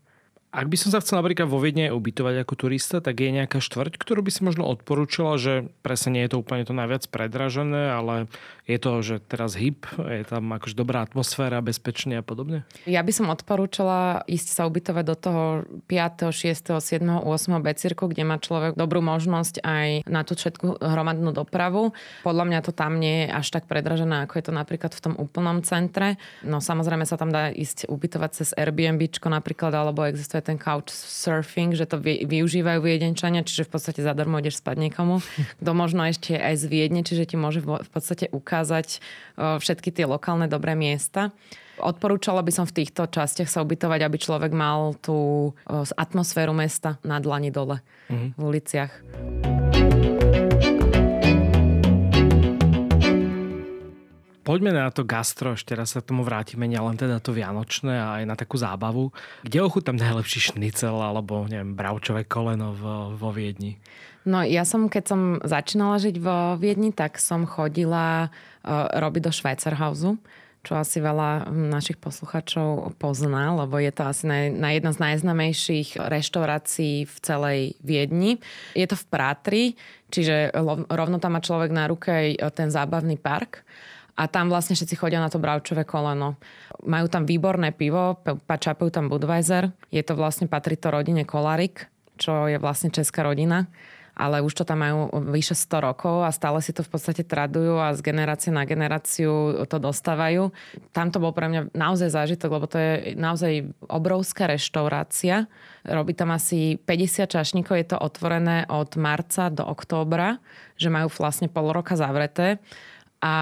Ak 0.48 0.64
by 0.72 0.80
som 0.80 0.88
sa 0.88 1.04
chcel 1.04 1.20
napríklad 1.20 1.44
vo 1.44 1.61
Viedne 1.61 1.92
ubytovať 1.92 2.40
ako 2.40 2.54
turista, 2.56 3.04
tak 3.04 3.20
je 3.20 3.37
nejaká 3.37 3.61
štvrť, 3.61 4.00
ktorú 4.00 4.24
by 4.24 4.32
si 4.32 4.40
možno 4.40 4.64
odporúčala, 4.64 5.37
že 5.37 5.68
presne 5.84 6.16
nie 6.16 6.22
je 6.24 6.32
to 6.32 6.40
úplne 6.40 6.64
to 6.64 6.72
najviac 6.72 7.04
predražené, 7.12 7.92
ale 7.92 8.32
je 8.64 8.80
to, 8.80 9.04
že 9.04 9.20
teraz 9.28 9.56
hip, 9.61 9.84
je 10.00 10.24
tam 10.24 10.48
akože 10.48 10.72
dobrá 10.72 11.04
atmosféra, 11.04 11.61
bezpečne 11.61 12.20
a 12.20 12.24
podobne? 12.24 12.64
Ja 12.88 13.04
by 13.04 13.12
som 13.12 13.28
odporúčala 13.28 14.24
ísť 14.24 14.48
sa 14.48 14.64
ubytovať 14.64 15.04
do 15.04 15.16
toho 15.20 15.44
5., 15.84 16.32
6., 16.32 16.80
7., 16.80 17.04
8. 17.28 17.28
becírku, 17.61 18.08
kde 18.08 18.24
má 18.24 18.40
človek 18.40 18.72
dobrú 18.72 19.04
možnosť 19.04 19.61
aj 19.61 20.08
na 20.08 20.24
tú 20.24 20.32
všetku 20.32 20.80
hromadnú 20.80 21.28
dopravu. 21.37 21.92
Podľa 22.24 22.44
mňa 22.48 22.61
to 22.64 22.72
tam 22.72 22.96
nie 22.96 23.28
je 23.28 23.37
až 23.37 23.46
tak 23.52 23.68
predražené, 23.68 24.24
ako 24.24 24.40
je 24.40 24.44
to 24.48 24.52
napríklad 24.56 24.96
v 24.96 25.00
tom 25.04 25.14
úplnom 25.20 25.61
centre. 25.61 26.16
No 26.40 26.64
samozrejme 26.64 27.04
sa 27.04 27.20
tam 27.20 27.28
dá 27.28 27.52
ísť 27.52 27.84
ubytovať 27.88 28.30
cez 28.32 28.48
Airbnb 28.56 29.00
napríklad, 29.28 29.76
alebo 29.76 30.08
existuje 30.08 30.38
je 30.38 30.55
ten 30.55 30.59
couch 30.59 30.88
surfing, 30.90 31.74
že 31.74 31.85
to 31.85 31.98
využívajú 32.03 32.79
viedenčania, 32.81 33.42
čiže 33.42 33.66
v 33.66 33.70
podstate 33.74 34.01
zadarmo 34.01 34.38
ideš 34.38 34.62
spať 34.62 34.88
niekomu, 34.88 35.20
kto 35.61 35.70
možno 35.74 36.07
ešte 36.07 36.38
aj 36.38 36.55
z 36.57 36.64
Viedne, 36.70 37.03
čiže 37.03 37.35
ti 37.35 37.37
môže 37.37 37.61
v 37.61 37.90
podstate 37.90 38.31
ukázať 38.31 39.03
všetky 39.37 39.90
tie 39.90 40.07
lokálne 40.07 40.46
dobré 40.46 40.79
miesta. 40.79 41.35
Odporúčala 41.79 42.42
by 42.42 42.51
som 42.51 42.66
v 42.66 42.83
týchto 42.83 43.07
častiach 43.07 43.46
sa 43.46 43.62
ubytovať, 43.62 44.03
aby 44.03 44.16
človek 44.18 44.51
mal 44.51 44.98
tú 44.98 45.51
atmosféru 45.94 46.51
mesta 46.51 46.98
na 47.07 47.22
dlani 47.22 47.55
dole 47.55 47.79
mm-hmm. 48.11 48.31
v 48.35 48.42
uliciach. 48.42 48.92
Poďme 54.48 54.72
na 54.72 54.88
to 54.88 55.04
gastro, 55.04 55.52
ešte 55.52 55.76
raz 55.76 55.92
sa 55.92 56.00
k 56.00 56.08
tomu 56.08 56.24
vrátime, 56.24 56.64
nielen 56.64 56.96
teda 56.96 57.20
to 57.20 57.37
vianočné 57.37 58.00
a 58.00 58.06
aj 58.16 58.24
na 58.24 58.32
takú 58.32 58.56
zábavu. 58.56 59.12
Kde 59.44 59.61
ochutám 59.61 60.00
najlepší 60.00 60.56
šnicel 60.56 60.96
alebo 60.96 61.44
neviem, 61.44 61.76
bravčové 61.76 62.24
koleno 62.24 62.72
vo, 62.72 63.12
vo 63.12 63.28
Viedni? 63.28 63.76
No 64.24 64.40
ja 64.40 64.64
som, 64.64 64.88
keď 64.88 65.04
som 65.04 65.20
začínala 65.44 66.00
žiť 66.00 66.16
vo 66.16 66.56
Viedni, 66.56 66.96
tak 66.96 67.20
som 67.20 67.44
chodila 67.44 68.32
uh, 68.32 68.88
robiť 68.96 69.28
do 69.28 69.32
Schweizerhausu 69.37 70.16
čo 70.66 70.74
asi 70.74 70.98
veľa 70.98 71.48
našich 71.48 71.96
posluchačov 71.96 72.98
pozná, 72.98 73.56
lebo 73.56 73.78
je 73.78 73.88
to 73.94 74.04
asi 74.04 74.28
na, 74.28 74.50
na 74.52 74.74
jedna 74.74 74.90
z 74.92 75.00
najznamejších 75.00 75.96
reštaurácií 75.96 77.06
v 77.06 77.16
celej 77.24 77.61
Viedni. 77.80 78.42
Je 78.74 78.84
to 78.84 78.98
v 78.98 79.08
Prátri, 79.08 79.64
čiže 80.11 80.52
rovno 80.90 81.22
tam 81.22 81.38
má 81.38 81.40
človek 81.40 81.70
na 81.72 81.88
ruke 81.88 82.11
aj 82.11 82.52
ten 82.52 82.68
zábavný 82.68 83.16
park. 83.16 83.64
A 84.18 84.26
tam 84.26 84.50
vlastne 84.50 84.74
všetci 84.74 84.98
chodia 84.98 85.22
na 85.22 85.31
to 85.31 85.38
bravčové 85.38 85.87
koleno. 85.87 86.35
Majú 86.83 87.07
tam 87.07 87.22
výborné 87.22 87.70
pivo, 87.70 88.18
čapujú 88.50 88.90
tam 88.90 89.07
Budweiser. 89.07 89.70
Je 89.94 90.02
to 90.02 90.18
vlastne, 90.18 90.50
patrí 90.50 90.74
to 90.74 90.90
rodine 90.90 91.22
Kolarik, 91.22 91.87
čo 92.18 92.50
je 92.50 92.59
vlastne 92.59 92.90
česká 92.90 93.22
rodina 93.22 93.70
ale 94.18 94.42
už 94.42 94.50
to 94.50 94.66
tam 94.66 94.83
majú 94.83 95.14
vyše 95.31 95.54
100 95.54 95.78
rokov 95.78 96.26
a 96.26 96.35
stále 96.35 96.59
si 96.59 96.74
to 96.74 96.83
v 96.83 96.90
podstate 96.90 97.22
tradujú 97.22 97.78
a 97.78 97.94
z 97.94 98.02
generácie 98.02 98.50
na 98.50 98.66
generáciu 98.66 99.62
to 99.70 99.78
dostávajú. 99.78 100.50
Tam 100.90 101.14
to 101.14 101.22
bol 101.22 101.31
pre 101.31 101.46
mňa 101.46 101.70
naozaj 101.70 102.11
zážitok, 102.11 102.50
lebo 102.50 102.66
to 102.66 102.76
je 102.83 103.14
naozaj 103.14 103.70
obrovská 103.87 104.50
reštaurácia. 104.50 105.46
Robí 105.87 106.18
tam 106.18 106.35
asi 106.35 106.83
50 106.83 107.31
čašníkov, 107.31 107.78
je 107.78 107.88
to 107.94 108.02
otvorené 108.02 108.66
od 108.66 108.90
marca 108.98 109.54
do 109.54 109.62
októbra, 109.62 110.42
že 110.74 110.90
majú 110.90 111.07
vlastne 111.14 111.46
pol 111.46 111.70
roka 111.70 111.94
zavreté 111.94 112.59
a 113.18 113.35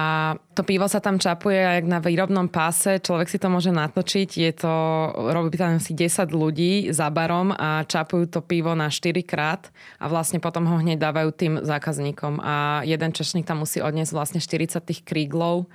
to 0.57 0.65
pivo 0.65 0.89
sa 0.89 0.97
tam 0.97 1.21
čapuje 1.21 1.61
aj 1.61 1.79
na 1.85 2.01
výrobnom 2.01 2.49
páse, 2.49 2.97
človek 2.97 3.29
si 3.29 3.37
to 3.37 3.45
môže 3.45 3.69
natočiť, 3.69 4.29
je 4.41 4.51
to, 4.57 4.73
robí 5.29 5.53
tam 5.53 5.77
asi 5.77 5.93
10 5.93 6.33
ľudí 6.33 6.89
za 6.89 7.13
barom 7.13 7.53
a 7.53 7.85
čapujú 7.85 8.25
to 8.25 8.41
pivo 8.41 8.73
na 8.73 8.89
4 8.89 9.21
krát 9.21 9.69
a 10.01 10.09
vlastne 10.09 10.41
potom 10.41 10.65
ho 10.65 10.81
hneď 10.81 10.97
dávajú 10.97 11.29
tým 11.29 11.53
zákazníkom 11.61 12.41
a 12.41 12.81
jeden 12.89 13.13
čašník 13.13 13.45
tam 13.45 13.61
musí 13.61 13.77
odniesť 13.77 14.17
vlastne 14.17 14.39
40 14.41 14.81
tých 14.81 15.05
kríglov, 15.05 15.69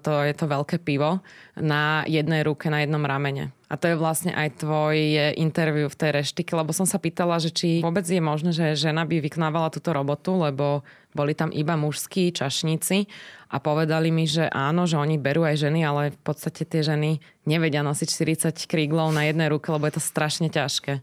to 0.00 0.12
je 0.24 0.32
to 0.32 0.46
veľké 0.48 0.80
pivo, 0.80 1.20
na 1.54 2.02
jednej 2.08 2.42
ruke, 2.42 2.72
na 2.72 2.82
jednom 2.82 3.04
ramene. 3.04 3.52
A 3.68 3.76
to 3.76 3.90
je 3.90 3.98
vlastne 3.98 4.30
aj 4.30 4.62
tvoj 4.62 4.96
interview 5.34 5.90
v 5.90 5.98
tej 5.98 6.10
reštike, 6.22 6.54
lebo 6.54 6.70
som 6.70 6.86
sa 6.86 6.96
pýtala, 6.96 7.42
že 7.42 7.50
či 7.50 7.82
vôbec 7.82 8.06
je 8.06 8.22
možné, 8.22 8.54
že 8.54 8.78
žena 8.78 9.02
by 9.02 9.18
vykonávala 9.18 9.68
túto 9.74 9.90
robotu, 9.90 10.38
lebo 10.38 10.86
boli 11.10 11.34
tam 11.34 11.50
iba 11.50 11.74
mužskí 11.74 12.34
čašníci 12.34 13.06
a 13.50 13.56
povedali 13.58 14.14
mi, 14.14 14.26
že 14.26 14.46
áno, 14.50 14.86
že 14.86 14.98
oni 14.98 15.18
berú 15.18 15.42
aj 15.46 15.66
ženy, 15.66 15.80
ale 15.86 16.02
v 16.14 16.20
podstate 16.22 16.66
tie 16.66 16.82
ženy 16.82 17.22
nevedia 17.46 17.82
nosiť 17.82 18.08
40 18.54 18.70
kríglov 18.70 19.10
na 19.14 19.26
jednej 19.26 19.50
ruke, 19.50 19.70
lebo 19.70 19.86
je 19.90 19.98
to 19.98 20.02
strašne 20.02 20.50
ťažké. 20.50 21.02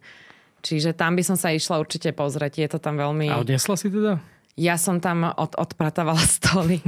Čiže 0.61 0.93
tam 0.93 1.17
by 1.17 1.23
som 1.25 1.37
sa 1.41 1.49
išla 1.49 1.81
určite 1.81 2.13
pozrieť. 2.13 2.61
Je 2.61 2.69
to 2.69 2.77
tam 2.77 2.93
veľmi... 2.93 3.33
A 3.33 3.41
odnesla 3.41 3.73
si 3.73 3.89
teda? 3.89 4.21
Ja 4.59 4.75
som 4.75 4.99
tam 4.99 5.31
od, 5.31 5.55
odpratovala 5.55 6.21
stoly. 6.39 6.83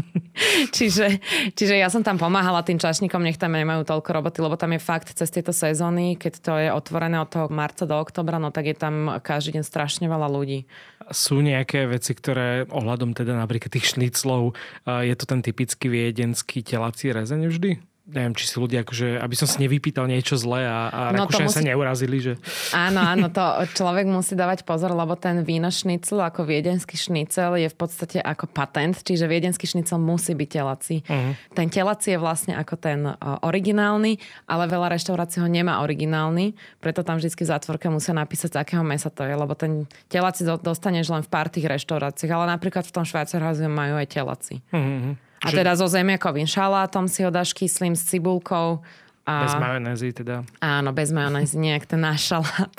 čiže, 0.76 1.20
čiže 1.56 1.76
ja 1.80 1.88
som 1.88 2.04
tam 2.04 2.20
pomáhala 2.20 2.66
tým 2.66 2.82
čašníkom, 2.82 3.24
nech 3.24 3.40
tam 3.40 3.56
nemajú 3.56 3.88
toľko 3.88 4.10
roboty, 4.12 4.40
lebo 4.44 4.60
tam 4.60 4.76
je 4.76 4.82
fakt 4.82 5.14
cez 5.14 5.30
tieto 5.32 5.56
sezóny, 5.56 6.20
keď 6.20 6.34
to 6.42 6.54
je 6.60 6.70
otvorené 6.74 7.22
od 7.22 7.30
toho 7.30 7.48
marca 7.48 7.88
do 7.88 7.96
oktobra, 7.96 8.42
no 8.42 8.52
tak 8.52 8.74
je 8.74 8.76
tam 8.76 9.22
každý 9.24 9.60
deň 9.60 9.64
strašne 9.64 10.06
veľa 10.10 10.28
ľudí. 10.28 10.66
Sú 11.12 11.44
nejaké 11.44 11.88
veci, 11.88 12.16
ktoré 12.16 12.66
ohľadom 12.72 13.12
teda 13.16 13.36
napríklad 13.36 13.76
tých 13.76 13.96
šniclov, 13.96 14.56
je 14.88 15.16
to 15.16 15.26
ten 15.28 15.44
typický 15.44 15.92
viedenský 15.92 16.64
telací 16.64 17.12
rezeň 17.12 17.52
vždy? 17.52 17.93
Neviem, 18.04 18.36
či 18.36 18.52
si 18.52 18.60
ľudia, 18.60 18.84
akože, 18.84 19.16
aby 19.16 19.36
som 19.40 19.48
si 19.48 19.64
nevypýtal 19.64 20.12
niečo 20.12 20.36
zlé 20.36 20.68
a, 20.68 20.92
a 20.92 21.02
no 21.16 21.24
musí... 21.24 21.48
sa 21.48 21.64
neurazili, 21.64 22.20
že... 22.20 22.34
Áno, 22.76 23.00
áno, 23.00 23.32
to 23.32 23.44
človek 23.80 24.04
musí 24.12 24.36
dávať 24.36 24.68
pozor, 24.68 24.92
lebo 24.92 25.16
ten 25.16 25.40
víno 25.48 25.72
šnicel 25.72 26.20
ako 26.20 26.44
viedenský 26.44 27.00
šnicel 27.00 27.56
je 27.64 27.72
v 27.72 27.78
podstate 27.80 28.20
ako 28.20 28.52
patent, 28.52 29.00
čiže 29.00 29.24
viedenský 29.24 29.64
šnicel 29.64 30.04
musí 30.04 30.36
byť 30.36 30.50
telací. 30.52 31.00
Uh-huh. 31.08 31.32
Ten 31.56 31.72
telací 31.72 32.12
je 32.12 32.20
vlastne 32.20 32.60
ako 32.60 32.76
ten 32.76 33.08
originálny, 33.40 34.20
ale 34.52 34.68
veľa 34.68 35.00
reštaurácií 35.00 35.40
ho 35.40 35.48
nemá 35.48 35.80
originálny, 35.80 36.60
preto 36.84 37.08
tam 37.08 37.24
vždy 37.24 37.32
v 37.32 37.48
zátvorke 37.56 37.88
musia 37.88 38.12
napísať, 38.12 38.52
z 38.52 38.60
akého 38.68 38.84
mesa 38.84 39.08
to 39.08 39.24
je, 39.24 39.32
lebo 39.32 39.56
ten 39.56 39.88
telací 40.12 40.44
dostaneš 40.44 41.08
len 41.08 41.24
v 41.24 41.32
pár 41.32 41.48
tých 41.48 41.72
reštauráciách, 41.72 42.36
ale 42.36 42.52
napríklad 42.52 42.84
v 42.84 42.96
tom 43.00 43.08
Švajcarháze 43.08 43.72
majú 43.72 43.96
aj 43.96 44.08
telací. 44.12 44.60
Uh-huh. 44.76 45.16
A 45.44 45.52
že... 45.52 45.60
teda 45.60 45.76
so 45.76 45.86
zemiakovým 45.92 46.48
šalátom 46.48 47.12
si 47.12 47.20
ho 47.22 47.30
dáš 47.30 47.52
kyslým 47.52 48.00
s 48.00 48.08
cibulkou. 48.08 48.80
A... 49.28 49.34
Bez 49.44 49.60
majonézy 49.60 50.16
teda. 50.16 50.48
Áno, 50.64 50.96
bez 50.96 51.12
majonézy, 51.12 51.60
nejak 51.60 51.84
ten 51.84 52.00
náš 52.00 52.32
šalát. 52.32 52.76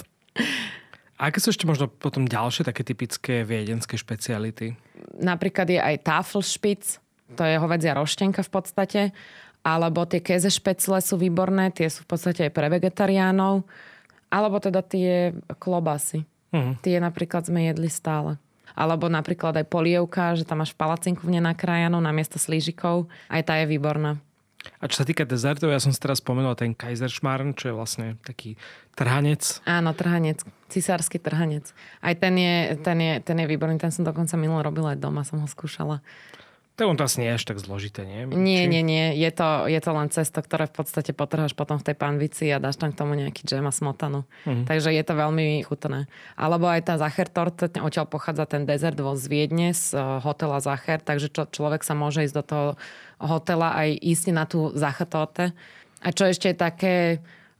A 1.21 1.31
aké 1.31 1.39
sú 1.39 1.53
ešte 1.53 1.69
možno 1.69 1.87
potom 1.87 2.27
ďalšie 2.27 2.67
také 2.67 2.83
typické 2.83 3.47
viedenské 3.47 3.95
špeciality? 3.95 4.75
Napríklad 5.21 5.71
je 5.71 5.79
aj 5.79 6.03
tafelšpic, 6.03 6.83
to 7.39 7.43
je 7.47 7.57
hovedzia 7.57 7.95
roštenka 7.95 8.43
v 8.43 8.51
podstate, 8.51 9.03
alebo 9.65 10.05
tie 10.05 10.21
keze 10.21 10.53
špecle 10.53 11.01
sú 11.01 11.17
výborné, 11.17 11.73
tie 11.73 11.89
sú 11.89 12.05
v 12.05 12.09
podstate 12.13 12.51
aj 12.51 12.53
pre 12.53 12.69
vegetariánov, 12.69 13.65
alebo 14.29 14.57
teda 14.61 14.85
tie 14.85 15.33
klobasy. 15.57 16.27
Uh-huh. 16.53 16.77
Tie 16.85 17.01
napríklad 17.01 17.49
sme 17.49 17.73
jedli 17.73 17.89
stále. 17.89 18.37
Alebo 18.75 19.07
napríklad 19.07 19.55
aj 19.55 19.71
polievka, 19.71 20.35
že 20.35 20.43
tam 20.43 20.61
máš 20.61 20.75
palacinku 20.75 21.23
v 21.25 21.39
nenakrájanú 21.39 21.99
na 22.03 22.11
miesto 22.11 22.43
slížikov. 22.43 23.07
Aj 23.31 23.41
tá 23.47 23.59
je 23.63 23.71
výborná. 23.71 24.19
A 24.81 24.89
čo 24.89 25.05
sa 25.05 25.09
týka 25.09 25.29
dezertov, 25.29 25.69
ja 25.69 25.81
som 25.81 25.93
si 25.93 26.01
teraz 26.01 26.25
spomenul 26.25 26.57
ten 26.57 26.73
Kaiserschmarrn, 26.73 27.53
čo 27.53 27.73
je 27.73 27.75
vlastne 27.77 28.07
taký 28.25 28.57
trhanec. 28.97 29.61
Áno, 29.69 29.93
trhanec. 29.93 30.41
Cisársky 30.73 31.21
trhanec. 31.21 31.69
Aj 32.01 32.15
ten 32.17 32.35
je, 32.37 32.57
ten 32.81 32.99
je, 33.01 33.13
ten 33.21 33.37
je 33.45 33.47
výborný, 33.47 33.77
ten 33.77 33.93
som 33.93 34.09
dokonca 34.09 34.35
minulo 34.41 34.65
robila 34.65 34.97
aj 34.97 34.99
doma, 35.05 35.21
som 35.23 35.41
ho 35.41 35.49
skúšala. 35.49 36.01
To 36.75 36.91
on 36.91 36.99
to 36.99 37.07
asi 37.07 37.23
nie 37.23 37.31
je 37.31 37.39
až 37.39 37.45
tak 37.47 37.63
zložité, 37.63 38.03
nie? 38.03 38.27
Nie, 38.27 38.67
Či... 38.67 38.71
nie, 38.71 38.83
nie. 38.83 39.07
Je 39.15 39.31
to, 39.31 39.71
je 39.71 39.79
to 39.79 39.91
len 39.95 40.11
cesto, 40.11 40.43
ktoré 40.43 40.67
v 40.67 40.75
podstate 40.83 41.15
potrháš 41.15 41.55
potom 41.55 41.79
v 41.79 41.87
tej 41.87 41.95
panvici 41.95 42.51
a 42.51 42.59
dáš 42.59 42.83
tam 42.83 42.91
k 42.91 42.99
tomu 42.99 43.15
nejaký 43.15 43.47
džem 43.47 43.63
a 43.63 43.71
smotanu. 43.71 44.27
Uh-huh. 44.43 44.67
Takže 44.67 44.91
je 44.91 45.05
to 45.07 45.15
veľmi 45.15 45.63
chutné. 45.63 46.11
Alebo 46.35 46.67
aj 46.67 46.91
tá 46.91 46.99
Zacher 46.99 47.31
Torte, 47.31 47.71
odtiaľ 47.79 48.11
pochádza 48.11 48.51
ten 48.51 48.67
dezert 48.67 48.99
vo 48.99 49.15
z 49.15 49.23
Viedne 49.31 49.71
z 49.71 49.95
uh, 49.95 50.19
hotela 50.19 50.59
Zacher, 50.59 50.99
takže 50.99 51.31
čo, 51.31 51.47
človek 51.47 51.87
sa 51.87 51.95
môže 51.95 52.27
ísť 52.27 52.37
do 52.43 52.45
toho 52.45 52.67
hotela 53.23 53.71
aj 53.79 53.95
ísť 53.95 54.35
na 54.35 54.43
tú 54.43 54.75
Zacher 54.75 55.07
Torte. 55.07 55.55
A 56.03 56.11
čo 56.11 56.27
ešte 56.27 56.51
je 56.51 56.57
také 56.59 56.95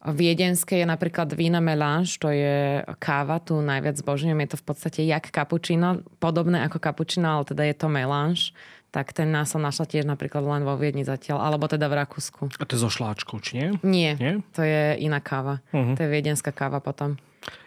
viedenské 0.05 0.85
je 0.85 0.87
napríklad 0.91 1.33
vína 1.33 1.65
melange, 1.65 2.21
to 2.21 2.29
je 2.29 2.85
káva, 3.01 3.41
tu 3.41 3.57
najviac 3.65 3.97
zbožňujem. 3.97 4.37
Je 4.45 4.51
to 4.53 4.61
v 4.61 4.67
podstate 4.69 5.01
jak 5.01 5.33
kapučino, 5.33 6.05
podobné 6.21 6.61
ako 6.69 6.77
kapučino, 6.77 7.41
ale 7.41 7.49
teda 7.49 7.63
je 7.65 7.77
to 7.79 7.89
melange 7.89 8.53
tak 8.95 9.11
ten 9.11 9.35
nás 9.35 9.51
som 9.51 9.59
našla 9.59 9.91
tiež 9.91 10.07
napríklad 10.07 10.47
len 10.47 10.63
vo 10.63 10.79
Viedni 10.79 11.03
zatiaľ, 11.03 11.43
alebo 11.43 11.67
teda 11.67 11.91
v 11.91 11.99
Rakúsku. 12.07 12.47
A 12.47 12.63
to 12.63 12.79
je 12.79 12.87
so 12.87 12.87
šláčkou, 12.87 13.43
či 13.43 13.59
nie? 13.59 13.69
Nie, 13.83 14.13
nie? 14.15 14.35
to 14.55 14.63
je 14.63 15.03
iná 15.03 15.19
káva. 15.19 15.59
Uh-huh. 15.75 15.99
To 15.99 16.07
je 16.07 16.09
viedenská 16.15 16.55
káva 16.55 16.79
potom. 16.79 17.19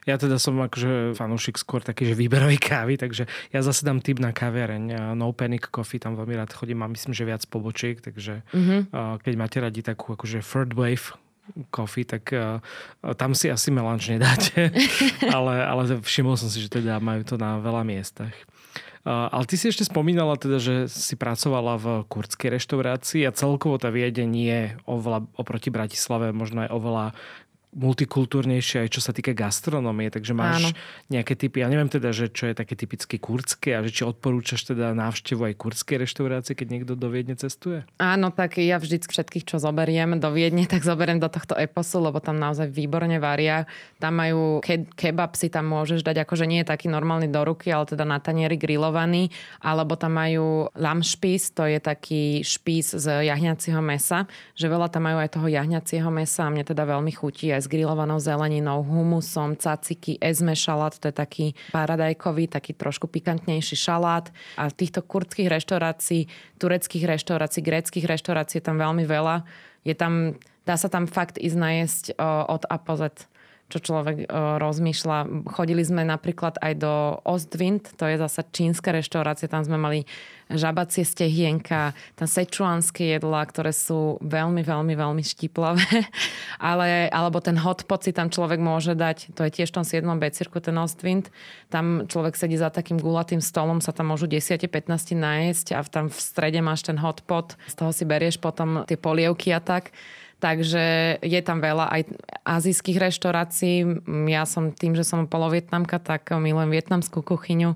Ja 0.07 0.15
teda 0.15 0.39
som 0.39 0.55
akože 0.57 1.19
fanúšik 1.19 1.59
skôr 1.59 1.83
taký, 1.83 2.07
že 2.07 2.15
výberovej 2.15 2.57
kávy, 2.63 2.95
takže 2.95 3.27
ja 3.51 3.59
zase 3.59 3.83
dám 3.83 3.99
tip 3.99 4.23
na 4.23 4.31
kaviareň. 4.31 5.13
No 5.19 5.35
Panic 5.35 5.67
Coffee, 5.67 5.99
tam 5.99 6.15
veľmi 6.15 6.39
rád 6.39 6.55
chodím, 6.55 6.79
mám 6.79 6.95
myslím, 6.95 7.11
že 7.11 7.27
viac 7.27 7.43
pobočiek, 7.45 7.99
takže 7.99 8.47
uh-huh. 8.47 9.19
keď 9.19 9.33
máte 9.35 9.59
radi 9.59 9.83
takú 9.83 10.15
akože 10.15 10.39
third 10.39 10.73
wave 10.79 11.11
coffee, 11.71 12.03
tak 12.03 12.31
uh, 12.35 12.59
tam 13.15 13.31
si 13.31 13.47
asi 13.47 13.71
melanč 13.71 14.11
nedáte. 14.11 14.71
ale, 15.35 15.63
ale 15.63 15.81
všimol 16.03 16.35
som 16.35 16.51
si, 16.51 16.63
že 16.63 16.71
teda 16.71 16.99
majú 16.99 17.23
to 17.23 17.35
na 17.39 17.59
veľa 17.59 17.87
miestach. 17.87 18.33
Ale 19.07 19.47
ty 19.47 19.55
si 19.55 19.71
ešte 19.71 19.87
spomínala 19.87 20.35
teda, 20.35 20.59
že 20.59 20.75
si 20.91 21.15
pracovala 21.15 21.79
v 21.79 21.85
kurdskej 22.11 22.59
reštaurácii 22.59 23.23
a 23.23 23.31
celkovo 23.31 23.79
tá 23.79 23.87
Viedeň 23.87 24.31
je 24.35 24.61
oveľa 24.83 25.31
oproti 25.39 25.71
Bratislave 25.71 26.35
možno 26.35 26.67
aj 26.67 26.69
oveľa 26.75 27.05
multikultúrnejšie 27.77 28.83
aj 28.83 28.89
čo 28.89 29.01
sa 29.05 29.13
týka 29.13 29.37
gastronomie, 29.37 30.09
takže 30.09 30.33
máš 30.33 30.73
Áno. 30.73 30.77
nejaké 31.13 31.37
typy, 31.37 31.61
ja 31.61 31.69
neviem 31.69 31.87
teda, 31.87 32.09
že 32.09 32.33
čo 32.33 32.49
je 32.49 32.57
také 32.57 32.73
typické 32.73 33.21
kurdské 33.21 33.77
a 33.77 33.85
že 33.85 33.93
či 33.93 34.01
odporúčaš 34.01 34.73
teda 34.73 34.97
návštevu 34.97 35.45
aj 35.45 35.53
kurdskej 35.61 36.01
reštaurácie, 36.01 36.57
keď 36.57 36.67
niekto 36.73 36.93
do 36.97 37.13
Viedne 37.13 37.37
cestuje? 37.37 37.85
Áno, 38.01 38.33
tak 38.33 38.57
ja 38.57 38.81
vždy 38.81 39.05
všetkých, 39.05 39.45
čo 39.45 39.61
zoberiem 39.61 40.17
do 40.17 40.33
Viedne, 40.33 40.65
tak 40.65 40.81
zoberiem 40.81 41.21
do 41.21 41.29
tohto 41.29 41.53
eposu, 41.53 42.01
lebo 42.01 42.17
tam 42.17 42.41
naozaj 42.41 42.73
výborne 42.73 43.21
varia. 43.21 43.69
Tam 44.01 44.17
majú 44.17 44.57
ke- 44.65 44.89
kebab 44.97 45.37
si 45.37 45.53
tam 45.53 45.69
môžeš 45.69 46.01
dať, 46.01 46.25
akože 46.25 46.49
nie 46.49 46.65
je 46.65 46.71
taký 46.73 46.89
normálny 46.89 47.29
do 47.29 47.45
ruky, 47.45 47.69
ale 47.69 47.85
teda 47.85 48.03
na 48.03 48.17
tanieri 48.17 48.57
grillovaný, 48.57 49.29
alebo 49.61 49.93
tam 49.93 50.17
majú 50.17 50.73
lamšpís, 50.73 51.53
to 51.53 51.69
je 51.69 51.77
taký 51.77 52.41
špís 52.41 52.97
z 52.97 53.29
jahňacieho 53.29 53.79
mesa, 53.85 54.25
že 54.57 54.65
veľa 54.65 54.89
tam 54.89 55.05
majú 55.05 55.21
aj 55.21 55.29
toho 55.37 55.47
jahňacieho 55.47 56.09
mesa 56.09 56.49
a 56.49 56.51
mne 56.51 56.65
teda 56.65 56.81
veľmi 56.87 57.13
chutí 57.13 57.53
aj 57.53 57.61
s 57.63 57.66
grillovanou 57.67 58.19
zeleninou, 58.19 58.83
humusom, 58.83 59.55
caciky, 59.55 60.17
ezme 60.17 60.55
šalát, 60.55 60.97
to 60.97 61.11
je 61.11 61.15
taký 61.15 61.45
paradajkový, 61.71 62.47
taký 62.47 62.73
trošku 62.73 63.07
pikantnejší 63.07 63.75
šalát. 63.75 64.31
A 64.57 64.71
týchto 64.73 65.05
kurdských 65.05 65.51
reštaurácií, 65.51 66.31
tureckých 66.57 67.05
reštaurácií, 67.05 67.61
gréckých 67.61 68.07
reštaurácií 68.07 68.59
je 68.59 68.65
tam 68.65 68.81
veľmi 68.81 69.05
veľa. 69.05 69.45
Je 69.85 69.93
tam, 69.93 70.35
dá 70.65 70.75
sa 70.75 70.89
tam 70.89 71.05
fakt 71.07 71.37
ísť 71.37 71.57
najesť 71.57 72.03
od 72.47 72.63
A 72.67 72.75
po 72.81 72.95
Z 72.97 73.29
čo 73.67 73.83
človek 73.83 74.27
o, 74.27 74.57
rozmýšľa. 74.63 75.47
Chodili 75.51 75.83
sme 75.83 76.07
napríklad 76.07 76.55
aj 76.63 76.73
do 76.79 77.19
Ostwind, 77.27 77.91
to 77.99 78.07
je 78.07 78.15
zasa 78.15 78.47
čínska 78.47 78.95
reštaurácia, 78.95 79.51
tam 79.51 79.67
sme 79.67 79.75
mali 79.75 79.99
žabacie 80.47 81.03
stehienka, 81.03 81.91
tam 82.15 82.27
sečuánske 82.27 83.03
jedlá, 83.19 83.43
ktoré 83.43 83.75
sú 83.75 84.15
veľmi, 84.23 84.63
veľmi, 84.63 84.95
veľmi 84.95 85.23
štíplavé. 85.23 85.83
Ale, 86.71 87.11
alebo 87.11 87.43
ten 87.43 87.59
hotpot 87.59 87.99
si 88.07 88.15
tam 88.15 88.31
človek 88.31 88.55
môže 88.55 88.95
dať, 88.95 89.35
to 89.35 89.43
je 89.43 89.51
tiež 89.51 89.75
v 89.75 89.83
tom 89.83 89.85
7. 89.85 90.07
becirku, 90.15 90.63
ten 90.63 90.79
Ostwind. 90.79 91.27
Tam 91.67 92.07
človek 92.07 92.39
sedí 92.39 92.55
za 92.55 92.71
takým 92.71 92.95
gulatým 92.95 93.43
stolom, 93.43 93.83
sa 93.83 93.91
tam 93.91 94.15
môžu 94.15 94.31
10-15 94.31 95.19
najesť 95.19 95.75
a 95.75 95.83
tam 95.83 96.07
v 96.07 96.15
strede 96.15 96.63
máš 96.63 96.87
ten 96.87 96.95
hotpot, 96.95 97.59
z 97.67 97.75
toho 97.75 97.91
si 97.91 98.07
berieš 98.07 98.39
potom 98.39 98.87
tie 98.87 98.95
polievky 98.95 99.51
a 99.51 99.59
tak. 99.59 99.91
Takže 100.37 101.17
je 101.25 101.41
tam 101.41 101.65
veľa 101.65 101.89
aj 101.89 102.01
azijských 102.45 103.01
reštaurácií. 103.01 104.05
Ja 104.29 104.45
som 104.45 104.69
tým, 104.69 104.93
že 104.93 105.01
som 105.01 105.25
polovietnamka, 105.25 105.97
tak 105.97 106.29
milujem 106.29 106.69
vietnamskú 106.69 107.25
kuchyňu. 107.25 107.73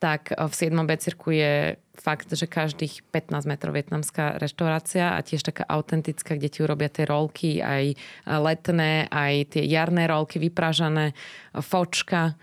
Tak 0.00 0.32
v 0.32 0.52
7. 0.52 0.72
becirku 0.84 1.32
je 1.32 1.76
fakt, 1.96 2.32
že 2.32 2.48
každých 2.48 3.04
15 3.08 3.48
metrov 3.48 3.72
vietnamská 3.76 4.36
reštaurácia 4.36 5.16
a 5.16 5.20
tiež 5.20 5.44
taká 5.44 5.64
autentická, 5.64 6.36
kde 6.36 6.48
ti 6.52 6.60
urobia 6.60 6.88
tie 6.88 7.04
rolky, 7.08 7.60
aj 7.60 7.96
letné, 8.28 9.08
aj 9.08 9.56
tie 9.56 9.62
jarné 9.64 10.08
rolky 10.08 10.40
vypražané, 10.40 11.12
fočka, 11.56 12.36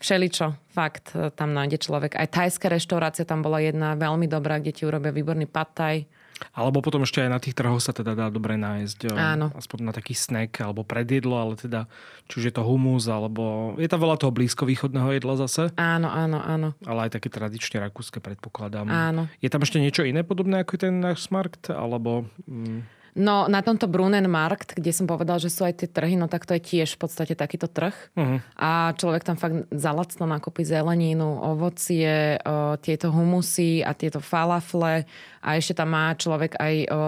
všeličo, 0.00 0.56
fakt, 0.72 1.16
tam 1.36 1.56
nájde 1.56 1.80
človek. 1.80 2.16
Aj 2.16 2.28
tajská 2.28 2.68
reštaurácia 2.68 3.24
tam 3.24 3.40
bola 3.40 3.60
jedna 3.60 3.96
veľmi 3.96 4.28
dobrá, 4.28 4.60
kde 4.60 4.72
ti 4.72 4.82
urobia 4.84 5.12
výborný 5.12 5.48
pataj. 5.48 6.04
Alebo 6.52 6.84
potom 6.84 7.02
ešte 7.04 7.22
aj 7.24 7.30
na 7.30 7.40
tých 7.40 7.56
trhoch 7.56 7.80
sa 7.80 7.92
teda 7.96 8.12
dá 8.12 8.26
dobre 8.28 8.56
nájsť. 8.60 9.12
Eh, 9.12 9.36
Áno. 9.36 9.52
Aspoň 9.56 9.88
na 9.88 9.92
taký 9.92 10.12
snack 10.12 10.60
alebo 10.60 10.84
predjedlo, 10.84 11.36
ale 11.36 11.54
teda 11.56 11.88
či 12.28 12.42
už 12.42 12.44
je 12.50 12.54
to 12.54 12.62
humus, 12.64 13.08
alebo 13.08 13.74
je 13.80 13.88
tam 13.88 14.00
veľa 14.02 14.16
toho 14.20 14.32
blízkovýchodného 14.32 15.16
jedla 15.16 15.34
zase. 15.40 15.72
Áno, 15.76 16.08
áno, 16.08 16.38
áno. 16.40 16.68
Ale 16.84 17.08
aj 17.08 17.20
také 17.20 17.28
tradične 17.32 17.80
rakúske 17.80 18.20
predpokladám. 18.20 18.88
Áno. 18.88 19.28
Je 19.40 19.48
tam 19.48 19.62
ešte 19.64 19.80
niečo 19.80 20.04
iné 20.04 20.26
podobné 20.26 20.64
ako 20.64 20.80
ten 20.80 20.98
náš 21.00 21.24
Smarkt? 21.26 21.72
Alebo... 21.72 22.28
Mm... 22.48 22.95
No 23.16 23.48
na 23.48 23.64
tomto 23.64 23.88
Brunenmarkt, 23.88 24.76
kde 24.76 24.92
som 24.92 25.08
povedal, 25.08 25.40
že 25.40 25.48
sú 25.48 25.64
aj 25.64 25.80
tie 25.80 25.88
trhy, 25.88 26.20
no 26.20 26.28
tak 26.28 26.44
to 26.44 26.52
je 26.52 26.60
tiež 26.60 27.00
v 27.00 27.00
podstate 27.00 27.32
takýto 27.32 27.64
trh. 27.64 27.96
Uh-huh. 28.12 28.38
A 28.60 28.92
človek 28.92 29.24
tam 29.24 29.40
fakt 29.40 29.72
zalacno 29.72 30.28
nakúpi 30.28 30.68
zelenínu, 30.68 31.24
ovocie, 31.24 32.36
o, 32.44 32.76
tieto 32.76 33.08
humusy 33.08 33.80
a 33.80 33.96
tieto 33.96 34.20
falafle 34.20 35.08
a 35.40 35.48
ešte 35.56 35.80
tam 35.80 35.96
má 35.96 36.12
človek 36.12 36.60
aj 36.60 36.74
o, 36.92 36.98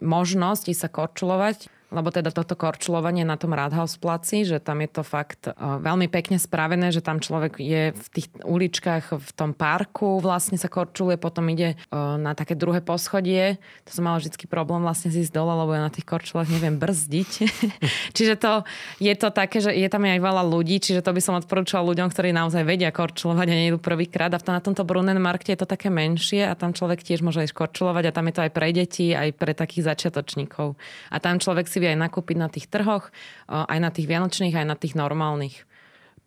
možnosť 0.00 0.72
sa 0.72 0.88
korčulovať 0.88 1.79
lebo 1.90 2.08
teda 2.14 2.30
toto 2.30 2.54
korčulovanie 2.54 3.26
na 3.26 3.34
tom 3.34 3.50
Radhaus 3.50 3.98
placi, 3.98 4.46
že 4.46 4.62
tam 4.62 4.78
je 4.82 4.90
to 4.90 5.02
fakt 5.02 5.50
uh, 5.50 5.82
veľmi 5.82 6.06
pekne 6.06 6.38
spravené, 6.38 6.94
že 6.94 7.02
tam 7.02 7.18
človek 7.18 7.58
je 7.58 7.90
v 7.90 8.06
tých 8.14 8.30
uličkách, 8.46 9.18
v 9.18 9.30
tom 9.34 9.50
parku 9.50 10.22
vlastne 10.22 10.54
sa 10.54 10.70
korčuluje, 10.70 11.18
potom 11.18 11.50
ide 11.50 11.74
uh, 11.90 12.14
na 12.14 12.38
také 12.38 12.54
druhé 12.54 12.78
poschodie. 12.78 13.58
To 13.86 13.90
som 13.90 14.06
mala 14.06 14.22
vždycky 14.22 14.46
problém 14.46 14.86
vlastne 14.86 15.10
zísť 15.10 15.34
dole, 15.34 15.50
lebo 15.50 15.74
ja 15.74 15.82
na 15.82 15.90
tých 15.90 16.06
korčulách 16.06 16.46
neviem 16.46 16.78
brzdiť. 16.78 17.30
čiže 18.16 18.34
to 18.38 18.62
je 19.02 19.14
to 19.18 19.28
také, 19.34 19.58
že 19.58 19.74
je 19.74 19.88
tam 19.90 20.06
aj 20.06 20.22
veľa 20.22 20.46
ľudí, 20.46 20.78
čiže 20.78 21.02
to 21.02 21.10
by 21.10 21.18
som 21.18 21.34
odporúčala 21.34 21.82
ľuďom, 21.90 22.06
ktorí 22.14 22.30
naozaj 22.30 22.62
vedia 22.62 22.94
korčulovať 22.94 23.46
a 23.50 23.58
nejdu 23.66 23.82
prvýkrát. 23.82 24.30
A 24.30 24.38
na 24.38 24.62
tomto 24.62 24.86
Brunnenmarkte 24.86 25.50
je 25.50 25.60
to 25.60 25.66
také 25.66 25.90
menšie 25.90 26.46
a 26.46 26.54
tam 26.54 26.70
človek 26.70 27.02
tiež 27.02 27.26
môže 27.26 27.42
ísť 27.42 27.54
korčulovať 27.56 28.10
a 28.10 28.14
tam 28.14 28.30
je 28.30 28.34
to 28.38 28.44
aj 28.46 28.52
pre 28.54 28.68
deti, 28.70 29.10
aj 29.10 29.34
pre 29.34 29.52
takých 29.58 29.90
začiatočníkov. 29.90 30.78
A 31.10 31.16
tam 31.18 31.42
človek 31.42 31.66
si 31.66 31.79
vie 31.80 31.96
aj 31.96 31.98
nakúpiť 32.04 32.36
na 32.36 32.52
tých 32.52 32.68
trhoch, 32.68 33.08
aj 33.48 33.78
na 33.80 33.90
tých 33.90 34.06
vianočných, 34.06 34.54
aj 34.54 34.66
na 34.68 34.76
tých 34.76 34.94
normálnych. 34.94 35.64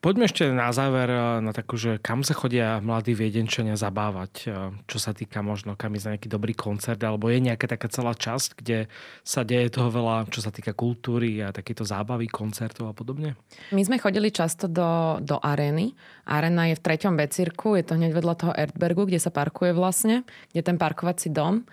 Poďme 0.03 0.27
ešte 0.27 0.51
na 0.51 0.67
záver 0.75 1.07
na 1.39 1.55
takú, 1.55 1.79
že 1.79 1.95
kam 1.95 2.27
sa 2.27 2.35
chodia 2.35 2.83
mladí 2.83 3.15
viedenčania 3.15 3.79
zabávať, 3.79 4.51
čo 4.83 4.97
sa 4.99 5.15
týka 5.15 5.39
možno 5.39 5.79
kam 5.79 5.95
ísť 5.95 6.03
na 6.03 6.11
nejaký 6.19 6.27
dobrý 6.27 6.51
koncert, 6.51 6.99
alebo 6.99 7.31
je 7.31 7.39
nejaká 7.39 7.71
taká 7.71 7.87
celá 7.87 8.11
časť, 8.11 8.59
kde 8.59 8.91
sa 9.23 9.47
deje 9.47 9.71
toho 9.71 9.87
veľa, 9.87 10.27
čo 10.27 10.43
sa 10.43 10.51
týka 10.51 10.75
kultúry 10.75 11.39
a 11.39 11.55
takéto 11.55 11.87
zábavy, 11.87 12.27
koncertov 12.27 12.91
a 12.91 12.93
podobne? 12.93 13.39
My 13.71 13.79
sme 13.87 13.95
chodili 13.95 14.27
často 14.27 14.67
do, 14.67 15.23
do 15.23 15.39
arény. 15.39 15.95
Arena 16.27 16.67
je 16.67 16.75
v 16.75 16.83
treťom 16.83 17.15
becirku, 17.15 17.79
je 17.79 17.87
to 17.87 17.95
hneď 17.95 18.11
vedľa 18.11 18.35
toho 18.35 18.51
Erdbergu, 18.59 19.07
kde 19.07 19.23
sa 19.23 19.31
parkuje 19.31 19.71
vlastne, 19.71 20.27
kde 20.51 20.59
je 20.59 20.67
ten 20.67 20.75
parkovací 20.75 21.31
dom. 21.31 21.63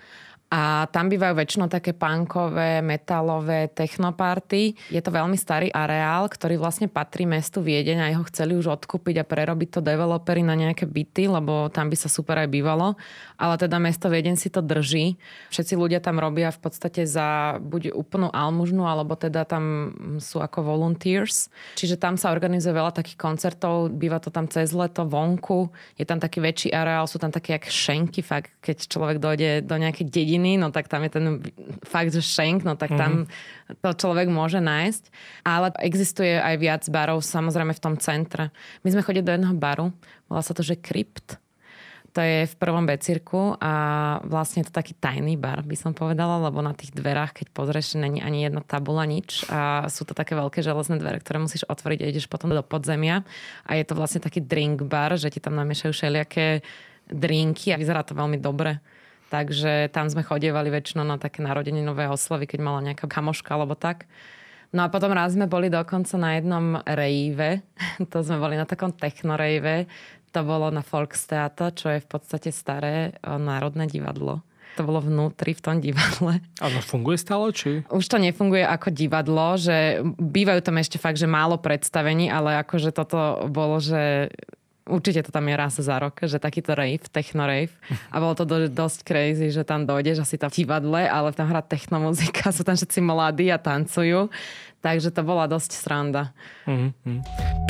A 0.51 0.83
tam 0.91 1.07
bývajú 1.07 1.31
väčšinou 1.31 1.71
také 1.71 1.95
punkové, 1.95 2.83
metalové 2.83 3.71
technoparty. 3.71 4.75
Je 4.91 4.99
to 4.99 5.07
veľmi 5.07 5.39
starý 5.39 5.71
areál, 5.71 6.27
ktorý 6.27 6.59
vlastne 6.59 6.91
patrí 6.91 7.23
mestu 7.23 7.63
Viedeň 7.63 8.03
a 8.03 8.11
jeho 8.11 8.27
chceli 8.27 8.59
už 8.59 8.67
odkúpiť 8.67 9.23
a 9.23 9.27
prerobiť 9.27 9.79
to 9.79 9.79
developery 9.79 10.43
na 10.43 10.59
nejaké 10.59 10.83
byty, 10.83 11.31
lebo 11.31 11.71
tam 11.71 11.87
by 11.87 11.95
sa 11.95 12.11
super 12.11 12.35
aj 12.35 12.51
bývalo. 12.51 12.99
Ale 13.39 13.55
teda 13.55 13.79
mesto 13.79 14.11
Viedeň 14.11 14.35
si 14.35 14.51
to 14.51 14.59
drží. 14.59 15.15
Všetci 15.55 15.79
ľudia 15.79 16.03
tam 16.03 16.19
robia 16.19 16.51
v 16.51 16.59
podstate 16.59 17.07
za 17.07 17.55
buď 17.63 17.95
úplnú 17.95 18.27
almužnu, 18.27 18.83
alebo 18.83 19.15
teda 19.15 19.47
tam 19.47 19.95
sú 20.19 20.43
ako 20.43 20.67
volunteers. 20.67 21.47
Čiže 21.79 21.95
tam 21.95 22.19
sa 22.19 22.27
organizuje 22.35 22.75
veľa 22.75 22.91
takých 22.91 23.15
koncertov, 23.15 23.87
býva 23.95 24.19
to 24.19 24.27
tam 24.27 24.51
cez 24.51 24.75
leto 24.75 25.07
vonku. 25.07 25.71
Je 25.95 26.03
tam 26.03 26.19
taký 26.19 26.43
väčší 26.43 26.75
areál, 26.75 27.07
sú 27.07 27.23
tam 27.23 27.31
také 27.31 27.55
jak 27.55 27.71
šenky, 27.71 28.19
fakt, 28.19 28.51
keď 28.59 28.91
človek 28.91 29.15
dojde 29.23 29.63
do 29.63 29.79
nejakej 29.79 30.11
dediny 30.11 30.40
rodiny, 30.41 30.57
no 30.57 30.73
tak 30.73 30.89
tam 30.89 31.05
je 31.05 31.11
ten 31.13 31.25
fakt, 31.85 32.09
že 32.09 32.25
šenk, 32.25 32.65
no 32.65 32.73
tak 32.73 32.97
tam 32.97 33.29
mm-hmm. 33.29 33.77
to 33.85 33.89
človek 33.93 34.27
môže 34.33 34.57
nájsť. 34.57 35.03
Ale 35.45 35.69
existuje 35.85 36.41
aj 36.41 36.55
viac 36.57 36.83
barov, 36.89 37.21
samozrejme 37.21 37.77
v 37.77 37.83
tom 37.83 37.95
centre. 38.01 38.49
My 38.81 38.89
sme 38.89 39.05
chodili 39.05 39.21
do 39.21 39.33
jedného 39.37 39.53
baru, 39.53 39.93
volá 40.25 40.41
sa 40.41 40.57
to, 40.57 40.65
že 40.65 40.81
Krypt. 40.81 41.37
To 42.11 42.19
je 42.19 42.43
v 42.43 42.55
prvom 42.59 42.83
becirku 42.83 43.55
a 43.55 43.73
vlastne 44.27 44.59
je 44.59 44.67
to 44.67 44.75
taký 44.75 44.91
tajný 44.99 45.39
bar, 45.39 45.63
by 45.63 45.79
som 45.79 45.95
povedala, 45.95 46.43
lebo 46.43 46.59
na 46.59 46.75
tých 46.75 46.91
dverách, 46.91 47.39
keď 47.39 47.47
pozrieš, 47.55 47.95
není 47.95 48.19
ani 48.19 48.43
jedna 48.51 48.59
tabula, 48.67 49.07
nič. 49.07 49.47
A 49.47 49.87
sú 49.87 50.03
to 50.03 50.11
také 50.11 50.35
veľké 50.35 50.59
železné 50.59 50.99
dvere, 50.99 51.23
ktoré 51.23 51.39
musíš 51.39 51.63
otvoriť 51.71 52.03
a 52.03 52.09
ideš 52.11 52.27
potom 52.27 52.51
do 52.51 52.59
podzemia. 52.67 53.23
A 53.63 53.79
je 53.79 53.87
to 53.87 53.95
vlastne 53.95 54.19
taký 54.19 54.43
drink 54.43 54.83
bar, 54.83 55.15
že 55.15 55.31
ti 55.31 55.39
tam 55.39 55.55
namiešajú 55.55 55.95
všelijaké 55.95 56.59
drinky 57.07 57.71
a 57.71 57.79
vyzerá 57.79 58.03
to 58.03 58.11
veľmi 58.11 58.43
dobre. 58.43 58.83
Takže 59.31 59.87
tam 59.95 60.11
sme 60.11 60.27
chodievali 60.27 60.67
väčšinou 60.67 61.07
na 61.07 61.15
také 61.15 61.39
narodeninové 61.39 62.11
oslavy, 62.11 62.51
keď 62.51 62.59
mala 62.59 62.83
nejaká 62.83 63.07
kamoška 63.07 63.55
alebo 63.55 63.79
tak. 63.79 64.11
No 64.75 64.83
a 64.83 64.91
potom 64.91 65.15
raz 65.15 65.39
sme 65.39 65.47
boli 65.47 65.71
dokonca 65.71 66.19
na 66.19 66.35
jednom 66.35 66.83
rejve, 66.83 67.63
to 68.11 68.27
sme 68.27 68.43
boli 68.43 68.59
na 68.59 68.67
takom 68.67 68.91
technorejve, 68.91 69.87
to 70.35 70.39
bolo 70.43 70.67
na 70.67 70.83
Volkstheater, 70.83 71.71
čo 71.75 71.95
je 71.95 72.03
v 72.03 72.07
podstate 72.07 72.51
staré 72.51 73.15
národné 73.23 73.87
divadlo. 73.87 74.43
To 74.79 74.87
bolo 74.87 75.03
vnútri 75.03 75.51
v 75.51 75.63
tom 75.63 75.83
divadle. 75.83 76.39
A 76.63 76.65
to 76.71 76.79
funguje 76.79 77.19
stále, 77.19 77.51
či? 77.51 77.83
Už 77.91 78.07
to 78.07 78.15
nefunguje 78.15 78.63
ako 78.63 78.87
divadlo, 78.95 79.59
že 79.59 79.99
bývajú 80.15 80.63
tam 80.63 80.79
ešte 80.79 80.95
fakt, 80.95 81.19
že 81.19 81.27
málo 81.27 81.59
predstavení, 81.59 82.31
ale 82.31 82.55
akože 82.63 82.95
toto 82.95 83.51
bolo, 83.51 83.83
že 83.83 84.31
Určite 84.81 85.21
to 85.21 85.31
tam 85.31 85.45
je 85.45 85.55
raz 85.55 85.77
za 85.77 85.95
rok, 86.01 86.25
že 86.25 86.41
takýto 86.41 86.73
rave, 86.73 87.05
techno 87.13 87.45
rave. 87.45 87.69
A 88.09 88.17
bolo 88.17 88.33
to 88.33 88.49
do, 88.49 88.65
dosť 88.65 89.05
crazy, 89.05 89.53
že 89.53 89.61
tam 89.61 89.85
dojdeš 89.85 90.25
asi 90.25 90.41
tam 90.41 90.49
v 90.49 90.65
divadle, 90.65 91.05
ale 91.05 91.29
tam 91.37 91.49
hrá 91.53 91.61
technomuzika, 91.61 92.49
sú 92.55 92.65
tam 92.65 92.73
všetci 92.73 92.99
mladí 92.99 93.53
a 93.53 93.61
tancujú. 93.61 94.33
Takže 94.81 95.13
to 95.13 95.21
bola 95.21 95.45
dosť 95.45 95.77
sranda. 95.77 96.33
Mm-hmm 96.65 97.60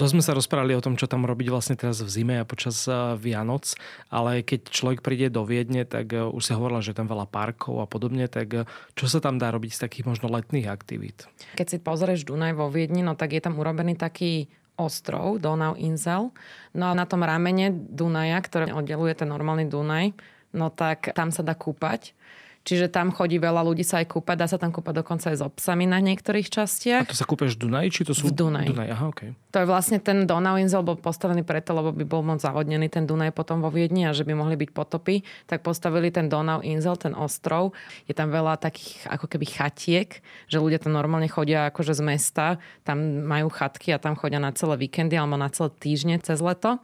dosť 0.00 0.12
sme 0.16 0.24
sa 0.24 0.32
rozprávali 0.32 0.72
o 0.72 0.80
tom, 0.80 0.96
čo 0.96 1.04
tam 1.04 1.28
robiť 1.28 1.52
vlastne 1.52 1.76
teraz 1.76 2.00
v 2.00 2.08
zime 2.08 2.40
a 2.40 2.48
počas 2.48 2.88
Vianoc, 3.20 3.76
ale 4.08 4.40
keď 4.40 4.72
človek 4.72 5.04
príde 5.04 5.28
do 5.28 5.44
Viedne, 5.44 5.84
tak 5.84 6.16
e, 6.16 6.24
už 6.24 6.40
si 6.40 6.56
hovorila, 6.56 6.80
že 6.80 6.96
tam 6.96 7.04
veľa 7.04 7.28
parkov 7.28 7.84
a 7.84 7.86
podobne, 7.86 8.24
tak 8.24 8.48
e, 8.56 8.60
čo 8.96 9.12
sa 9.12 9.20
tam 9.20 9.36
dá 9.36 9.52
robiť 9.52 9.76
z 9.76 9.82
takých 9.84 10.08
možno 10.08 10.32
letných 10.32 10.72
aktivít? 10.72 11.28
Keď 11.60 11.66
si 11.68 11.76
pozrieš 11.76 12.24
Dunaj 12.24 12.56
vo 12.56 12.72
Viedni, 12.72 13.04
no 13.04 13.12
tak 13.12 13.36
je 13.36 13.44
tam 13.44 13.60
urobený 13.60 14.00
taký 14.00 14.48
ostrov, 14.80 15.36
Donau 15.36 15.76
Insel. 15.76 16.32
No 16.72 16.88
a 16.88 16.96
na 16.96 17.04
tom 17.04 17.20
ramene 17.20 17.68
Dunaja, 17.68 18.40
ktoré 18.40 18.72
oddeluje 18.72 19.12
ten 19.12 19.28
normálny 19.28 19.68
Dunaj, 19.68 20.16
no 20.56 20.72
tak 20.72 21.12
tam 21.12 21.28
sa 21.28 21.44
dá 21.44 21.52
kúpať. 21.52 22.16
Čiže 22.60 22.92
tam 22.92 23.08
chodí 23.08 23.40
veľa 23.40 23.64
ľudí 23.64 23.80
sa 23.80 24.04
aj 24.04 24.12
kúpať, 24.12 24.36
dá 24.36 24.44
sa 24.44 24.60
tam 24.60 24.68
kúpať 24.68 25.00
dokonca 25.00 25.32
aj 25.32 25.36
s 25.40 25.42
obsami 25.42 25.88
na 25.88 25.96
niektorých 25.96 26.52
častiach. 26.52 27.08
A 27.08 27.12
to 27.12 27.16
sa 27.16 27.24
kúpeš 27.24 27.56
v 27.56 27.64
Dunaji, 27.64 27.88
či 27.88 28.02
to 28.04 28.12
sú... 28.12 28.28
V 28.28 28.36
Dunaji. 28.36 28.68
Dunaj, 28.68 28.88
aha, 28.92 29.06
okay. 29.08 29.32
To 29.56 29.64
je 29.64 29.66
vlastne 29.66 29.96
ten 29.96 30.28
Donauinsel 30.28 30.84
bol 30.84 31.00
postavený 31.00 31.40
preto, 31.40 31.72
lebo 31.72 31.96
by 31.96 32.04
bol 32.04 32.20
moc 32.20 32.44
zahodnený 32.44 32.92
ten 32.92 33.08
Dunaj 33.08 33.32
potom 33.32 33.64
vo 33.64 33.72
Viedni 33.72 34.04
a 34.04 34.12
že 34.12 34.28
by 34.28 34.36
mohli 34.36 34.60
byť 34.60 34.70
potopy, 34.76 35.24
tak 35.48 35.64
postavili 35.64 36.12
ten 36.12 36.28
Donauinsel, 36.28 37.00
ten 37.00 37.16
ostrov. 37.16 37.72
Je 38.04 38.12
tam 38.12 38.28
veľa 38.28 38.60
takých 38.60 39.08
ako 39.08 39.24
keby 39.24 39.46
chatiek, 39.48 40.20
že 40.44 40.60
ľudia 40.60 40.84
tam 40.84 40.92
normálne 40.92 41.32
chodia 41.32 41.72
akože 41.72 41.96
z 41.96 42.02
mesta, 42.04 42.60
tam 42.84 43.24
majú 43.24 43.48
chatky 43.48 43.96
a 43.96 43.98
tam 43.98 44.20
chodia 44.20 44.36
na 44.36 44.52
celé 44.52 44.76
víkendy 44.76 45.16
alebo 45.16 45.40
na 45.40 45.48
celé 45.48 45.72
týždne 45.80 46.20
cez 46.20 46.44
leto. 46.44 46.76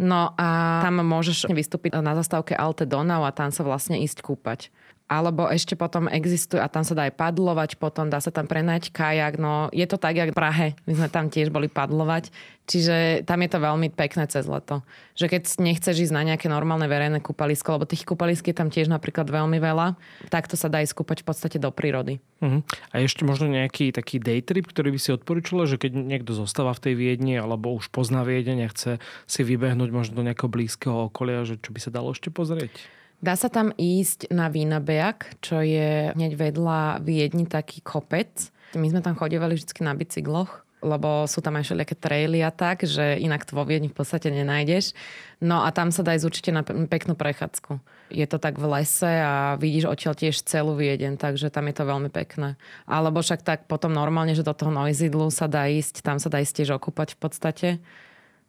No 0.00 0.32
a 0.40 0.80
tam 0.80 1.04
môžeš 1.04 1.52
vystúpiť 1.52 1.98
na 2.00 2.16
zastávke 2.16 2.56
Alte 2.56 2.88
Donau 2.88 3.26
a 3.28 3.36
tam 3.36 3.52
sa 3.52 3.60
vlastne 3.60 4.00
ísť 4.00 4.24
kúpať 4.24 4.72
alebo 5.10 5.50
ešte 5.50 5.74
potom 5.74 6.06
existuje, 6.06 6.62
a 6.62 6.70
tam 6.70 6.86
sa 6.86 6.94
dá 6.94 7.10
aj 7.10 7.18
padlovať, 7.18 7.82
potom 7.82 8.06
dá 8.06 8.22
sa 8.22 8.30
tam 8.30 8.46
prenať 8.46 8.94
kajak, 8.94 9.42
no 9.42 9.66
je 9.74 9.82
to 9.90 9.98
tak, 9.98 10.14
jak 10.14 10.30
v 10.30 10.38
Prahe, 10.38 10.68
my 10.86 10.92
sme 10.94 11.08
tam 11.10 11.26
tiež 11.26 11.50
boli 11.50 11.66
padlovať, 11.66 12.30
čiže 12.70 13.26
tam 13.26 13.42
je 13.42 13.50
to 13.50 13.58
veľmi 13.58 13.90
pekné 13.90 14.30
cez 14.30 14.46
leto. 14.46 14.86
Že 15.18 15.26
keď 15.34 15.42
nechceš 15.58 16.06
ísť 16.06 16.14
na 16.14 16.22
nejaké 16.22 16.46
normálne 16.46 16.86
verejné 16.86 17.18
kúpalisko, 17.26 17.74
lebo 17.74 17.90
tých 17.90 18.06
kúpalisk 18.06 18.46
je 18.46 18.54
tam 18.54 18.70
tiež 18.70 18.86
napríklad 18.86 19.26
veľmi 19.26 19.58
veľa, 19.58 19.98
tak 20.30 20.46
to 20.46 20.54
sa 20.54 20.70
dá 20.70 20.78
ísť 20.78 20.94
v 20.94 21.26
podstate 21.26 21.58
do 21.58 21.74
prírody. 21.74 22.22
Uh-huh. 22.38 22.62
A 22.94 23.02
ešte 23.02 23.26
možno 23.26 23.50
nejaký 23.50 23.90
taký 23.90 24.22
day 24.22 24.38
trip, 24.46 24.70
ktorý 24.70 24.94
by 24.94 25.00
si 25.02 25.10
odporúčala, 25.10 25.66
že 25.66 25.74
keď 25.74 25.98
niekto 25.98 26.38
zostáva 26.38 26.70
v 26.70 26.86
tej 26.86 26.94
Viedni, 26.94 27.34
alebo 27.34 27.74
už 27.74 27.90
pozná 27.90 28.22
Viedeň 28.22 28.58
a 28.64 28.68
chce 28.70 29.02
si 29.26 29.42
vybehnúť 29.42 29.90
možno 29.90 30.22
do 30.22 30.24
nejakého 30.24 30.46
blízkeho 30.46 31.10
okolia, 31.10 31.42
že 31.42 31.58
čo 31.58 31.74
by 31.74 31.80
sa 31.82 31.90
dalo 31.90 32.14
ešte 32.14 32.30
pozrieť? 32.30 32.99
Dá 33.20 33.36
sa 33.36 33.52
tam 33.52 33.68
ísť 33.76 34.32
na 34.32 34.48
Vínabejak, 34.48 35.44
čo 35.44 35.60
je 35.60 36.16
hneď 36.16 36.32
vedľa 36.40 37.04
Viedni 37.04 37.44
taký 37.44 37.84
kopec. 37.84 38.48
My 38.72 38.88
sme 38.88 39.04
tam 39.04 39.12
chodívali 39.12 39.60
vždy 39.60 39.84
na 39.84 39.92
bicykloch, 39.92 40.64
lebo 40.80 41.28
sú 41.28 41.44
tam 41.44 41.60
aj 41.60 41.68
všelijaké 41.68 42.00
traily 42.00 42.40
a 42.40 42.48
tak, 42.48 42.88
že 42.88 43.20
inak 43.20 43.44
to 43.44 43.52
vo 43.52 43.68
Viedni 43.68 43.92
v 43.92 43.96
podstate 44.00 44.32
nenájdeš. 44.32 44.96
No 45.44 45.60
a 45.60 45.68
tam 45.68 45.92
sa 45.92 46.00
dá 46.00 46.16
ísť 46.16 46.26
určite 46.32 46.50
na 46.56 46.64
peknú 46.64 47.12
prechádzku. 47.12 47.76
Je 48.08 48.24
to 48.24 48.40
tak 48.40 48.56
v 48.56 48.64
lese 48.80 49.12
a 49.20 49.60
vidíš 49.60 49.92
odtiaľ 49.92 50.16
tiež 50.16 50.40
celú 50.40 50.72
Viedeň, 50.80 51.20
takže 51.20 51.52
tam 51.52 51.68
je 51.68 51.76
to 51.76 51.84
veľmi 51.84 52.08
pekné. 52.08 52.56
Alebo 52.88 53.20
však 53.20 53.44
tak 53.44 53.68
potom 53.68 53.92
normálne, 53.92 54.32
že 54.32 54.48
do 54.48 54.56
toho 54.56 54.72
Noizidlu 54.72 55.28
sa 55.28 55.44
dá 55.44 55.68
ísť, 55.68 56.00
tam 56.00 56.16
sa 56.16 56.32
dá 56.32 56.40
ísť 56.40 56.64
tiež 56.64 56.80
okúpať 56.80 57.14
v 57.14 57.18
podstate. 57.20 57.68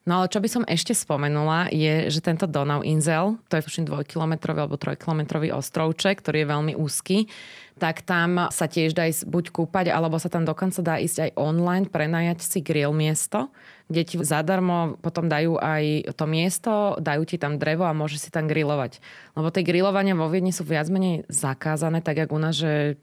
No 0.02 0.18
ale 0.18 0.34
čo 0.34 0.42
by 0.42 0.50
som 0.50 0.64
ešte 0.66 0.98
spomenula, 0.98 1.70
je, 1.70 2.10
že 2.10 2.26
tento 2.26 2.50
Donau 2.50 2.82
Insel, 2.82 3.38
to 3.54 3.62
je 3.62 3.66
všim 3.66 3.86
dvojkilometrový 3.86 4.66
alebo 4.66 4.82
trojkilometrový 4.82 5.54
ostrovček, 5.54 6.26
ktorý 6.26 6.42
je 6.42 6.52
veľmi 6.52 6.74
úzky, 6.74 7.30
tak 7.78 8.02
tam 8.02 8.50
sa 8.50 8.66
tiež 8.66 8.98
dá 8.98 9.06
ísť 9.06 9.30
buď 9.30 9.46
kúpať, 9.54 9.94
alebo 9.94 10.18
sa 10.18 10.30
tam 10.30 10.42
dokonca 10.42 10.82
dá 10.82 10.98
ísť 10.98 11.18
aj 11.30 11.32
online, 11.38 11.86
prenajať 11.86 12.42
si 12.42 12.66
grill 12.66 12.94
miesto, 12.94 13.54
kde 13.90 14.26
zadarmo 14.26 15.02
potom 15.02 15.30
dajú 15.30 15.62
aj 15.62 16.14
to 16.18 16.26
miesto, 16.26 16.74
dajú 16.98 17.22
ti 17.26 17.38
tam 17.38 17.62
drevo 17.62 17.86
a 17.86 17.94
môžeš 17.94 18.26
si 18.26 18.30
tam 18.34 18.50
grillovať. 18.50 19.02
Lebo 19.38 19.54
tie 19.54 19.66
grillovania 19.66 20.18
vo 20.18 20.30
Viedni 20.30 20.50
sú 20.50 20.66
viac 20.66 20.90
menej 20.90 21.30
zakázané, 21.30 22.02
tak 22.02 22.26
ako 22.26 22.38
u 22.38 22.42
nás, 22.42 22.58
že 22.58 22.98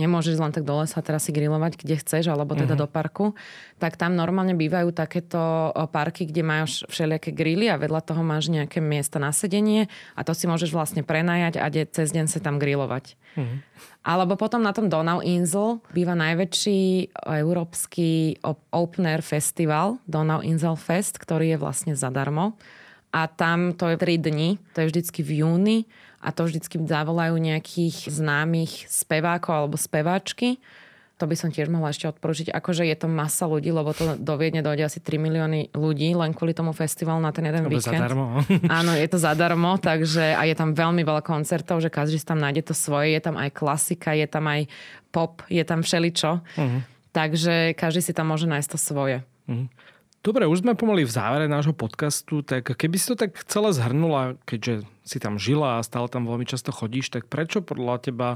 nemôžeš 0.00 0.40
len 0.40 0.48
tak 0.48 0.64
do 0.64 0.80
lesa 0.80 1.04
teraz 1.04 1.28
si 1.28 1.36
grilovať, 1.36 1.76
kde 1.76 2.00
chceš, 2.00 2.32
alebo 2.32 2.56
teda 2.56 2.72
uh-huh. 2.72 2.84
do 2.84 2.86
parku, 2.88 3.36
tak 3.76 4.00
tam 4.00 4.16
normálne 4.16 4.56
bývajú 4.56 4.96
takéto 4.96 5.70
parky, 5.92 6.24
kde 6.24 6.40
máš 6.40 6.88
všelijaké 6.88 7.36
grily 7.36 7.68
a 7.68 7.76
vedľa 7.76 8.00
toho 8.00 8.24
máš 8.24 8.48
nejaké 8.48 8.80
miesta 8.80 9.20
na 9.20 9.30
sedenie 9.36 9.92
a 10.16 10.24
to 10.24 10.32
si 10.32 10.48
môžeš 10.48 10.72
vlastne 10.72 11.04
prenajať 11.04 11.60
a 11.60 11.68
de- 11.68 11.88
cez 11.92 12.08
deň 12.16 12.26
sa 12.32 12.40
tam 12.40 12.56
grilovať. 12.56 13.20
Uh-huh. 13.36 13.60
Alebo 14.00 14.40
potom 14.40 14.64
na 14.64 14.72
tom 14.72 14.88
Donau 14.88 15.20
Insel 15.20 15.84
býva 15.92 16.16
najväčší 16.16 17.12
európsky 17.44 18.40
open 18.72 19.04
air 19.04 19.20
festival, 19.20 20.00
Donau 20.08 20.40
Insel 20.40 20.80
Fest, 20.80 21.20
ktorý 21.20 21.52
je 21.54 21.58
vlastne 21.60 21.92
zadarmo. 21.92 22.56
A 23.10 23.26
tam 23.26 23.74
to 23.74 23.90
je 23.90 23.98
3 23.98 24.22
dni, 24.22 24.48
to 24.70 24.86
je 24.86 24.88
vždycky 24.88 25.20
v 25.26 25.42
júni 25.42 25.78
a 26.20 26.28
to 26.36 26.44
vždycky 26.44 26.76
zavolajú 26.84 27.40
nejakých 27.40 28.12
známych 28.12 28.86
spevákov 28.92 29.52
alebo 29.56 29.76
speváčky. 29.80 30.60
To 31.20 31.28
by 31.28 31.36
som 31.36 31.52
tiež 31.52 31.68
mohla 31.68 31.92
ešte 31.92 32.08
odporučiť. 32.08 32.48
Akože 32.48 32.88
je 32.88 32.96
to 32.96 33.04
masa 33.04 33.44
ľudí, 33.44 33.68
lebo 33.68 33.92
to 33.92 34.16
do 34.16 34.34
Viedne 34.40 34.64
dojde 34.64 34.88
asi 34.88 35.04
3 35.04 35.20
milióny 35.20 35.68
ľudí 35.76 36.16
len 36.16 36.32
kvôli 36.32 36.56
tomu 36.56 36.72
festivalu 36.72 37.20
na 37.20 37.28
ten 37.28 37.44
jeden 37.44 37.68
Lebo 37.68 37.76
víkend. 37.76 37.92
zadarmo. 37.92 38.40
Áno, 38.80 38.96
je 38.96 39.04
to 39.04 39.20
zadarmo, 39.20 39.76
takže 39.76 40.32
a 40.32 40.48
je 40.48 40.56
tam 40.56 40.72
veľmi 40.72 41.04
veľa 41.04 41.20
koncertov, 41.20 41.84
že 41.84 41.92
každý 41.92 42.16
si 42.16 42.24
tam 42.24 42.40
nájde 42.40 42.72
to 42.72 42.74
svoje. 42.76 43.12
Je 43.12 43.20
tam 43.20 43.36
aj 43.36 43.52
klasika, 43.52 44.16
je 44.16 44.24
tam 44.24 44.48
aj 44.48 44.64
pop, 45.12 45.44
je 45.52 45.60
tam 45.60 45.84
všeličo. 45.84 46.40
Uh-huh. 46.40 46.80
Takže 47.12 47.76
každý 47.76 48.00
si 48.00 48.16
tam 48.16 48.32
môže 48.32 48.48
nájsť 48.48 48.68
to 48.72 48.78
svoje. 48.80 49.20
Uh-huh. 49.44 49.68
Dobre, 50.20 50.44
už 50.44 50.60
sme 50.60 50.76
pomaly 50.76 51.08
v 51.08 51.16
závere 51.16 51.48
nášho 51.48 51.72
podcastu, 51.72 52.44
tak 52.44 52.76
keby 52.76 52.96
si 53.00 53.08
to 53.08 53.16
tak 53.16 53.40
celé 53.48 53.72
zhrnula, 53.72 54.36
keďže 54.44 54.84
si 55.00 55.16
tam 55.16 55.40
žila 55.40 55.80
a 55.80 55.86
stále 55.86 56.12
tam 56.12 56.28
veľmi 56.28 56.44
často 56.44 56.76
chodíš, 56.76 57.08
tak 57.08 57.24
prečo 57.24 57.64
podľa 57.64 58.04
teba 58.04 58.28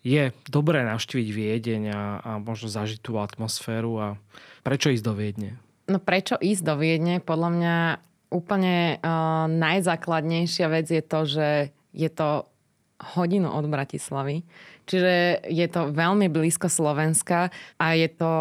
je 0.00 0.32
dobré 0.48 0.80
navštíviť 0.88 1.28
Viedeň 1.28 1.82
a, 1.92 2.02
a 2.24 2.30
možno 2.40 2.72
zažiť 2.72 3.04
tú 3.04 3.20
atmosféru 3.20 3.92
a 4.00 4.06
prečo 4.64 4.88
ísť 4.88 5.04
do 5.04 5.12
Viedne? 5.12 5.60
No 5.92 6.00
prečo 6.00 6.40
ísť 6.40 6.62
do 6.64 6.74
Viedne? 6.80 7.20
Podľa 7.20 7.50
mňa 7.52 7.76
úplne 8.32 8.96
uh, 8.96 9.44
najzákladnejšia 9.52 10.66
vec 10.72 10.88
je 10.88 11.04
to, 11.04 11.20
že 11.28 11.48
je 11.92 12.10
to 12.16 12.48
hodinu 13.12 13.52
od 13.52 13.68
Bratislavy. 13.68 14.40
Čiže 14.88 15.44
je 15.52 15.66
to 15.68 15.92
veľmi 15.92 16.32
blízko 16.32 16.72
Slovenska 16.72 17.52
a 17.76 17.86
je 17.92 18.08
to, 18.08 18.32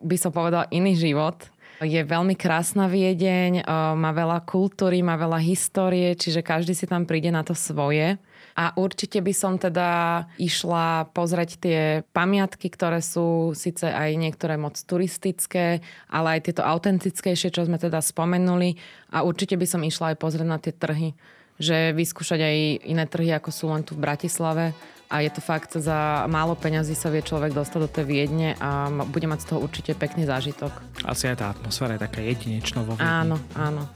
by 0.00 0.16
som 0.16 0.32
povedala, 0.32 0.72
iný 0.72 0.96
život 0.96 1.52
je 1.82 2.00
veľmi 2.06 2.38
krásna 2.38 2.86
Viedeň, 2.86 3.66
má 3.98 4.10
veľa 4.14 4.46
kultúry, 4.46 5.02
má 5.02 5.18
veľa 5.18 5.42
histórie, 5.42 6.14
čiže 6.14 6.44
každý 6.46 6.76
si 6.76 6.86
tam 6.86 7.02
príde 7.08 7.34
na 7.34 7.42
to 7.42 7.56
svoje. 7.56 8.20
A 8.54 8.70
určite 8.78 9.18
by 9.18 9.34
som 9.34 9.58
teda 9.58 10.22
išla 10.38 11.10
pozrieť 11.10 11.50
tie 11.58 11.80
pamiatky, 12.14 12.70
ktoré 12.70 13.02
sú 13.02 13.50
síce 13.50 13.90
aj 13.90 14.14
niektoré 14.14 14.54
moc 14.54 14.78
turistické, 14.78 15.82
ale 16.06 16.38
aj 16.38 16.40
tieto 16.46 16.62
autentickejšie, 16.62 17.50
čo 17.50 17.66
sme 17.66 17.82
teda 17.82 17.98
spomenuli. 17.98 18.78
A 19.10 19.26
určite 19.26 19.58
by 19.58 19.66
som 19.66 19.82
išla 19.82 20.14
aj 20.14 20.20
pozrieť 20.22 20.46
na 20.46 20.62
tie 20.62 20.70
trhy. 20.70 21.18
Že 21.58 21.98
vyskúšať 21.98 22.40
aj 22.46 22.56
iné 22.86 23.04
trhy, 23.10 23.34
ako 23.34 23.50
sú 23.50 23.66
len 23.74 23.82
tu 23.82 23.98
v 23.98 24.06
Bratislave 24.06 24.70
a 25.14 25.22
je 25.22 25.30
to 25.30 25.38
fakt, 25.38 25.78
za 25.78 26.26
málo 26.26 26.58
peňazí 26.58 26.98
sa 26.98 27.06
vie 27.06 27.22
človek 27.22 27.54
dostať 27.54 27.78
do 27.78 27.86
tej 27.86 28.04
Viedne 28.10 28.58
a 28.58 28.90
bude 29.06 29.30
mať 29.30 29.46
z 29.46 29.48
toho 29.54 29.62
určite 29.62 29.94
pekný 29.94 30.26
zážitok. 30.26 30.74
asi 31.06 31.30
aj 31.30 31.36
tá 31.38 31.46
atmosféra 31.54 31.94
je 31.94 32.02
taká 32.02 32.18
jedinečná 32.18 32.82
vo 32.82 32.98
Áno, 32.98 33.38
áno. 33.54 33.86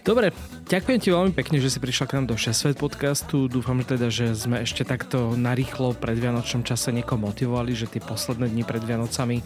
Dobre, 0.00 0.32
ďakujem 0.66 0.98
ti 0.98 1.12
veľmi 1.12 1.32
pekne, 1.36 1.60
že 1.60 1.70
si 1.70 1.78
prišla 1.78 2.08
k 2.08 2.14
nám 2.18 2.26
do 2.26 2.34
6 2.34 2.50
Svet 2.50 2.76
podcastu. 2.80 3.52
Dúfam 3.52 3.78
teda, 3.84 4.08
že 4.08 4.32
sme 4.32 4.64
ešte 4.64 4.82
takto 4.82 5.36
narýchlo 5.36 5.92
pred 5.92 6.16
Vianočnom 6.16 6.64
čase 6.64 6.90
niekoho 6.90 7.20
motivovali, 7.20 7.76
že 7.76 7.86
tie 7.86 8.00
posledné 8.00 8.48
dni 8.48 8.64
pred 8.64 8.80
Vianocami 8.80 9.44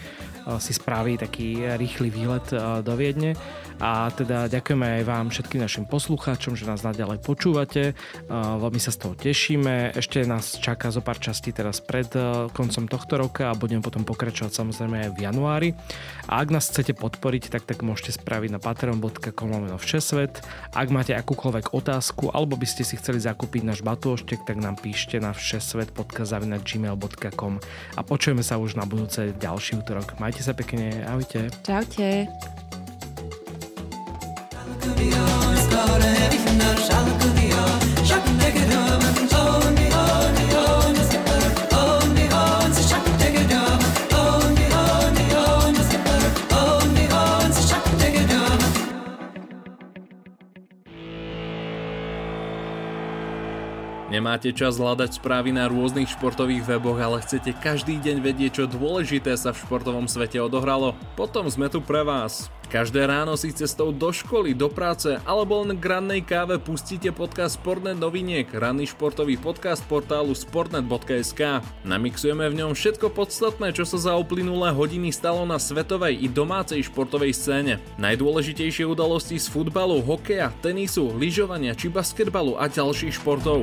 si 0.60 0.76
spraví 0.76 1.16
taký 1.16 1.64
rýchly 1.76 2.10
výlet 2.10 2.54
do 2.84 2.96
Viedne. 2.96 3.34
A 3.82 4.06
teda 4.14 4.46
ďakujeme 4.46 5.02
aj 5.02 5.04
vám 5.08 5.34
všetkým 5.34 5.58
našim 5.58 5.82
poslucháčom, 5.90 6.54
že 6.54 6.62
nás 6.62 6.86
naďalej 6.86 7.18
počúvate. 7.26 7.98
Veľmi 8.30 8.78
sa 8.78 8.94
z 8.94 9.02
toho 9.02 9.18
tešíme. 9.18 9.98
Ešte 9.98 10.22
nás 10.22 10.62
čaká 10.62 10.94
zo 10.94 11.02
pár 11.02 11.18
častí 11.18 11.50
teraz 11.50 11.82
pred 11.82 12.06
koncom 12.54 12.86
tohto 12.86 13.18
roka 13.18 13.50
a 13.50 13.58
budeme 13.58 13.82
potom 13.82 14.06
pokračovať 14.06 14.54
samozrejme 14.54 15.02
aj 15.08 15.10
v 15.18 15.22
januári. 15.26 15.74
A 16.30 16.38
ak 16.38 16.54
nás 16.54 16.70
chcete 16.70 16.94
podporiť, 16.94 17.50
tak 17.50 17.66
tak 17.66 17.82
môžete 17.82 18.14
spraviť 18.14 18.54
na 18.54 18.62
patreon.com 18.62 19.74
všesvet. 19.76 20.38
Ak 20.70 20.94
máte 20.94 21.18
akúkoľvek 21.18 21.74
otázku 21.74 22.30
alebo 22.30 22.54
by 22.54 22.70
ste 22.70 22.86
si 22.86 22.94
chceli 22.94 23.18
zakúpiť 23.20 23.66
náš 23.66 23.82
batôštek, 23.82 24.46
tak 24.46 24.62
nám 24.62 24.78
píšte 24.78 25.18
na 25.18 25.34
všesvet.gmail.com 25.34 27.54
a 27.98 28.00
počujeme 28.06 28.46
sa 28.46 28.54
už 28.56 28.78
na 28.78 28.86
budúce 28.86 29.34
ďalší 29.34 29.82
útorok. 29.82 30.14
Majte 30.22 30.33
sa 30.42 30.56
pekne, 30.56 31.04
ahojte. 31.06 31.52
Čaute. 31.62 32.26
Nemáte 54.14 54.54
čas 54.54 54.78
hľadať 54.78 55.18
správy 55.18 55.50
na 55.50 55.66
rôznych 55.66 56.06
športových 56.06 56.70
weboch, 56.70 57.02
ale 57.02 57.18
chcete 57.26 57.50
každý 57.58 57.98
deň 57.98 58.22
vedieť, 58.22 58.62
čo 58.62 58.64
dôležité 58.70 59.34
sa 59.34 59.50
v 59.50 59.58
športovom 59.66 60.06
svete 60.06 60.38
odohralo? 60.38 60.94
Potom 61.18 61.50
sme 61.50 61.66
tu 61.66 61.82
pre 61.82 62.06
vás. 62.06 62.46
Každé 62.74 63.06
ráno 63.06 63.38
si 63.38 63.54
cestou 63.54 63.94
do 63.94 64.10
školy, 64.10 64.50
do 64.50 64.66
práce 64.66 65.22
alebo 65.22 65.62
len 65.62 65.78
k 65.78 65.94
rannej 65.94 66.26
káve 66.26 66.58
pustíte 66.58 67.14
podcast 67.14 67.54
Sportnet 67.54 67.94
noviniek, 67.94 68.50
ranný 68.50 68.90
športový 68.90 69.38
podcast 69.38 69.78
portálu 69.86 70.34
sportnet.sk. 70.34 71.62
Namixujeme 71.86 72.50
v 72.50 72.58
ňom 72.58 72.74
všetko 72.74 73.14
podstatné, 73.14 73.70
čo 73.70 73.86
sa 73.86 74.10
za 74.10 74.12
uplynulé 74.18 74.74
hodiny 74.74 75.14
stalo 75.14 75.46
na 75.46 75.62
svetovej 75.62 76.18
i 76.18 76.26
domácej 76.26 76.82
športovej 76.90 77.30
scéne. 77.30 77.78
Najdôležitejšie 78.02 78.90
udalosti 78.90 79.38
z 79.38 79.46
futbalu, 79.54 80.02
hokeja, 80.02 80.50
tenisu, 80.58 81.14
lyžovania 81.14 81.78
či 81.78 81.86
basketbalu 81.86 82.58
a 82.58 82.66
ďalších 82.66 83.22
športov. 83.22 83.62